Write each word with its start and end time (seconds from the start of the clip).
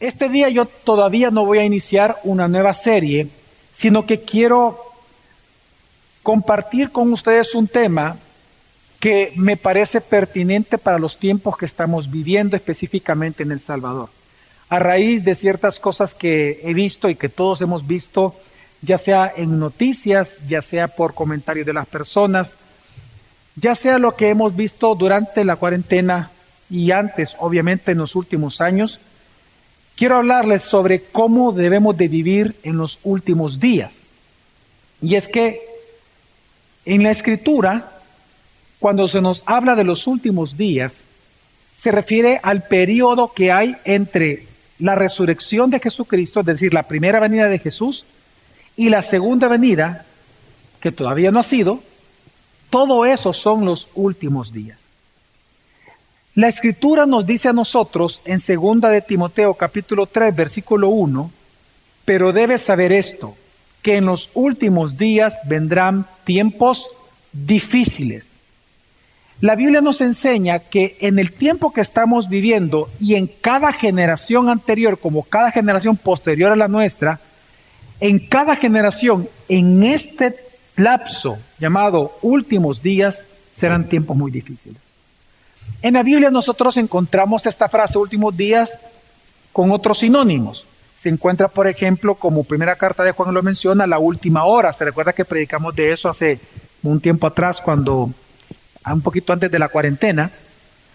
Este 0.00 0.30
día 0.30 0.48
yo 0.48 0.64
todavía 0.64 1.30
no 1.30 1.44
voy 1.44 1.58
a 1.58 1.64
iniciar 1.64 2.18
una 2.24 2.48
nueva 2.48 2.72
serie, 2.72 3.28
sino 3.74 4.06
que 4.06 4.22
quiero 4.22 4.82
compartir 6.22 6.90
con 6.90 7.12
ustedes 7.12 7.54
un 7.54 7.68
tema 7.68 8.16
que 8.98 9.34
me 9.36 9.58
parece 9.58 10.00
pertinente 10.00 10.78
para 10.78 10.98
los 10.98 11.18
tiempos 11.18 11.58
que 11.58 11.66
estamos 11.66 12.10
viviendo 12.10 12.56
específicamente 12.56 13.42
en 13.42 13.52
El 13.52 13.60
Salvador. 13.60 14.08
A 14.70 14.78
raíz 14.78 15.22
de 15.22 15.34
ciertas 15.34 15.78
cosas 15.78 16.14
que 16.14 16.60
he 16.64 16.72
visto 16.72 17.10
y 17.10 17.14
que 17.14 17.28
todos 17.28 17.60
hemos 17.60 17.86
visto, 17.86 18.34
ya 18.80 18.96
sea 18.96 19.30
en 19.36 19.58
noticias, 19.58 20.36
ya 20.48 20.62
sea 20.62 20.88
por 20.88 21.12
comentarios 21.12 21.66
de 21.66 21.74
las 21.74 21.86
personas, 21.86 22.54
ya 23.54 23.74
sea 23.74 23.98
lo 23.98 24.16
que 24.16 24.30
hemos 24.30 24.56
visto 24.56 24.94
durante 24.94 25.44
la 25.44 25.56
cuarentena 25.56 26.30
y 26.70 26.90
antes, 26.90 27.36
obviamente 27.38 27.92
en 27.92 27.98
los 27.98 28.16
últimos 28.16 28.62
años, 28.62 28.98
quiero 30.00 30.16
hablarles 30.16 30.62
sobre 30.62 31.02
cómo 31.02 31.52
debemos 31.52 31.94
de 31.94 32.08
vivir 32.08 32.56
en 32.62 32.78
los 32.78 32.98
últimos 33.02 33.60
días. 33.60 34.04
Y 35.02 35.14
es 35.16 35.28
que 35.28 35.60
en 36.86 37.02
la 37.02 37.10
escritura, 37.10 38.00
cuando 38.78 39.08
se 39.08 39.20
nos 39.20 39.42
habla 39.44 39.74
de 39.74 39.84
los 39.84 40.06
últimos 40.06 40.56
días, 40.56 41.02
se 41.76 41.92
refiere 41.92 42.40
al 42.42 42.62
periodo 42.62 43.34
que 43.34 43.52
hay 43.52 43.76
entre 43.84 44.46
la 44.78 44.94
resurrección 44.94 45.68
de 45.68 45.80
Jesucristo, 45.80 46.40
es 46.40 46.46
decir, 46.46 46.72
la 46.72 46.84
primera 46.84 47.20
venida 47.20 47.50
de 47.50 47.58
Jesús, 47.58 48.06
y 48.76 48.88
la 48.88 49.02
segunda 49.02 49.48
venida, 49.48 50.06
que 50.80 50.92
todavía 50.92 51.30
no 51.30 51.40
ha 51.40 51.42
sido, 51.42 51.78
todo 52.70 53.04
eso 53.04 53.34
son 53.34 53.66
los 53.66 53.88
últimos 53.94 54.50
días. 54.50 54.79
La 56.36 56.46
escritura 56.46 57.06
nos 57.06 57.26
dice 57.26 57.48
a 57.48 57.52
nosotros 57.52 58.22
en 58.24 58.38
segunda 58.38 58.88
de 58.88 59.00
Timoteo 59.00 59.54
capítulo 59.54 60.06
3 60.06 60.34
versículo 60.36 60.88
1, 60.88 61.28
pero 62.04 62.32
debes 62.32 62.62
saber 62.62 62.92
esto, 62.92 63.34
que 63.82 63.96
en 63.96 64.06
los 64.06 64.30
últimos 64.34 64.96
días 64.96 65.38
vendrán 65.46 66.06
tiempos 66.22 66.88
difíciles. 67.32 68.34
La 69.40 69.56
Biblia 69.56 69.80
nos 69.80 70.00
enseña 70.00 70.60
que 70.60 70.96
en 71.00 71.18
el 71.18 71.32
tiempo 71.32 71.72
que 71.72 71.80
estamos 71.80 72.28
viviendo 72.28 72.88
y 73.00 73.16
en 73.16 73.26
cada 73.26 73.72
generación 73.72 74.48
anterior 74.48 75.00
como 75.00 75.24
cada 75.24 75.50
generación 75.50 75.96
posterior 75.96 76.52
a 76.52 76.56
la 76.56 76.68
nuestra, 76.68 77.18
en 77.98 78.20
cada 78.20 78.54
generación, 78.54 79.28
en 79.48 79.82
este 79.82 80.36
lapso 80.76 81.38
llamado 81.58 82.16
últimos 82.22 82.82
días, 82.82 83.24
serán 83.52 83.88
tiempos 83.88 84.16
muy 84.16 84.30
difíciles. 84.30 84.89
En 85.82 85.94
la 85.94 86.02
Biblia 86.02 86.30
nosotros 86.30 86.76
encontramos 86.76 87.46
esta 87.46 87.68
frase 87.68 87.98
últimos 87.98 88.36
días 88.36 88.72
con 89.52 89.70
otros 89.70 89.98
sinónimos. 89.98 90.66
Se 90.98 91.08
encuentra, 91.08 91.48
por 91.48 91.66
ejemplo, 91.66 92.14
como 92.14 92.44
primera 92.44 92.76
carta 92.76 93.02
de 93.02 93.12
Juan 93.12 93.32
lo 93.32 93.42
menciona, 93.42 93.86
la 93.86 93.98
última 93.98 94.44
hora. 94.44 94.72
Se 94.72 94.84
recuerda 94.84 95.14
que 95.14 95.24
predicamos 95.24 95.74
de 95.74 95.92
eso 95.92 96.10
hace 96.10 96.38
un 96.82 97.00
tiempo 97.00 97.26
atrás, 97.26 97.60
cuando, 97.60 98.10
un 98.84 99.00
poquito 99.00 99.32
antes 99.32 99.50
de 99.50 99.58
la 99.58 99.68
cuarentena, 99.68 100.30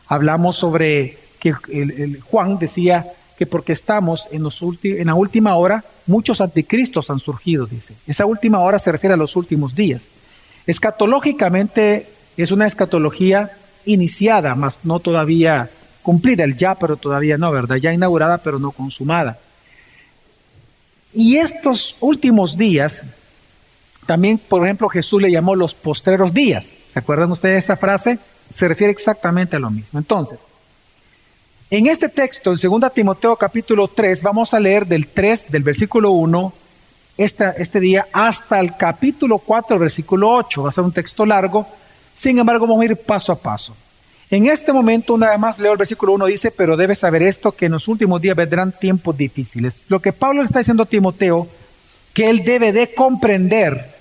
hablamos 0.08 0.56
sobre 0.58 1.18
que 1.40 1.54
Juan 2.30 2.60
decía 2.60 3.08
que 3.38 3.46
porque 3.46 3.74
estamos 3.74 4.28
en, 4.32 4.48
en 4.84 5.08
la 5.08 5.16
última 5.16 5.56
hora, 5.56 5.84
muchos 6.06 6.40
anticristos 6.40 7.10
han 7.10 7.20
surgido, 7.20 7.66
dice. 7.66 7.96
Esa 8.08 8.26
última 8.26 8.60
hora 8.60 8.80
se 8.80 8.92
refiere 8.92 9.16
a 9.16 9.18
los 9.18 9.36
últimos 9.36 9.76
días. 9.76 10.08
Escatológicamente 10.68 12.08
es 12.38 12.52
una 12.52 12.68
escatología 12.68 13.52
iniciada, 13.86 14.56
más 14.56 14.80
no 14.84 15.00
todavía 15.00 15.70
cumplida, 16.02 16.44
el 16.44 16.56
ya, 16.56 16.76
pero 16.76 16.98
todavía 16.98 17.38
no, 17.38 17.52
¿verdad? 17.52 17.78
Ya 17.78 17.94
inaugurada, 17.94 18.38
pero 18.38 18.60
no 18.60 18.72
consumada. 18.72 19.40
Y 21.14 21.38
estos 21.38 21.96
últimos 22.00 22.58
días, 22.58 23.04
también, 24.06 24.38
por 24.38 24.64
ejemplo, 24.64 24.90
Jesús 24.90 25.22
le 25.22 25.32
llamó 25.32 25.56
los 25.56 25.74
postreros 25.74 26.34
días. 26.34 26.76
¿Se 26.94 27.00
acuerdan 27.00 27.32
ustedes 27.32 27.54
de 27.54 27.60
esa 27.60 27.78
frase? 27.78 28.20
Se 28.56 28.68
refiere 28.68 28.92
exactamente 28.92 29.56
a 29.56 29.60
lo 29.60 29.72
mismo. 29.72 29.98
Entonces, 29.98 30.42
en 31.72 31.88
este 31.88 32.10
texto, 32.10 32.52
en 32.52 32.58
2 32.82 32.94
Timoteo 32.94 33.36
capítulo 33.36 33.88
3, 33.88 34.22
vamos 34.22 34.54
a 34.54 34.60
leer 34.60 34.86
del 34.86 35.08
3, 35.08 35.46
del 35.50 35.64
versículo 35.64 36.12
1, 36.12 36.54
este 37.18 37.80
día, 37.80 38.08
hasta 38.12 38.60
el 38.60 38.76
capítulo 38.78 39.40
4, 39.40 39.80
versículo 39.80 40.32
8. 40.36 40.64
Va 40.64 40.70
a 40.70 40.72
ser 40.72 40.84
un 40.84 40.92
texto 40.92 41.26
largo, 41.26 41.66
sin 42.14 42.38
embargo, 42.38 42.68
vamos 42.68 42.84
a 42.84 42.86
ir 42.86 42.98
paso 42.98 43.32
a 43.32 43.36
paso. 43.36 43.76
En 44.32 44.48
este 44.48 44.74
momento, 44.74 45.14
una 45.14 45.30
vez 45.30 45.40
más, 45.40 45.60
leo 45.60 45.72
el 45.72 45.78
versículo 45.78 46.14
1, 46.14 46.26
dice, 46.26 46.52
pero 46.52 46.76
debes 46.76 47.00
saber 47.00 47.22
esto, 47.22 47.52
que 47.52 47.68
en 47.68 47.74
los 47.74 47.88
últimos 47.88 48.22
días 48.22 48.36
vendrán 48.36 48.72
tiempos 48.72 49.16
difíciles. 49.16 49.82
Lo 49.88 50.02
que 50.02 50.14
Pablo 50.14 50.42
le 50.42 50.48
está 50.48 50.60
diciendo 50.60 50.84
a 50.84 50.88
Timoteo, 50.88 51.48
que 52.14 52.30
él 52.30 52.44
debe 52.44 52.72
de 52.72 52.94
comprender, 52.94 53.94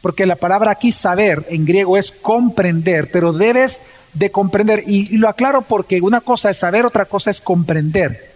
porque 0.00 0.24
la 0.24 0.36
palabra 0.36 0.70
aquí 0.70 0.92
saber 0.92 1.44
en 1.50 1.66
griego 1.66 1.98
es 1.98 2.10
comprender, 2.10 3.10
pero 3.10 3.32
debes 3.32 3.82
de 4.14 4.30
comprender, 4.30 4.82
y, 4.86 5.14
y 5.14 5.18
lo 5.18 5.28
aclaro 5.28 5.62
porque 5.62 6.00
una 6.00 6.22
cosa 6.22 6.50
es 6.50 6.56
saber, 6.56 6.86
otra 6.86 7.04
cosa 7.04 7.30
es 7.30 7.42
comprender. 7.42 8.34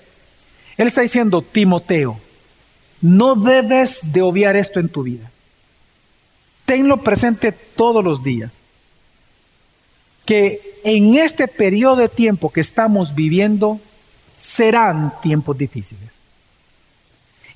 Él 0.76 0.88
está 0.88 1.00
diciendo, 1.00 1.42
Timoteo, 1.42 2.18
no 3.00 3.34
debes 3.34 4.00
de 4.02 4.20
obviar 4.20 4.56
esto 4.56 4.78
en 4.78 4.90
tu 4.90 5.04
vida. 5.04 5.30
Tenlo 6.66 6.98
presente 6.98 7.52
todos 7.52 8.04
los 8.04 8.22
días 8.22 8.52
que 10.26 10.69
en 10.84 11.14
este 11.14 11.48
periodo 11.48 11.96
de 11.96 12.08
tiempo 12.08 12.50
que 12.50 12.60
estamos 12.60 13.14
viviendo 13.14 13.80
serán 14.36 15.12
tiempos 15.22 15.56
difíciles. 15.58 16.14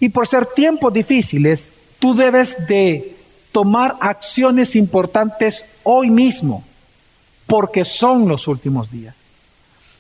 Y 0.00 0.10
por 0.10 0.26
ser 0.26 0.46
tiempos 0.46 0.92
difíciles, 0.92 1.70
tú 1.98 2.14
debes 2.14 2.66
de 2.66 3.16
tomar 3.52 3.96
acciones 4.00 4.76
importantes 4.76 5.64
hoy 5.84 6.10
mismo, 6.10 6.64
porque 7.46 7.84
son 7.84 8.28
los 8.28 8.48
últimos 8.48 8.90
días. 8.90 9.14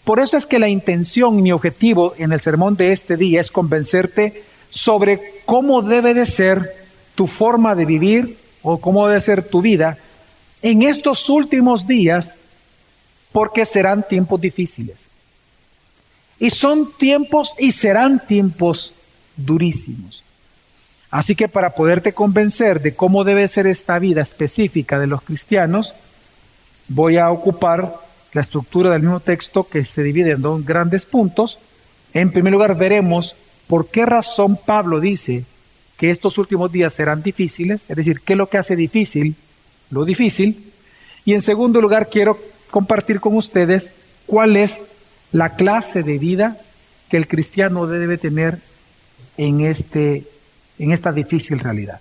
Por 0.04 0.20
eso 0.20 0.36
es 0.36 0.44
que 0.44 0.58
la 0.58 0.68
intención 0.68 1.38
y 1.38 1.42
mi 1.42 1.52
objetivo 1.52 2.14
en 2.18 2.32
el 2.32 2.40
sermón 2.40 2.76
de 2.76 2.92
este 2.92 3.16
día 3.16 3.40
es 3.40 3.50
convencerte 3.50 4.42
sobre 4.70 5.20
cómo 5.46 5.80
debe 5.80 6.12
de 6.12 6.26
ser 6.26 6.74
tu 7.14 7.26
forma 7.26 7.74
de 7.74 7.86
vivir 7.86 8.36
o 8.62 8.78
cómo 8.78 9.06
debe 9.06 9.20
ser 9.20 9.48
tu 9.48 9.62
vida 9.62 9.96
en 10.62 10.82
estos 10.82 11.28
últimos 11.28 11.86
días 11.86 12.36
porque 13.34 13.64
serán 13.64 14.06
tiempos 14.08 14.40
difíciles. 14.40 15.08
Y 16.38 16.50
son 16.50 16.92
tiempos 16.96 17.52
y 17.58 17.72
serán 17.72 18.24
tiempos 18.24 18.94
durísimos. 19.36 20.22
Así 21.10 21.34
que 21.34 21.48
para 21.48 21.70
poderte 21.70 22.12
convencer 22.12 22.80
de 22.80 22.94
cómo 22.94 23.24
debe 23.24 23.48
ser 23.48 23.66
esta 23.66 23.98
vida 23.98 24.22
específica 24.22 25.00
de 25.00 25.08
los 25.08 25.20
cristianos, 25.22 25.94
voy 26.86 27.16
a 27.16 27.28
ocupar 27.32 27.96
la 28.34 28.40
estructura 28.40 28.90
del 28.90 29.02
mismo 29.02 29.18
texto 29.18 29.64
que 29.68 29.84
se 29.84 30.04
divide 30.04 30.30
en 30.30 30.42
dos 30.42 30.64
grandes 30.64 31.04
puntos. 31.04 31.58
En 32.12 32.30
primer 32.30 32.52
lugar, 32.52 32.78
veremos 32.78 33.34
por 33.66 33.88
qué 33.88 34.06
razón 34.06 34.56
Pablo 34.56 35.00
dice 35.00 35.44
que 35.96 36.12
estos 36.12 36.38
últimos 36.38 36.70
días 36.70 36.94
serán 36.94 37.24
difíciles, 37.24 37.84
es 37.88 37.96
decir, 37.96 38.20
qué 38.20 38.34
es 38.34 38.36
lo 38.36 38.48
que 38.48 38.58
hace 38.58 38.76
difícil 38.76 39.34
lo 39.90 40.04
difícil. 40.04 40.72
Y 41.24 41.32
en 41.32 41.42
segundo 41.42 41.80
lugar, 41.80 42.10
quiero 42.10 42.38
compartir 42.74 43.20
con 43.20 43.36
ustedes 43.36 43.92
cuál 44.26 44.56
es 44.56 44.80
la 45.30 45.50
clase 45.50 46.02
de 46.02 46.18
vida 46.18 46.58
que 47.08 47.16
el 47.16 47.28
cristiano 47.28 47.86
debe 47.86 48.18
tener 48.18 48.58
en, 49.36 49.60
este, 49.60 50.24
en 50.80 50.90
esta 50.90 51.12
difícil 51.12 51.60
realidad. 51.60 52.00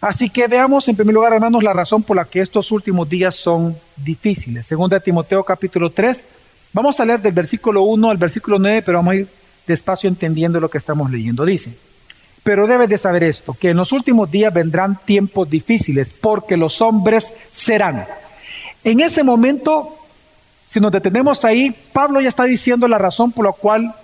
Así 0.00 0.30
que 0.30 0.48
veamos 0.48 0.88
en 0.88 0.96
primer 0.96 1.14
lugar, 1.14 1.34
hermanos, 1.34 1.62
la 1.62 1.74
razón 1.74 2.02
por 2.02 2.16
la 2.16 2.24
que 2.24 2.40
estos 2.40 2.72
últimos 2.72 3.06
días 3.10 3.36
son 3.36 3.76
difíciles. 3.96 4.64
Segunda 4.64 5.00
Timoteo 5.00 5.44
capítulo 5.44 5.90
3, 5.90 6.24
vamos 6.72 6.98
a 6.98 7.04
leer 7.04 7.20
del 7.20 7.34
versículo 7.34 7.82
1 7.82 8.10
al 8.10 8.16
versículo 8.16 8.58
9, 8.58 8.80
pero 8.86 8.96
vamos 8.96 9.12
a 9.12 9.16
ir 9.16 9.28
despacio 9.66 10.08
entendiendo 10.08 10.60
lo 10.60 10.70
que 10.70 10.78
estamos 10.78 11.10
leyendo. 11.10 11.44
Dice, 11.44 11.76
pero 12.42 12.66
debes 12.66 12.88
de 12.88 12.96
saber 12.96 13.22
esto, 13.22 13.52
que 13.52 13.68
en 13.68 13.76
los 13.76 13.92
últimos 13.92 14.30
días 14.30 14.54
vendrán 14.54 14.98
tiempos 15.04 15.50
difíciles, 15.50 16.08
porque 16.08 16.56
los 16.56 16.80
hombres 16.80 17.34
serán 17.52 18.06
en 18.84 19.00
ese 19.00 19.22
momento, 19.22 19.96
si 20.68 20.78
nos 20.78 20.92
detenemos 20.92 21.44
ahí, 21.44 21.74
Pablo 21.92 22.20
ya 22.20 22.28
está 22.28 22.44
diciendo 22.44 22.86
la 22.86 22.98
razón 22.98 23.32
por 23.32 23.46
la 23.46 23.52
cual 23.52 23.94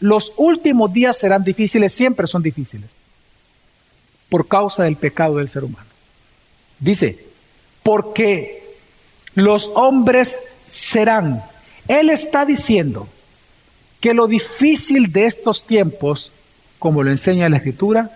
los 0.00 0.32
últimos 0.36 0.92
días 0.92 1.18
serán 1.18 1.44
difíciles, 1.44 1.92
siempre 1.92 2.26
son 2.26 2.42
difíciles, 2.42 2.88
por 4.28 4.48
causa 4.48 4.84
del 4.84 4.96
pecado 4.96 5.36
del 5.36 5.48
ser 5.48 5.64
humano. 5.64 5.86
Dice, 6.78 7.24
porque 7.82 8.76
los 9.34 9.70
hombres 9.74 10.38
serán. 10.66 11.42
Él 11.88 12.10
está 12.10 12.44
diciendo 12.44 13.08
que 14.00 14.14
lo 14.14 14.26
difícil 14.26 15.12
de 15.12 15.26
estos 15.26 15.64
tiempos, 15.64 16.32
como 16.78 17.02
lo 17.02 17.10
enseña 17.10 17.48
la 17.48 17.58
escritura, 17.58 18.10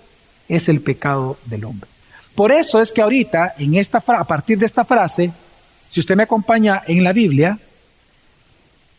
es 0.49 0.69
el 0.69 0.81
pecado 0.81 1.37
del 1.47 1.64
hombre. 1.64 1.88
Por 2.35 2.53
eso 2.53 2.81
es 2.81 2.93
que 2.93 3.03
ahorita, 3.03 3.55
en 3.58 3.76
esta, 3.76 3.99
a 3.99 4.25
partir 4.25 4.58
de 4.58 4.67
esta 4.67 4.85
frase, 4.85 5.32
si 5.91 6.00
usted 6.00 6.17
me 6.17 6.25
acompaña 6.25 6.83
en 6.87 7.03
la 7.05 7.12
Biblia, 7.12 7.59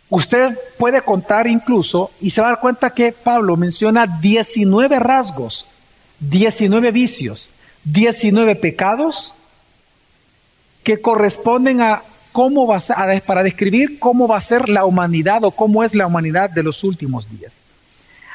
Usted 0.09 0.57
puede 0.77 1.01
contar 1.01 1.47
incluso 1.47 2.11
y 2.21 2.29
se 2.29 2.39
va 2.39 2.47
a 2.47 2.51
dar 2.51 2.59
cuenta 2.61 2.91
que 2.91 3.11
Pablo 3.11 3.57
menciona 3.57 4.07
19 4.07 4.99
rasgos, 4.99 5.65
19 6.19 6.91
vicios, 6.91 7.51
19 7.83 8.55
pecados 8.55 9.33
que 10.83 11.01
corresponden 11.01 11.81
a 11.81 12.03
cómo 12.31 12.67
va 12.67 12.77
a, 12.77 13.19
para 13.19 13.43
describir 13.43 13.99
cómo 13.99 14.29
va 14.29 14.37
a 14.37 14.41
ser 14.41 14.69
la 14.69 14.85
humanidad 14.85 15.43
o 15.43 15.51
cómo 15.51 15.83
es 15.83 15.93
la 15.93 16.07
humanidad 16.07 16.49
de 16.49 16.63
los 16.63 16.85
últimos 16.85 17.29
días. 17.29 17.51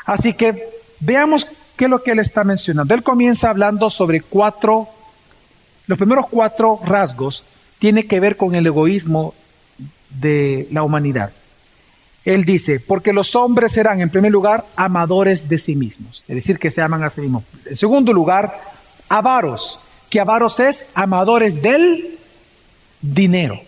Así 0.05 0.35
que 0.35 0.69
veamos 1.01 1.47
qué 1.77 1.85
es 1.85 1.91
lo 1.91 2.03
que 2.03 2.11
él 2.11 2.19
está 2.19 2.45
mencionando. 2.45 2.93
Él 2.93 3.03
comienza 3.03 3.49
hablando 3.49 3.89
sobre 3.89 4.21
cuatro, 4.21 4.89
los 5.87 5.97
primeros 5.97 6.27
cuatro 6.29 6.81
rasgos 6.85 7.45
tiene 7.83 8.07
que 8.07 8.21
ver 8.21 8.37
con 8.37 8.55
el 8.55 8.65
egoísmo 8.65 9.35
de 10.09 10.69
la 10.71 10.85
humanidad. 10.85 11.33
Él 12.25 12.45
dice, 12.45 12.79
porque 12.79 13.13
los 13.13 13.35
hombres 13.35 13.73
serán, 13.73 14.01
en 14.01 14.09
primer 14.09 14.31
lugar, 14.31 14.65
amadores 14.77 15.49
de 15.49 15.59
sí 15.59 15.75
mismos, 15.75 16.23
es 16.29 16.37
decir, 16.37 16.61
que 16.61 16.71
se 16.71 16.81
aman 16.81 17.03
a 17.03 17.11
sí 17.11 17.23
mismos. 17.23 17.43
En 17.67 17.75
segundo 17.75 18.13
lugar, 18.13 18.57
avaros, 19.09 19.81
que 20.09 20.21
avaros 20.21 20.61
es 20.61 20.87
amadores 20.95 21.61
del 21.61 22.21
dinero. 23.01 23.59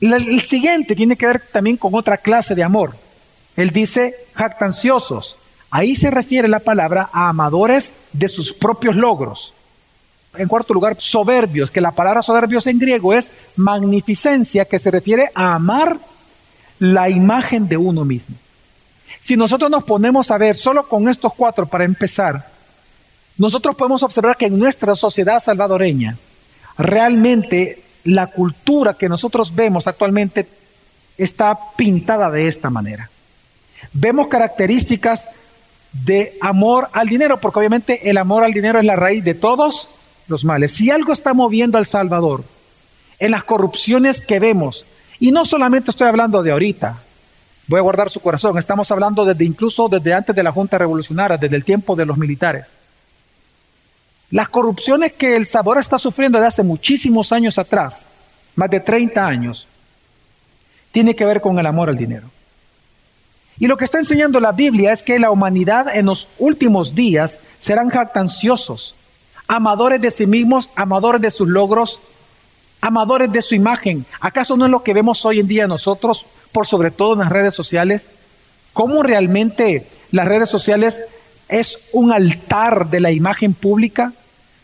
El 0.00 0.40
siguiente 0.40 0.94
tiene 0.94 1.16
que 1.16 1.26
ver 1.26 1.42
también 1.50 1.78
con 1.78 1.92
otra 1.96 2.18
clase 2.18 2.54
de 2.54 2.62
amor. 2.62 2.94
Él 3.56 3.70
dice 3.70 4.14
jactanciosos. 4.34 5.36
Ahí 5.72 5.96
se 5.96 6.12
refiere 6.12 6.46
la 6.46 6.60
palabra 6.60 7.10
a 7.12 7.28
amadores 7.28 7.94
de 8.12 8.28
sus 8.28 8.52
propios 8.52 8.94
logros. 8.94 9.54
En 10.36 10.48
cuarto 10.48 10.72
lugar, 10.72 10.96
soberbios, 10.98 11.70
que 11.70 11.80
la 11.80 11.90
palabra 11.90 12.22
soberbios 12.22 12.66
en 12.66 12.78
griego 12.78 13.12
es 13.12 13.30
magnificencia, 13.56 14.64
que 14.64 14.78
se 14.78 14.90
refiere 14.90 15.30
a 15.34 15.54
amar 15.54 15.98
la 16.78 17.10
imagen 17.10 17.68
de 17.68 17.76
uno 17.76 18.04
mismo. 18.04 18.36
Si 19.20 19.36
nosotros 19.36 19.70
nos 19.70 19.84
ponemos 19.84 20.30
a 20.30 20.38
ver 20.38 20.56
solo 20.56 20.88
con 20.88 21.08
estos 21.08 21.34
cuatro 21.34 21.66
para 21.66 21.84
empezar, 21.84 22.48
nosotros 23.36 23.76
podemos 23.76 24.02
observar 24.02 24.36
que 24.36 24.46
en 24.46 24.58
nuestra 24.58 24.94
sociedad 24.94 25.38
salvadoreña, 25.38 26.16
realmente 26.78 27.82
la 28.04 28.26
cultura 28.28 28.94
que 28.94 29.08
nosotros 29.08 29.54
vemos 29.54 29.86
actualmente 29.86 30.48
está 31.18 31.56
pintada 31.76 32.30
de 32.30 32.48
esta 32.48 32.70
manera. 32.70 33.10
Vemos 33.92 34.28
características 34.28 35.28
de 35.92 36.36
amor 36.40 36.88
al 36.92 37.06
dinero, 37.06 37.38
porque 37.38 37.58
obviamente 37.58 38.08
el 38.08 38.16
amor 38.16 38.44
al 38.44 38.52
dinero 38.52 38.78
es 38.78 38.84
la 38.86 38.96
raíz 38.96 39.22
de 39.22 39.34
todos 39.34 39.90
los 40.28 40.44
males. 40.44 40.72
Si 40.72 40.90
algo 40.90 41.12
está 41.12 41.34
moviendo 41.34 41.78
al 41.78 41.86
Salvador, 41.86 42.44
en 43.18 43.30
las 43.30 43.44
corrupciones 43.44 44.20
que 44.20 44.40
vemos, 44.40 44.86
y 45.18 45.30
no 45.30 45.44
solamente 45.44 45.90
estoy 45.90 46.08
hablando 46.08 46.42
de 46.42 46.52
ahorita, 46.52 46.98
voy 47.68 47.78
a 47.78 47.82
guardar 47.82 48.10
su 48.10 48.20
corazón, 48.20 48.58
estamos 48.58 48.90
hablando 48.90 49.24
desde 49.24 49.44
incluso 49.44 49.88
desde 49.88 50.14
antes 50.14 50.34
de 50.34 50.42
la 50.42 50.52
Junta 50.52 50.78
Revolucionaria, 50.78 51.36
desde 51.36 51.56
el 51.56 51.64
tiempo 51.64 51.94
de 51.94 52.06
los 52.06 52.18
militares. 52.18 52.66
Las 54.30 54.48
corrupciones 54.48 55.12
que 55.12 55.36
El 55.36 55.46
Salvador 55.46 55.78
está 55.78 55.98
sufriendo 55.98 56.38
desde 56.38 56.48
hace 56.48 56.62
muchísimos 56.62 57.32
años 57.32 57.58
atrás, 57.58 58.06
más 58.56 58.70
de 58.70 58.80
30 58.80 59.24
años, 59.24 59.66
tiene 60.90 61.14
que 61.14 61.24
ver 61.24 61.40
con 61.40 61.58
el 61.58 61.66
amor 61.66 61.88
al 61.88 61.96
dinero. 61.96 62.28
Y 63.58 63.66
lo 63.66 63.76
que 63.76 63.84
está 63.84 63.98
enseñando 63.98 64.40
la 64.40 64.52
Biblia 64.52 64.92
es 64.92 65.02
que 65.02 65.18
la 65.18 65.30
humanidad 65.30 65.94
en 65.94 66.06
los 66.06 66.28
últimos 66.38 66.94
días 66.94 67.38
serán 67.60 67.90
jactanciosos, 67.90 68.94
amadores 69.52 70.00
de 70.00 70.10
sí 70.10 70.26
mismos, 70.26 70.70
amadores 70.76 71.20
de 71.20 71.30
sus 71.30 71.46
logros, 71.46 72.00
amadores 72.80 73.30
de 73.30 73.42
su 73.42 73.54
imagen. 73.54 74.06
¿Acaso 74.18 74.56
no 74.56 74.64
es 74.64 74.70
lo 74.70 74.82
que 74.82 74.94
vemos 74.94 75.26
hoy 75.26 75.40
en 75.40 75.46
día 75.46 75.66
nosotros, 75.66 76.24
por 76.52 76.66
sobre 76.66 76.90
todo 76.90 77.12
en 77.12 77.18
las 77.18 77.28
redes 77.28 77.54
sociales? 77.54 78.08
¿Cómo 78.72 79.02
realmente 79.02 79.86
las 80.10 80.26
redes 80.26 80.48
sociales 80.48 81.04
es 81.50 81.78
un 81.92 82.12
altar 82.12 82.88
de 82.88 83.00
la 83.00 83.12
imagen 83.12 83.52
pública? 83.52 84.14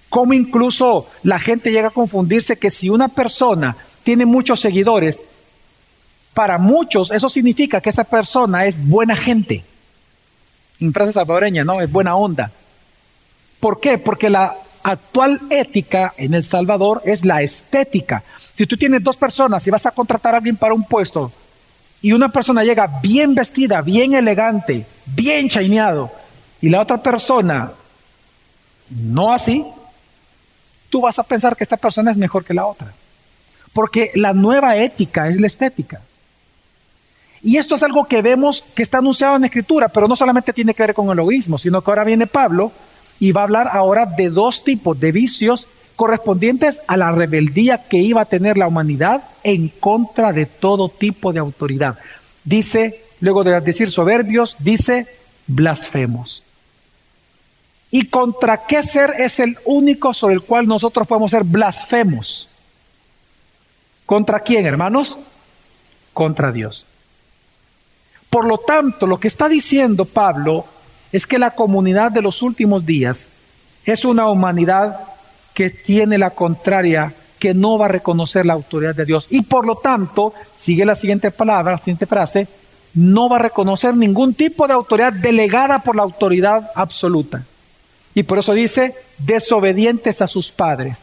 cómo 0.08 0.32
incluso 0.32 1.06
la 1.22 1.38
gente 1.38 1.70
llega 1.70 1.88
a 1.88 1.90
confundirse 1.90 2.56
que 2.56 2.70
si 2.70 2.88
una 2.88 3.08
persona 3.08 3.76
tiene 4.04 4.24
muchos 4.24 4.58
seguidores, 4.58 5.22
para 6.32 6.56
muchos 6.56 7.10
eso 7.10 7.28
significa 7.28 7.82
que 7.82 7.90
esa 7.90 8.04
persona 8.04 8.64
es 8.64 8.82
buena 8.88 9.14
gente. 9.14 9.62
En 10.80 10.94
frase 10.94 11.12
salvadoreña, 11.12 11.62
¿no? 11.62 11.82
Es 11.82 11.92
buena 11.92 12.16
onda. 12.16 12.50
¿Por 13.60 13.80
qué? 13.80 13.98
Porque 13.98 14.30
la 14.30 14.56
actual 14.82 15.40
ética 15.50 16.14
en 16.16 16.34
El 16.34 16.44
Salvador 16.44 17.02
es 17.04 17.24
la 17.24 17.42
estética. 17.42 18.22
Si 18.52 18.66
tú 18.66 18.76
tienes 18.76 19.02
dos 19.02 19.16
personas 19.16 19.66
y 19.66 19.70
vas 19.70 19.86
a 19.86 19.90
contratar 19.90 20.34
a 20.34 20.38
alguien 20.38 20.56
para 20.56 20.74
un 20.74 20.84
puesto 20.84 21.32
y 22.02 22.12
una 22.12 22.28
persona 22.28 22.64
llega 22.64 23.00
bien 23.02 23.34
vestida, 23.34 23.80
bien 23.80 24.14
elegante, 24.14 24.86
bien 25.06 25.48
chaineado, 25.48 26.10
y 26.60 26.68
la 26.68 26.80
otra 26.80 27.02
persona 27.02 27.72
no 28.90 29.32
así, 29.32 29.64
tú 30.90 31.00
vas 31.00 31.18
a 31.18 31.22
pensar 31.22 31.56
que 31.56 31.64
esta 31.64 31.76
persona 31.76 32.10
es 32.10 32.16
mejor 32.16 32.44
que 32.44 32.54
la 32.54 32.66
otra. 32.66 32.92
Porque 33.72 34.10
la 34.14 34.32
nueva 34.32 34.76
ética 34.76 35.28
es 35.28 35.40
la 35.40 35.46
estética. 35.46 36.00
Y 37.42 37.56
esto 37.56 37.76
es 37.76 37.82
algo 37.82 38.06
que 38.06 38.22
vemos 38.22 38.64
que 38.74 38.82
está 38.82 38.98
anunciado 38.98 39.36
en 39.36 39.44
Escritura, 39.44 39.88
pero 39.88 40.08
no 40.08 40.16
solamente 40.16 40.52
tiene 40.52 40.74
que 40.74 40.82
ver 40.82 40.94
con 40.94 41.08
el 41.10 41.18
egoísmo, 41.18 41.58
sino 41.58 41.82
que 41.82 41.90
ahora 41.90 42.04
viene 42.04 42.26
Pablo 42.26 42.72
y 43.20 43.32
va 43.32 43.42
a 43.42 43.44
hablar 43.44 43.68
ahora 43.72 44.06
de 44.06 44.30
dos 44.30 44.64
tipos 44.64 44.98
de 44.98 45.12
vicios 45.12 45.66
correspondientes 45.96 46.80
a 46.86 46.96
la 46.96 47.10
rebeldía 47.10 47.88
que 47.88 47.96
iba 47.96 48.22
a 48.22 48.26
tener 48.26 48.56
la 48.56 48.68
humanidad 48.68 49.24
en 49.42 49.68
contra 49.68 50.32
de 50.32 50.46
todo 50.46 50.88
tipo 50.88 51.32
de 51.32 51.40
autoridad. 51.40 51.98
Dice, 52.44 53.02
luego 53.20 53.42
de 53.42 53.60
decir 53.60 53.90
soberbios, 53.90 54.56
dice 54.60 55.08
blasfemos. 55.48 56.42
¿Y 57.90 58.06
contra 58.06 58.66
qué 58.66 58.82
ser 58.82 59.14
es 59.18 59.40
el 59.40 59.58
único 59.64 60.14
sobre 60.14 60.34
el 60.34 60.42
cual 60.42 60.68
nosotros 60.68 61.08
podemos 61.08 61.30
ser 61.30 61.42
blasfemos? 61.42 62.48
¿Contra 64.06 64.40
quién, 64.40 64.66
hermanos? 64.66 65.18
Contra 66.12 66.52
Dios. 66.52 66.86
Por 68.30 68.44
lo 68.44 68.58
tanto, 68.58 69.06
lo 69.06 69.18
que 69.18 69.28
está 69.28 69.48
diciendo 69.48 70.04
Pablo 70.04 70.66
es 71.12 71.26
que 71.26 71.38
la 71.38 71.52
comunidad 71.52 72.12
de 72.12 72.22
los 72.22 72.42
últimos 72.42 72.84
días 72.84 73.28
es 73.84 74.04
una 74.04 74.28
humanidad 74.28 75.00
que 75.54 75.70
tiene 75.70 76.18
la 76.18 76.30
contraria, 76.30 77.12
que 77.38 77.54
no 77.54 77.78
va 77.78 77.86
a 77.86 77.90
reconocer 77.90 78.44
la 78.46 78.52
autoridad 78.52 78.94
de 78.94 79.04
Dios. 79.04 79.26
Y 79.30 79.42
por 79.42 79.66
lo 79.66 79.76
tanto, 79.76 80.34
sigue 80.56 80.84
la 80.84 80.94
siguiente 80.94 81.30
palabra, 81.30 81.72
la 81.72 81.78
siguiente 81.78 82.06
frase, 82.06 82.46
no 82.94 83.28
va 83.28 83.36
a 83.36 83.40
reconocer 83.40 83.96
ningún 83.96 84.34
tipo 84.34 84.66
de 84.66 84.74
autoridad 84.74 85.12
delegada 85.12 85.80
por 85.80 85.96
la 85.96 86.02
autoridad 86.02 86.70
absoluta. 86.74 87.44
Y 88.14 88.24
por 88.24 88.38
eso 88.38 88.52
dice, 88.52 88.94
desobedientes 89.18 90.20
a 90.22 90.26
sus 90.26 90.50
padres. 90.50 90.98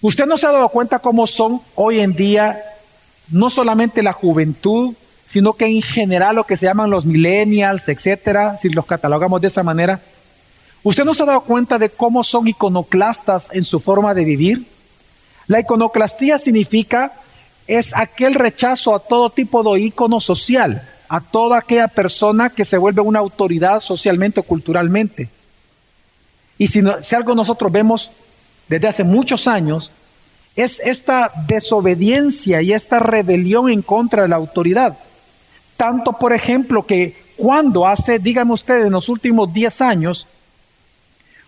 Usted 0.00 0.26
no 0.26 0.36
se 0.36 0.46
ha 0.46 0.52
dado 0.52 0.68
cuenta 0.68 0.98
cómo 0.98 1.26
son 1.26 1.60
hoy 1.74 2.00
en 2.00 2.14
día 2.14 2.60
no 3.30 3.50
solamente 3.50 4.02
la 4.02 4.12
juventud, 4.12 4.94
sino 5.34 5.54
que 5.54 5.66
en 5.66 5.82
general 5.82 6.36
lo 6.36 6.44
que 6.44 6.56
se 6.56 6.66
llaman 6.66 6.90
los 6.90 7.06
millennials, 7.06 7.88
etcétera, 7.88 8.56
si 8.62 8.68
los 8.68 8.86
catalogamos 8.86 9.40
de 9.40 9.48
esa 9.48 9.64
manera. 9.64 10.00
¿Usted 10.84 11.04
no 11.04 11.12
se 11.12 11.24
ha 11.24 11.26
dado 11.26 11.40
cuenta 11.40 11.76
de 11.76 11.88
cómo 11.88 12.22
son 12.22 12.46
iconoclastas 12.46 13.48
en 13.50 13.64
su 13.64 13.80
forma 13.80 14.14
de 14.14 14.24
vivir? 14.24 14.64
La 15.48 15.58
iconoclastía 15.58 16.38
significa 16.38 17.14
es 17.66 17.96
aquel 17.96 18.34
rechazo 18.34 18.94
a 18.94 19.00
todo 19.00 19.28
tipo 19.28 19.64
de 19.64 19.80
icono 19.80 20.20
social, 20.20 20.88
a 21.08 21.20
toda 21.20 21.58
aquella 21.58 21.88
persona 21.88 22.50
que 22.50 22.64
se 22.64 22.78
vuelve 22.78 23.02
una 23.02 23.18
autoridad 23.18 23.80
socialmente 23.80 24.38
o 24.38 24.44
culturalmente. 24.44 25.30
Y 26.58 26.68
si, 26.68 26.80
si 27.02 27.14
algo 27.16 27.34
nosotros 27.34 27.72
vemos 27.72 28.12
desde 28.68 28.86
hace 28.86 29.02
muchos 29.02 29.48
años, 29.48 29.90
es 30.54 30.78
esta 30.78 31.32
desobediencia 31.48 32.62
y 32.62 32.72
esta 32.72 33.00
rebelión 33.00 33.68
en 33.68 33.82
contra 33.82 34.22
de 34.22 34.28
la 34.28 34.36
autoridad. 34.36 34.96
Tanto, 35.76 36.12
por 36.12 36.32
ejemplo, 36.32 36.84
que 36.86 37.16
cuando 37.36 37.86
hace, 37.86 38.18
díganme 38.18 38.52
ustedes, 38.52 38.86
en 38.86 38.92
los 38.92 39.08
últimos 39.08 39.52
10 39.52 39.80
años, 39.80 40.26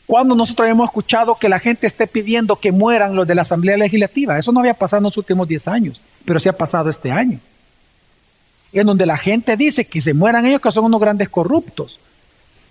cuando 0.07 0.35
nosotros 0.35 0.69
hemos 0.69 0.89
escuchado 0.89 1.35
que 1.35 1.49
la 1.49 1.59
gente 1.59 1.87
esté 1.87 2.07
pidiendo 2.07 2.57
que 2.57 2.71
mueran 2.71 3.17
los 3.17 3.27
de 3.27 3.35
la 3.35 3.43
Asamblea 3.43 3.77
Legislativa, 3.77 4.39
eso 4.39 4.53
no 4.53 4.61
había 4.61 4.75
pasado 4.75 4.99
en 4.99 5.05
los 5.05 5.17
últimos 5.17 5.49
10 5.49 5.69
años, 5.69 6.01
pero 6.25 6.39
sí 6.39 6.49
ha 6.49 6.57
pasado 6.57 6.89
este 6.91 7.11
año. 7.11 7.41
En 8.73 8.87
donde 8.87 9.07
la 9.07 9.17
gente 9.17 9.57
dice 9.57 9.85
que 9.85 10.01
se 10.01 10.15
mueran 10.15 10.47
ellos 10.47 10.61
que 10.61 10.71
son 10.71 10.85
unos 10.85 11.01
grandes 11.01 11.29
corruptos. 11.29 11.99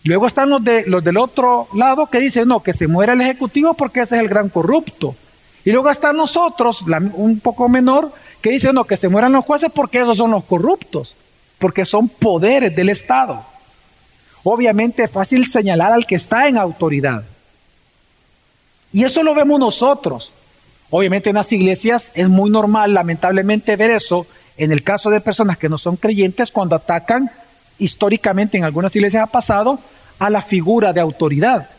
Luego 0.05 0.27
están 0.27 0.49
los, 0.49 0.63
de, 0.63 0.85
los 0.85 1.03
del 1.03 1.17
otro 1.17 1.67
lado 1.73 2.07
que 2.07 2.19
dicen, 2.19 2.47
no, 2.47 2.61
que 2.61 2.73
se 2.73 2.87
muera 2.87 3.13
el 3.13 3.21
Ejecutivo 3.21 3.73
porque 3.73 4.01
ese 4.01 4.15
es 4.15 4.21
el 4.21 4.29
gran 4.29 4.49
corrupto. 4.49 5.15
Y 5.65 5.71
luego 5.71 5.89
están 5.89 6.15
nosotros, 6.15 6.85
un 7.15 7.39
poco 7.39 7.67
menor, 7.67 8.13
que 8.41 8.51
dicen, 8.51 8.75
no, 8.75 8.83
que 8.83 8.97
se 8.97 9.09
mueran 9.09 9.31
los 9.31 9.43
jueces 9.43 9.71
porque 9.73 9.99
esos 9.99 10.15
son 10.15 10.29
los 10.29 10.43
corruptos, 10.43 11.15
porque 11.59 11.85
son 11.85 12.07
poderes 12.09 12.75
del 12.75 12.89
Estado. 12.89 13.45
Obviamente 14.43 15.03
es 15.03 15.11
fácil 15.11 15.45
señalar 15.47 15.91
al 15.91 16.05
que 16.05 16.15
está 16.15 16.47
en 16.47 16.57
autoridad. 16.57 17.23
Y 18.93 19.03
eso 19.03 19.23
lo 19.23 19.33
vemos 19.33 19.59
nosotros. 19.59 20.31
Obviamente 20.89 21.29
en 21.29 21.35
las 21.35 21.51
iglesias 21.51 22.11
es 22.13 22.29
muy 22.29 22.49
normal, 22.49 22.93
lamentablemente, 22.93 23.75
ver 23.75 23.91
eso 23.91 24.27
en 24.57 24.71
el 24.71 24.83
caso 24.83 25.09
de 25.09 25.19
personas 25.19 25.57
que 25.57 25.67
no 25.69 25.77
son 25.77 25.97
creyentes, 25.97 26.51
cuando 26.51 26.75
atacan 26.75 27.31
históricamente 27.77 28.57
en 28.57 28.63
algunas 28.63 28.95
iglesias 28.95 29.23
ha 29.23 29.31
pasado 29.31 29.79
a 30.19 30.29
la 30.29 30.41
figura 30.41 30.93
de 30.93 31.01
autoridad. 31.01 31.69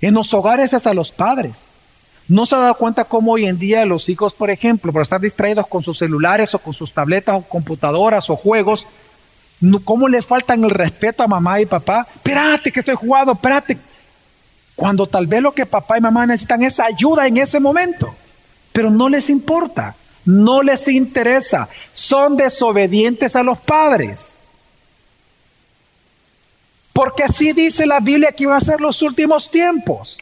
En 0.00 0.14
los 0.14 0.34
hogares 0.34 0.72
es 0.72 0.86
a 0.86 0.94
los 0.94 1.10
padres. 1.10 1.62
No 2.28 2.44
se 2.44 2.56
ha 2.56 2.58
dado 2.58 2.74
cuenta 2.74 3.04
cómo 3.04 3.32
hoy 3.32 3.46
en 3.46 3.58
día 3.58 3.84
los 3.84 4.08
hijos, 4.08 4.34
por 4.34 4.50
ejemplo, 4.50 4.92
por 4.92 5.02
estar 5.02 5.20
distraídos 5.20 5.66
con 5.68 5.82
sus 5.82 5.98
celulares 5.98 6.54
o 6.54 6.58
con 6.58 6.74
sus 6.74 6.92
tabletas 6.92 7.36
o 7.36 7.42
computadoras 7.42 8.30
o 8.30 8.36
juegos, 8.36 8.86
cómo 9.84 10.08
le 10.08 10.22
faltan 10.22 10.64
el 10.64 10.70
respeto 10.70 11.22
a 11.22 11.28
mamá 11.28 11.60
y 11.60 11.66
papá. 11.66 12.06
Espérate 12.14 12.72
que 12.72 12.80
estoy 12.80 12.96
jugando, 12.96 13.32
espérate. 13.32 13.78
Cuando 14.74 15.06
tal 15.06 15.26
vez 15.26 15.40
lo 15.40 15.52
que 15.52 15.66
papá 15.66 15.98
y 15.98 16.00
mamá 16.00 16.26
necesitan 16.26 16.62
es 16.62 16.80
ayuda 16.80 17.26
en 17.26 17.38
ese 17.38 17.60
momento, 17.60 18.14
pero 18.72 18.90
no 18.90 19.08
les 19.08 19.30
importa, 19.30 19.94
no 20.24 20.62
les 20.62 20.88
interesa, 20.88 21.68
son 21.92 22.36
desobedientes 22.36 23.36
a 23.36 23.42
los 23.42 23.58
padres. 23.58 24.36
Porque 26.92 27.22
así 27.24 27.52
dice 27.52 27.86
la 27.86 28.00
Biblia 28.00 28.32
que 28.32 28.44
iban 28.44 28.56
a 28.56 28.60
ser 28.60 28.80
los 28.80 29.00
últimos 29.02 29.50
tiempos. 29.50 30.18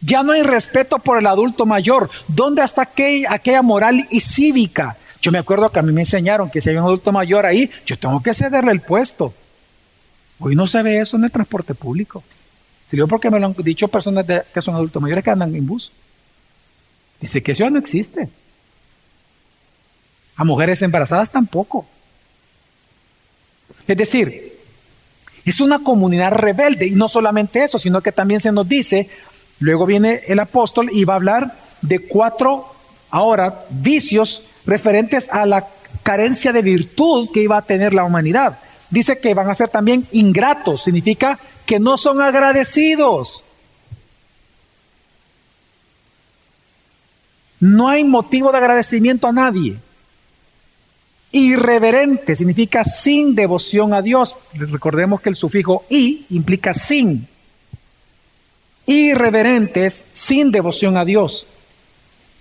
Ya 0.00 0.22
no 0.22 0.32
hay 0.32 0.42
respeto 0.42 0.98
por 0.98 1.18
el 1.18 1.26
adulto 1.26 1.66
mayor. 1.66 2.10
¿Dónde 2.28 2.62
está 2.62 2.82
aquella, 2.82 3.62
moral 3.62 4.06
y 4.10 4.20
cívica? 4.20 4.96
Yo 5.20 5.32
me 5.32 5.38
acuerdo 5.38 5.70
que 5.70 5.80
a 5.80 5.82
mí 5.82 5.92
me 5.92 6.02
enseñaron 6.02 6.50
que 6.50 6.60
si 6.60 6.70
hay 6.70 6.76
un 6.76 6.84
adulto 6.84 7.10
mayor 7.10 7.44
ahí, 7.46 7.70
yo 7.84 7.98
tengo 7.98 8.22
que 8.22 8.34
cederle 8.34 8.70
el 8.70 8.80
puesto. 8.80 9.34
Hoy 10.38 10.54
no 10.54 10.68
se 10.68 10.82
ve 10.82 11.00
eso 11.00 11.16
en 11.16 11.24
el 11.24 11.32
transporte 11.32 11.74
público. 11.74 12.22
Si 12.88 12.96
digo 12.96 13.08
porque 13.08 13.30
me 13.30 13.40
lo 13.40 13.46
han 13.46 13.54
dicho 13.58 13.88
personas 13.88 14.24
que 14.54 14.62
son 14.62 14.76
adultos 14.76 15.02
mayores 15.02 15.24
que 15.24 15.30
andan 15.30 15.54
en 15.54 15.66
bus. 15.66 15.90
Dice 17.20 17.42
que 17.42 17.52
eso 17.52 17.64
ya 17.64 17.70
no 17.70 17.78
existe. 17.78 18.28
A 20.36 20.44
mujeres 20.44 20.80
embarazadas 20.82 21.30
tampoco. 21.30 21.84
Es 23.88 23.96
decir, 23.96 24.56
es 25.44 25.60
una 25.60 25.80
comunidad 25.80 26.32
rebelde 26.32 26.86
y 26.86 26.92
no 26.92 27.08
solamente 27.08 27.64
eso, 27.64 27.78
sino 27.78 28.00
que 28.00 28.12
también 28.12 28.40
se 28.40 28.52
nos 28.52 28.68
dice 28.68 29.10
Luego 29.60 29.86
viene 29.86 30.20
el 30.26 30.38
apóstol 30.38 30.88
y 30.92 31.04
va 31.04 31.14
a 31.14 31.16
hablar 31.16 31.54
de 31.82 32.00
cuatro, 32.00 32.66
ahora, 33.10 33.64
vicios 33.70 34.42
referentes 34.66 35.28
a 35.30 35.46
la 35.46 35.66
carencia 36.02 36.52
de 36.52 36.62
virtud 36.62 37.30
que 37.32 37.42
iba 37.42 37.56
a 37.56 37.62
tener 37.62 37.92
la 37.92 38.04
humanidad. 38.04 38.58
Dice 38.90 39.18
que 39.18 39.34
van 39.34 39.50
a 39.50 39.54
ser 39.54 39.68
también 39.68 40.06
ingratos, 40.12 40.84
significa 40.84 41.38
que 41.66 41.78
no 41.78 41.98
son 41.98 42.20
agradecidos. 42.20 43.44
No 47.60 47.88
hay 47.88 48.04
motivo 48.04 48.52
de 48.52 48.58
agradecimiento 48.58 49.26
a 49.26 49.32
nadie. 49.32 49.76
Irreverente 51.32 52.36
significa 52.36 52.84
sin 52.84 53.34
devoción 53.34 53.92
a 53.92 54.00
Dios. 54.00 54.36
Recordemos 54.54 55.20
que 55.20 55.28
el 55.28 55.36
sufijo 55.36 55.84
i 55.90 56.24
implica 56.30 56.72
sin 56.72 57.28
irreverentes, 58.88 60.06
sin 60.12 60.50
devoción 60.50 60.96
a 60.96 61.04
Dios. 61.04 61.46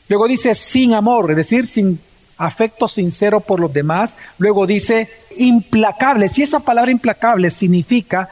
Luego 0.07 0.27
dice 0.27 0.55
sin 0.55 0.93
amor, 0.93 1.29
es 1.31 1.37
decir, 1.37 1.67
sin 1.67 1.99
afecto 2.37 2.87
sincero 2.87 3.41
por 3.41 3.59
los 3.59 3.73
demás. 3.73 4.15
Luego 4.37 4.65
dice 4.65 5.09
implacables. 5.37 6.37
Y 6.37 6.43
esa 6.43 6.61
palabra 6.61 6.89
implacable 6.89 7.51
significa 7.51 8.29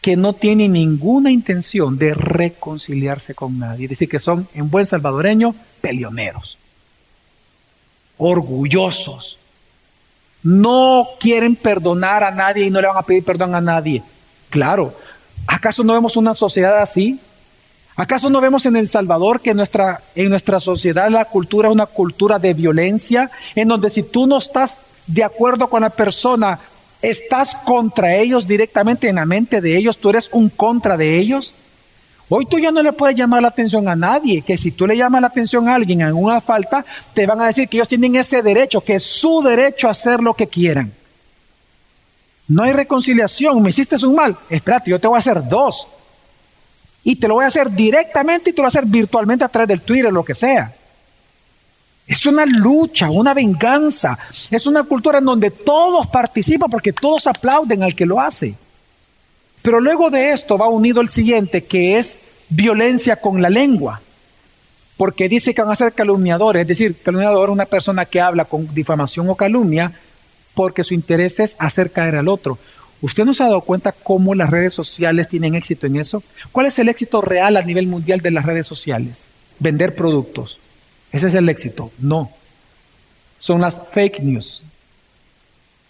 que 0.00 0.16
no 0.16 0.32
tiene 0.32 0.68
ninguna 0.68 1.30
intención 1.30 1.98
de 1.98 2.14
reconciliarse 2.14 3.34
con 3.34 3.58
nadie. 3.58 3.84
Es 3.84 3.90
decir, 3.90 4.08
que 4.08 4.18
son, 4.18 4.48
en 4.54 4.70
buen 4.70 4.86
salvadoreño, 4.86 5.54
peleoneros, 5.82 6.56
orgullosos. 8.16 9.38
No 10.42 11.06
quieren 11.20 11.56
perdonar 11.56 12.24
a 12.24 12.30
nadie 12.30 12.64
y 12.64 12.70
no 12.70 12.80
le 12.80 12.88
van 12.88 12.96
a 12.96 13.02
pedir 13.02 13.22
perdón 13.22 13.54
a 13.54 13.60
nadie. 13.60 14.02
Claro, 14.48 14.94
¿Acaso 15.46 15.84
no 15.84 15.92
vemos 15.92 16.16
una 16.16 16.34
sociedad 16.34 16.80
así? 16.80 17.20
¿Acaso 17.96 18.30
no 18.30 18.40
vemos 18.40 18.64
en 18.64 18.76
El 18.76 18.88
Salvador 18.88 19.40
que 19.40 19.52
nuestra, 19.52 20.00
en 20.14 20.30
nuestra 20.30 20.60
sociedad 20.60 21.10
la 21.10 21.26
cultura 21.26 21.68
es 21.68 21.74
una 21.74 21.86
cultura 21.86 22.38
de 22.38 22.54
violencia, 22.54 23.30
en 23.54 23.68
donde 23.68 23.90
si 23.90 24.02
tú 24.02 24.26
no 24.26 24.38
estás 24.38 24.78
de 25.06 25.24
acuerdo 25.24 25.68
con 25.68 25.82
la 25.82 25.90
persona, 25.90 26.58
estás 27.02 27.54
contra 27.54 28.14
ellos 28.16 28.46
directamente 28.46 29.08
en 29.08 29.16
la 29.16 29.26
mente 29.26 29.60
de 29.60 29.76
ellos, 29.76 29.98
tú 29.98 30.08
eres 30.10 30.30
un 30.32 30.48
contra 30.48 30.96
de 30.96 31.18
ellos? 31.18 31.54
Hoy 32.30 32.46
tú 32.46 32.58
ya 32.58 32.70
no 32.70 32.82
le 32.82 32.94
puedes 32.94 33.14
llamar 33.14 33.42
la 33.42 33.48
atención 33.48 33.86
a 33.88 33.96
nadie, 33.96 34.40
que 34.40 34.56
si 34.56 34.70
tú 34.70 34.86
le 34.86 34.96
llamas 34.96 35.20
la 35.20 35.26
atención 35.26 35.68
a 35.68 35.74
alguien 35.74 36.00
en 36.00 36.14
una 36.14 36.40
falta, 36.40 36.82
te 37.12 37.26
van 37.26 37.42
a 37.42 37.46
decir 37.46 37.68
que 37.68 37.76
ellos 37.76 37.88
tienen 37.88 38.16
ese 38.16 38.40
derecho, 38.40 38.80
que 38.80 38.94
es 38.94 39.02
su 39.02 39.42
derecho 39.42 39.88
a 39.88 39.90
hacer 39.90 40.20
lo 40.20 40.32
que 40.32 40.46
quieran. 40.46 40.92
No 42.52 42.64
hay 42.64 42.72
reconciliación, 42.72 43.62
me 43.62 43.70
hiciste 43.70 43.96
un 44.04 44.14
mal. 44.14 44.36
Espérate, 44.50 44.90
yo 44.90 45.00
te 45.00 45.06
voy 45.06 45.16
a 45.16 45.20
hacer 45.20 45.42
dos. 45.48 45.86
Y 47.02 47.16
te 47.16 47.26
lo 47.26 47.34
voy 47.34 47.44
a 47.44 47.48
hacer 47.48 47.70
directamente 47.70 48.50
y 48.50 48.52
te 48.52 48.58
lo 48.58 48.64
voy 48.64 48.66
a 48.66 48.78
hacer 48.78 48.84
virtualmente 48.84 49.42
a 49.42 49.48
través 49.48 49.68
del 49.68 49.80
Twitter, 49.80 50.12
lo 50.12 50.22
que 50.22 50.34
sea. 50.34 50.70
Es 52.06 52.26
una 52.26 52.44
lucha, 52.44 53.08
una 53.08 53.32
venganza. 53.32 54.18
Es 54.50 54.66
una 54.66 54.82
cultura 54.82 55.18
en 55.18 55.24
donde 55.24 55.50
todos 55.50 56.06
participan 56.08 56.70
porque 56.70 56.92
todos 56.92 57.26
aplauden 57.26 57.82
al 57.82 57.94
que 57.94 58.04
lo 58.04 58.20
hace. 58.20 58.54
Pero 59.62 59.80
luego 59.80 60.10
de 60.10 60.32
esto 60.32 60.58
va 60.58 60.68
unido 60.68 61.00
el 61.00 61.08
siguiente, 61.08 61.64
que 61.64 61.98
es 61.98 62.18
violencia 62.50 63.16
con 63.16 63.40
la 63.40 63.48
lengua. 63.48 64.02
Porque 64.98 65.26
dice 65.26 65.54
que 65.54 65.62
van 65.62 65.70
a 65.70 65.76
ser 65.76 65.94
calumniadores, 65.94 66.60
es 66.62 66.68
decir, 66.68 67.00
calumniador 67.02 67.48
es 67.48 67.52
una 67.54 67.64
persona 67.64 68.04
que 68.04 68.20
habla 68.20 68.44
con 68.44 68.72
difamación 68.74 69.30
o 69.30 69.36
calumnia 69.36 69.90
porque 70.54 70.84
su 70.84 70.94
interés 70.94 71.40
es 71.40 71.56
hacer 71.58 71.90
caer 71.90 72.16
al 72.16 72.28
otro. 72.28 72.58
¿Usted 73.00 73.24
no 73.24 73.34
se 73.34 73.42
ha 73.42 73.46
dado 73.46 73.62
cuenta 73.62 73.92
cómo 73.92 74.34
las 74.34 74.50
redes 74.50 74.74
sociales 74.74 75.28
tienen 75.28 75.54
éxito 75.54 75.86
en 75.86 75.96
eso? 75.96 76.22
¿Cuál 76.52 76.66
es 76.66 76.78
el 76.78 76.88
éxito 76.88 77.20
real 77.20 77.56
a 77.56 77.62
nivel 77.62 77.88
mundial 77.88 78.20
de 78.20 78.30
las 78.30 78.46
redes 78.46 78.66
sociales? 78.66 79.26
Vender 79.58 79.94
productos. 79.94 80.58
Ese 81.10 81.28
es 81.28 81.34
el 81.34 81.48
éxito. 81.48 81.90
No. 81.98 82.30
Son 83.40 83.60
las 83.60 83.78
fake 83.92 84.20
news. 84.20 84.62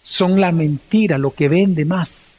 Son 0.01 0.41
la 0.41 0.51
mentira, 0.51 1.17
lo 1.19 1.31
que 1.31 1.49
vende 1.49 1.85
más. 1.85 2.37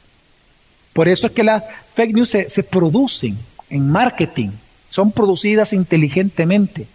Por 0.91 1.07
eso 1.07 1.27
es 1.27 1.33
que 1.33 1.43
las 1.43 1.63
fake 1.95 2.13
news 2.13 2.29
se, 2.29 2.49
se 2.49 2.63
producen 2.63 3.37
en 3.69 3.89
marketing. 3.89 4.49
Son 4.89 5.11
producidas 5.11 5.73
inteligentemente 5.73 6.85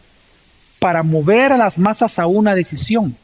para 0.78 1.02
mover 1.02 1.52
a 1.52 1.56
las 1.56 1.78
masas 1.78 2.18
a 2.18 2.26
una 2.26 2.54
decisión. 2.54 3.16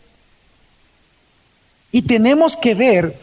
Y 1.92 2.02
tenemos 2.02 2.56
que 2.56 2.74
ver 2.74 3.14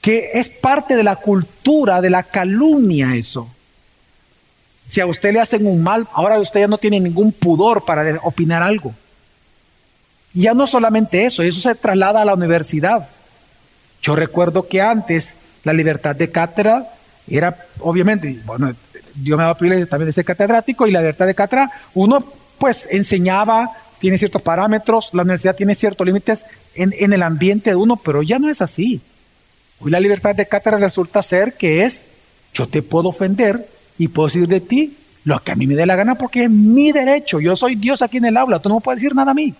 que 0.00 0.30
es 0.34 0.48
parte 0.48 0.96
de 0.96 1.02
la 1.02 1.16
cultura 1.16 2.00
de 2.00 2.10
la 2.10 2.24
calumnia 2.24 3.14
eso. 3.14 3.48
Si 4.88 5.00
a 5.00 5.06
usted 5.06 5.32
le 5.32 5.40
hacen 5.40 5.66
un 5.66 5.82
mal, 5.82 6.06
ahora 6.12 6.38
usted 6.38 6.60
ya 6.60 6.68
no 6.68 6.76
tiene 6.76 7.00
ningún 7.00 7.32
pudor 7.32 7.84
para 7.84 8.18
opinar 8.22 8.62
algo. 8.62 8.92
Y 10.34 10.42
ya 10.42 10.54
no 10.54 10.66
solamente 10.66 11.24
eso, 11.24 11.42
eso 11.42 11.60
se 11.60 11.74
traslada 11.74 12.22
a 12.22 12.24
la 12.24 12.34
universidad. 12.34 13.08
Yo 14.02 14.16
recuerdo 14.16 14.66
que 14.66 14.82
antes 14.82 15.34
la 15.64 15.72
libertad 15.72 16.16
de 16.16 16.30
cátedra 16.30 16.88
era, 17.28 17.56
obviamente, 17.80 18.40
bueno, 18.44 18.74
yo 19.22 19.36
me 19.36 19.44
daba 19.44 19.56
privilegio 19.56 19.86
también 19.86 20.06
de 20.06 20.12
ser 20.12 20.24
catedrático 20.24 20.86
y 20.86 20.90
la 20.90 21.00
libertad 21.00 21.26
de 21.26 21.34
cátedra, 21.34 21.70
uno 21.94 22.24
pues 22.58 22.88
enseñaba 22.90 23.70
tiene 24.02 24.18
ciertos 24.18 24.42
parámetros, 24.42 25.10
la 25.12 25.22
universidad 25.22 25.54
tiene 25.54 25.76
ciertos 25.76 26.04
límites 26.04 26.44
en, 26.74 27.12
el 27.12 27.22
ambiente 27.22 27.70
de 27.70 27.76
uno, 27.76 27.94
pero 27.94 28.20
ya 28.24 28.40
no 28.40 28.50
es 28.50 28.60
así. 28.60 29.00
Hoy 29.78 29.92
la 29.92 30.00
libertad 30.00 30.34
de 30.34 30.48
cátedra 30.48 30.76
resulta 30.76 31.22
ser 31.22 31.52
que 31.52 31.84
es, 31.84 32.02
yo 32.52 32.66
te 32.66 32.82
puedo 32.82 33.10
ofender 33.10 33.64
y 33.98 34.08
puedo 34.08 34.26
decir 34.26 34.48
de 34.48 34.60
ti 34.60 34.96
lo 35.22 35.38
que 35.38 35.52
a 35.52 35.54
mí 35.54 35.68
me 35.68 35.76
dé 35.76 35.86
la 35.86 35.94
gana 35.94 36.16
porque 36.16 36.42
es 36.42 36.50
mi 36.50 36.90
derecho, 36.90 37.38
yo 37.38 37.54
soy 37.54 37.76
Dios 37.76 38.02
aquí 38.02 38.16
en 38.16 38.24
el 38.24 38.36
aula, 38.36 38.58
tú 38.58 38.70
no 38.70 38.74
me 38.74 38.80
puedes 38.80 39.00
decir 39.00 39.14
nada 39.14 39.30
a 39.30 39.34
mí. 39.34 39.54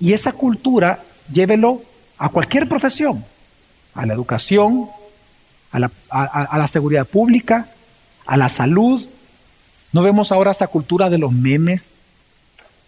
Y 0.00 0.12
esa 0.12 0.32
cultura, 0.32 0.98
llévelo 1.32 1.80
a 2.18 2.28
cualquier 2.28 2.68
profesión, 2.68 3.24
a 3.94 4.04
la 4.04 4.14
educación, 4.14 4.88
a 5.70 5.78
la, 5.78 5.92
a 6.10 6.58
la 6.58 6.66
seguridad 6.66 7.06
pública, 7.06 7.68
a 8.26 8.36
la 8.36 8.48
salud, 8.48 9.06
¿No 9.92 10.02
vemos 10.02 10.32
ahora 10.32 10.50
esa 10.50 10.66
cultura 10.66 11.10
de 11.10 11.18
los 11.18 11.32
memes? 11.32 11.90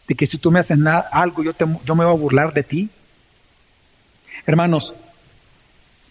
De 0.09 0.15
que 0.15 0.27
si 0.27 0.39
tú 0.39 0.51
me 0.51 0.59
haces 0.59 0.79
nada, 0.79 1.09
algo, 1.13 1.43
yo, 1.43 1.53
te, 1.53 1.67
yo 1.85 1.95
me 1.95 2.05
voy 2.05 2.15
a 2.15 2.19
burlar 2.19 2.53
de 2.53 2.63
ti. 2.63 2.89
Hermanos, 4.47 4.95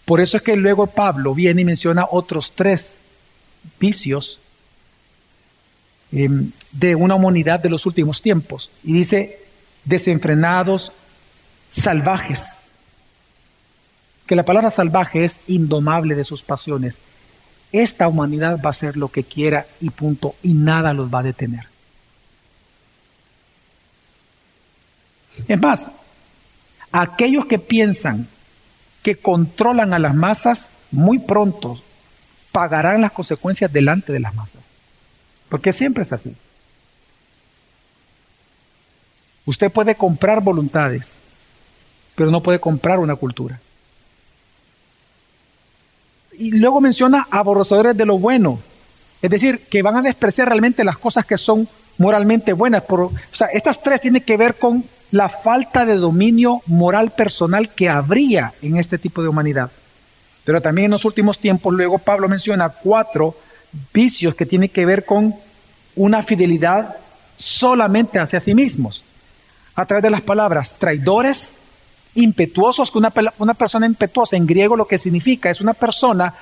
por 0.06 0.22
eso 0.22 0.38
es 0.38 0.44
que 0.44 0.56
luego 0.56 0.88
Pablo 0.88 1.34
viene 1.34 1.62
y 1.62 1.66
menciona 1.66 2.08
otros 2.10 2.54
tres 2.56 2.98
vicios 3.80 4.40
em, 6.12 6.52
de 6.72 6.96
una 6.96 7.16
humanidad 7.16 7.60
de 7.60 7.70
los 7.70 7.86
últimos 7.86 8.22
tiempos. 8.22 8.70
Y 8.84 8.94
dice, 8.94 9.40
desenfrenados, 9.86 10.92
salvajes. 11.70 12.68
Que 14.28 14.36
la 14.36 14.44
palabra 14.44 14.72
salvaje 14.72 15.26
es 15.26 15.40
indomable 15.48 16.16
de 16.16 16.24
sus 16.24 16.44
pasiones 16.44 16.96
esta 17.74 18.08
humanidad 18.08 18.60
va 18.64 18.68
a 18.68 18.70
hacer 18.70 18.96
lo 18.96 19.10
que 19.10 19.24
quiera 19.24 19.66
y 19.82 19.90
punto, 19.90 20.36
y 20.42 20.54
nada 20.54 20.94
los 20.94 21.14
va 21.14 21.20
a 21.20 21.24
detener. 21.24 21.68
Es 25.48 25.60
más, 25.60 25.90
aquellos 26.92 27.48
que 27.48 27.60
piensan 27.60 28.28
que 29.02 29.16
controlan 29.18 29.94
a 29.94 30.00
las 30.00 30.16
masas, 30.16 30.70
muy 30.92 31.20
pronto 31.20 31.82
pagarán 32.52 33.02
las 33.02 33.12
consecuencias 33.12 33.74
delante 33.74 34.14
de 34.14 34.20
las 34.20 34.36
masas. 34.36 34.62
Porque 35.50 35.74
siempre 35.74 36.04
es 36.04 36.14
así. 36.14 36.36
Usted 39.46 39.72
puede 39.72 39.96
comprar 39.96 40.42
voluntades, 40.42 41.16
pero 42.16 42.32
no 42.32 42.42
puede 42.42 42.60
comprar 42.60 43.00
una 43.00 43.16
cultura. 43.16 43.60
Y 46.38 46.52
luego 46.52 46.82
menciona 46.82 47.28
aborrecedores 47.30 47.96
de 47.96 48.06
lo 48.06 48.18
bueno, 48.18 48.60
es 49.22 49.30
decir, 49.30 49.60
que 49.70 49.82
van 49.82 49.96
a 49.98 50.02
despreciar 50.02 50.50
realmente 50.50 50.84
las 50.84 50.98
cosas 50.98 51.26
que 51.26 51.38
son 51.38 51.68
moralmente 51.98 52.54
buenas. 52.54 52.84
Por, 52.84 53.02
o 53.02 53.12
sea, 53.32 53.48
estas 53.48 53.82
tres 53.82 54.02
tienen 54.02 54.24
que 54.24 54.38
ver 54.38 54.56
con 54.56 54.84
la 55.12 55.30
falta 55.30 55.86
de 55.86 55.96
dominio 55.96 56.62
moral 56.66 57.12
personal 57.12 57.70
que 57.70 57.88
habría 57.88 58.54
en 58.62 58.78
este 58.78 58.98
tipo 58.98 59.22
de 59.22 59.28
humanidad. 59.28 59.72
Pero 60.44 60.62
también 60.62 60.86
en 60.86 60.92
los 60.92 61.06
últimos 61.06 61.40
tiempos, 61.40 61.74
luego 61.74 62.00
Pablo 62.00 62.28
menciona 62.28 62.70
cuatro 62.70 63.36
vicios 63.94 64.36
que 64.36 64.46
tienen 64.46 64.70
que 64.70 64.86
ver 64.86 65.06
con 65.06 65.36
una 65.96 66.24
fidelidad 66.24 66.96
solamente 67.38 68.20
hacia 68.20 68.40
sí 68.40 68.54
mismos. 68.54 69.04
A 69.76 69.86
través 69.86 70.04
de 70.04 70.10
las 70.10 70.22
palabras 70.22 70.76
traidores, 70.78 71.54
impetuosos, 72.16 72.92
que 72.92 72.98
una, 72.98 73.54
persona 73.54 73.86
impetuosa 73.86 74.36
en 74.36 74.46
griego 74.46 74.76
lo 74.76 74.88
que 74.88 74.98
significa 74.98 75.50
es 75.50 75.62
una 75.62 75.74
persona 75.74 76.34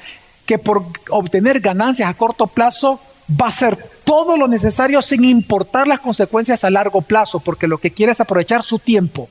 que 0.45 0.57
por 0.57 0.83
obtener 1.09 1.59
ganancias 1.59 2.09
a 2.09 2.13
corto 2.13 2.47
plazo 2.47 2.99
va 3.29 3.45
a 3.45 3.49
hacer 3.49 3.77
todo 4.03 4.35
lo 4.35 4.47
necesario 4.47 5.01
sin 5.01 5.23
importar 5.23 5.87
las 5.87 5.99
consecuencias 5.99 6.63
a 6.63 6.69
largo 6.69 7.01
plazo, 7.01 7.39
porque 7.39 7.67
lo 7.67 7.77
que 7.77 7.91
quiere 7.91 8.11
es 8.11 8.19
aprovechar 8.19 8.63
su 8.63 8.79
tiempo. 8.79 9.29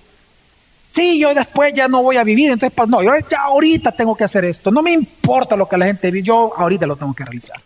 Sí, 0.90 1.20
yo 1.20 1.34
después 1.34 1.72
ya 1.72 1.86
no 1.88 2.02
voy 2.02 2.16
a 2.16 2.24
vivir, 2.24 2.50
entonces 2.50 2.74
pues 2.74 2.88
no, 2.88 3.02
yo 3.02 3.12
ya 3.30 3.42
ahorita 3.42 3.92
tengo 3.92 4.16
que 4.16 4.24
hacer 4.24 4.44
esto, 4.44 4.70
no 4.70 4.82
me 4.82 4.92
importa 4.92 5.56
lo 5.56 5.68
que 5.68 5.76
la 5.76 5.86
gente 5.86 6.10
vive, 6.10 6.26
yo 6.26 6.52
ahorita 6.56 6.86
lo 6.86 6.96
tengo 6.96 7.14
que 7.14 7.24
realizar. 7.24 7.60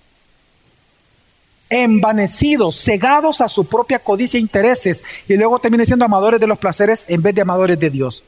Envanecidos, 1.70 2.76
cegados 2.76 3.40
a 3.40 3.48
su 3.48 3.66
propia 3.66 3.98
codicia 3.98 4.36
e 4.36 4.40
intereses, 4.40 5.02
y 5.26 5.34
luego 5.34 5.58
termina 5.58 5.86
siendo 5.86 6.04
amadores 6.04 6.38
de 6.38 6.46
los 6.46 6.58
placeres 6.58 7.04
en 7.08 7.22
vez 7.22 7.34
de 7.34 7.40
amadores 7.40 7.78
de 7.78 7.88
Dios. 7.88 8.24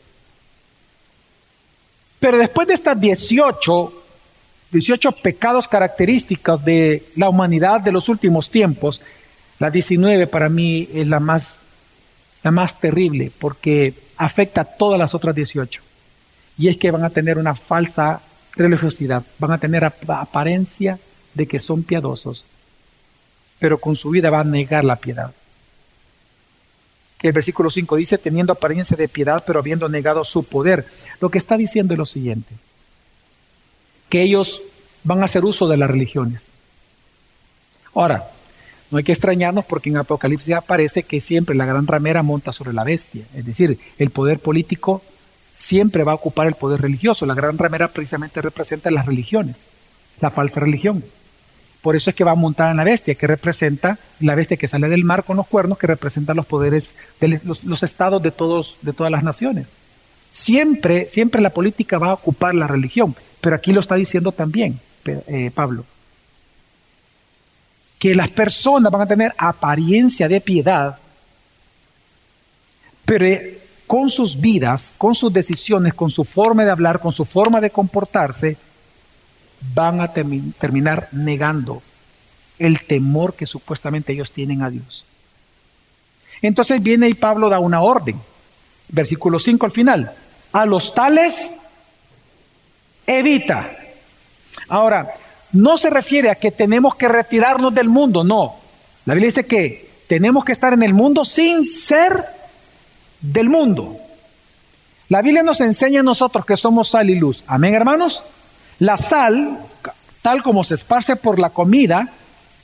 Pero 2.21 2.39
después 2.39 2.67
de 2.67 2.75
estas 2.75 2.99
18 3.01 3.93
18 4.71 5.13
pecados 5.13 5.69
característicos 5.69 6.65
de 6.65 7.05
la 7.15 7.29
humanidad 7.29 7.81
de 7.81 7.93
los 7.93 8.09
últimos 8.09 8.51
tiempos, 8.51 9.01
la 9.59 9.71
19 9.71 10.27
para 10.27 10.49
mí 10.49 10.89
es 10.93 11.07
la 11.07 11.21
más, 11.21 11.61
la 12.43 12.51
más 12.51 12.79
terrible 12.81 13.31
porque 13.39 13.95
afecta 14.17 14.63
a 14.63 14.65
todas 14.65 14.99
las 14.99 15.15
otras 15.15 15.35
18. 15.35 15.83
Y 16.59 16.69
es 16.69 16.77
que 16.77 16.91
van 16.91 17.05
a 17.05 17.11
tener 17.11 17.39
una 17.39 17.55
falsa 17.55 18.21
religiosidad, 18.55 19.23
van 19.39 19.53
a 19.53 19.59
tener 19.59 19.85
apariencia 19.85 20.99
de 21.35 21.47
que 21.47 21.61
son 21.61 21.83
piadosos, 21.83 22.47
pero 23.59 23.79
con 23.79 23.95
su 23.97 24.11
vida 24.11 24.31
van 24.31 24.49
a 24.49 24.51
negar 24.51 24.85
la 24.85 24.97
piedad. 24.97 25.33
Que 27.19 27.29
el 27.29 27.33
versículo 27.33 27.71
5 27.71 27.97
dice, 27.97 28.19
teniendo 28.19 28.53
apariencia 28.53 28.97
de 28.97 29.09
piedad, 29.09 29.43
pero 29.47 29.59
habiendo 29.59 29.89
negado 29.89 30.25
su 30.25 30.45
poder. 30.45 30.87
Lo 31.21 31.31
que 31.31 31.39
está 31.39 31.57
diciendo 31.57 31.95
es 31.95 31.99
lo 31.99 32.07
siguiente 32.07 32.55
que 34.09 34.23
ellos 34.23 34.63
van 35.05 35.23
a 35.23 35.27
hacer 35.27 35.45
uso 35.45 35.69
de 35.69 35.77
las 35.77 35.91
religiones. 35.91 36.49
Ahora, 37.95 38.29
no 38.91 38.99
hay 38.99 39.05
que 39.05 39.13
extrañarnos 39.13 39.65
porque 39.65 39.91
en 39.91 39.97
Apocalipsis 39.97 40.55
aparece 40.55 41.03
que 41.03 41.21
siempre 41.21 41.57
la 41.57 41.67
gran 41.67 41.87
ramera 41.87 42.23
monta 42.23 42.53
sobre 42.53 42.73
la 42.73 42.85
bestia. 42.85 43.25
Es 43.35 43.45
decir, 43.45 43.79
el 43.99 44.11
poder 44.11 44.39
político 44.39 45.03
siempre 45.55 46.05
va 46.05 46.13
a 46.13 46.17
ocupar 46.17 46.47
el 46.47 46.55
poder 46.55 46.83
religioso. 46.83 47.27
La 47.27 47.35
gran 47.35 47.59
ramera 47.59 47.89
precisamente 47.89 48.41
representa 48.43 48.91
las 48.91 49.07
religiones, 49.07 49.65
la 50.21 50.31
falsa 50.31 50.61
religión. 50.61 51.05
Por 51.83 51.95
eso 51.95 52.11
es 52.11 52.17
que 52.17 52.25
va 52.25 52.33
a 52.33 52.37
montar 52.37 52.71
en 52.71 52.79
la 52.79 52.85
bestia, 52.85 53.15
que 53.15 53.27
representa 53.27 53.99
la 54.21 54.35
bestia 54.35 54.57
que 54.57 54.69
sale 54.69 54.89
del 54.89 55.05
mar 55.05 55.25
con 55.25 55.37
los 55.37 55.47
cuernos, 55.47 55.79
que 55.79 55.87
representa 55.87 56.35
los 56.35 56.47
poderes 56.47 56.95
de 57.21 57.41
los, 57.45 57.65
los 57.65 57.83
estados 57.83 58.23
de, 58.23 58.31
todos, 58.31 58.77
de 58.83 58.93
todas 58.93 59.13
las 59.13 59.23
naciones. 59.23 59.69
Siempre, 60.31 61.09
siempre 61.09 61.41
la 61.41 61.51
política 61.51 61.99
va 61.99 62.11
a 62.11 62.15
ocupar 62.15 62.55
la 62.55 62.67
religión. 62.67 63.15
Pero 63.41 63.57
aquí 63.57 63.73
lo 63.73 63.81
está 63.81 63.95
diciendo 63.95 64.33
también 64.33 64.81
eh, 65.05 65.51
Pablo. 65.55 65.85
Que 67.99 68.15
las 68.15 68.29
personas 68.29 68.91
van 68.91 69.03
a 69.03 69.07
tener 69.07 69.33
apariencia 69.39 70.29
de 70.29 70.41
piedad, 70.41 70.99
pero 73.05 73.25
eh, 73.25 73.61
con 73.87 74.09
sus 74.09 74.41
vidas, 74.41 74.95
con 74.99 75.15
sus 75.15 75.33
decisiones, 75.33 75.95
con 75.95 76.11
su 76.11 76.25
forma 76.25 76.65
de 76.65 76.73
hablar, 76.73 76.99
con 76.99 77.13
su 77.13 77.25
forma 77.25 77.61
de 77.61 77.71
comportarse, 77.71 78.57
van 79.75 80.01
a 80.01 80.13
terminar 80.13 81.09
negando 81.13 81.83
el 82.59 82.83
temor 82.83 83.35
que 83.35 83.47
supuestamente 83.47 84.13
ellos 84.13 84.31
tienen 84.31 84.63
a 84.63 84.71
Dios. 84.71 85.05
Entonces 86.43 86.83
viene 86.83 87.09
y 87.09 87.15
Pablo 87.15 87.49
da 87.49 87.59
una 87.59 87.81
orden. 87.81 88.21
Versículo 88.89 89.39
5 89.39 89.67
al 89.67 89.73
final. 89.73 90.13
A 90.53 90.67
los 90.67 90.95
tales 90.95 91.57
evita. 93.07 93.71
Ahora, 94.69 95.15
no 95.53 95.77
se 95.79 95.91
refiere 95.91 96.31
a 96.31 96.35
que 96.35 96.51
tenemos 96.51 96.95
que 96.97 97.09
retirarnos 97.09 97.75
del 97.75 97.89
mundo, 97.89 98.25
no. 98.25 98.57
La 99.05 99.15
Biblia 99.15 99.29
dice 99.29 99.47
que 99.47 99.89
tenemos 100.09 100.45
que 100.45 100.53
estar 100.53 100.73
en 100.73 100.83
el 100.83 100.95
mundo 100.95 101.25
sin 101.25 101.65
ser 101.65 102.25
del 103.21 103.49
mundo. 103.49 103.97
La 105.09 105.23
Biblia 105.23 105.43
nos 105.43 105.61
enseña 105.61 106.01
a 106.01 106.03
nosotros 106.03 106.45
que 106.45 106.57
somos 106.57 106.89
sal 106.89 107.11
y 107.11 107.15
luz. 107.15 107.45
Amén, 107.47 107.75
hermanos. 107.75 108.25
La 108.79 108.97
sal, 108.97 109.59
tal 110.23 110.43
como 110.43 110.65
se 110.65 110.75
esparce 110.75 111.17
por 111.17 111.39
la 111.39 111.51
comida, 111.51 112.09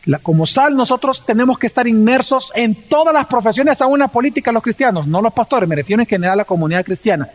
la, 0.05 0.19
como 0.19 0.47
sal, 0.47 0.77
nosotros 0.77 1.25
tenemos 1.25 1.59
que 1.59 1.67
estar 1.67 1.87
inmersos 1.87 2.53
en 2.55 2.75
todas 2.75 3.15
las 3.15 3.27
profesiones, 3.27 3.81
aún 3.81 3.95
una 3.95 4.09
política, 4.09 4.53
los 4.53 4.63
cristianos, 4.63 5.07
no 5.07 5.23
los 5.23 5.33
pastores, 5.33 5.69
me 5.69 5.77
refiero 5.77 6.03
en 6.03 6.09
general 6.09 6.35
a 6.35 6.43
la 6.43 6.45
comunidad 6.45 6.85
cristiana. 6.85 7.29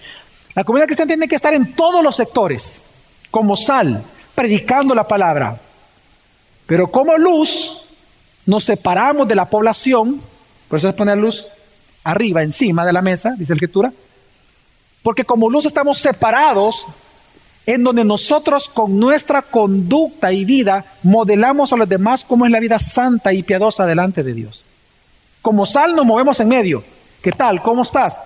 La 0.53 0.63
comunidad 0.63 0.87
cristiana 0.87 1.09
tiene 1.09 1.27
que 1.27 1.35
estar 1.35 1.53
en 1.53 1.73
todos 1.73 2.03
los 2.03 2.15
sectores 2.15 2.81
como 3.31 3.55
sal, 3.55 4.03
predicando 4.35 4.93
la 4.93 5.07
palabra. 5.07 5.59
Pero 6.65 6.87
como 6.87 7.17
luz, 7.17 7.77
nos 8.45 8.63
separamos 8.63 9.27
de 9.27 9.35
la 9.35 9.45
población, 9.45 10.21
por 10.67 10.77
eso 10.77 10.89
es 10.89 10.95
poner 10.95 11.17
luz 11.17 11.47
arriba, 12.03 12.43
encima 12.43 12.85
de 12.85 12.93
la 12.93 13.01
mesa, 13.01 13.35
dice 13.37 13.53
la 13.53 13.57
escritura, 13.57 13.93
porque 15.03 15.23
como 15.23 15.49
luz 15.49 15.65
estamos 15.65 15.97
separados 15.99 16.87
en 17.67 17.84
donde 17.84 18.06
nosotros 18.06 18.69
con 18.69 18.97
nuestra 18.97 19.41
conducta 19.41 20.32
y 20.32 20.45
vida 20.45 20.86
modelamos 21.03 21.73
a 21.73 21.75
los 21.75 21.88
demás 21.88 22.23
cómo 22.23 22.45
es 22.45 22.51
la 22.51 22.62
vida 22.62 22.80
santa 22.80 23.34
y 23.34 23.43
piadosa 23.43 23.86
delante 23.86 24.23
de 24.23 24.34
Dios. 24.34 24.63
Como 25.41 25.65
sal 25.65 25.93
nos 25.93 26.06
movemos 26.06 26.39
en 26.39 26.47
medio. 26.47 26.82
¿Qué 27.21 27.32
tal? 27.32 27.62
¿Cómo 27.62 27.82
estás? 27.82 28.17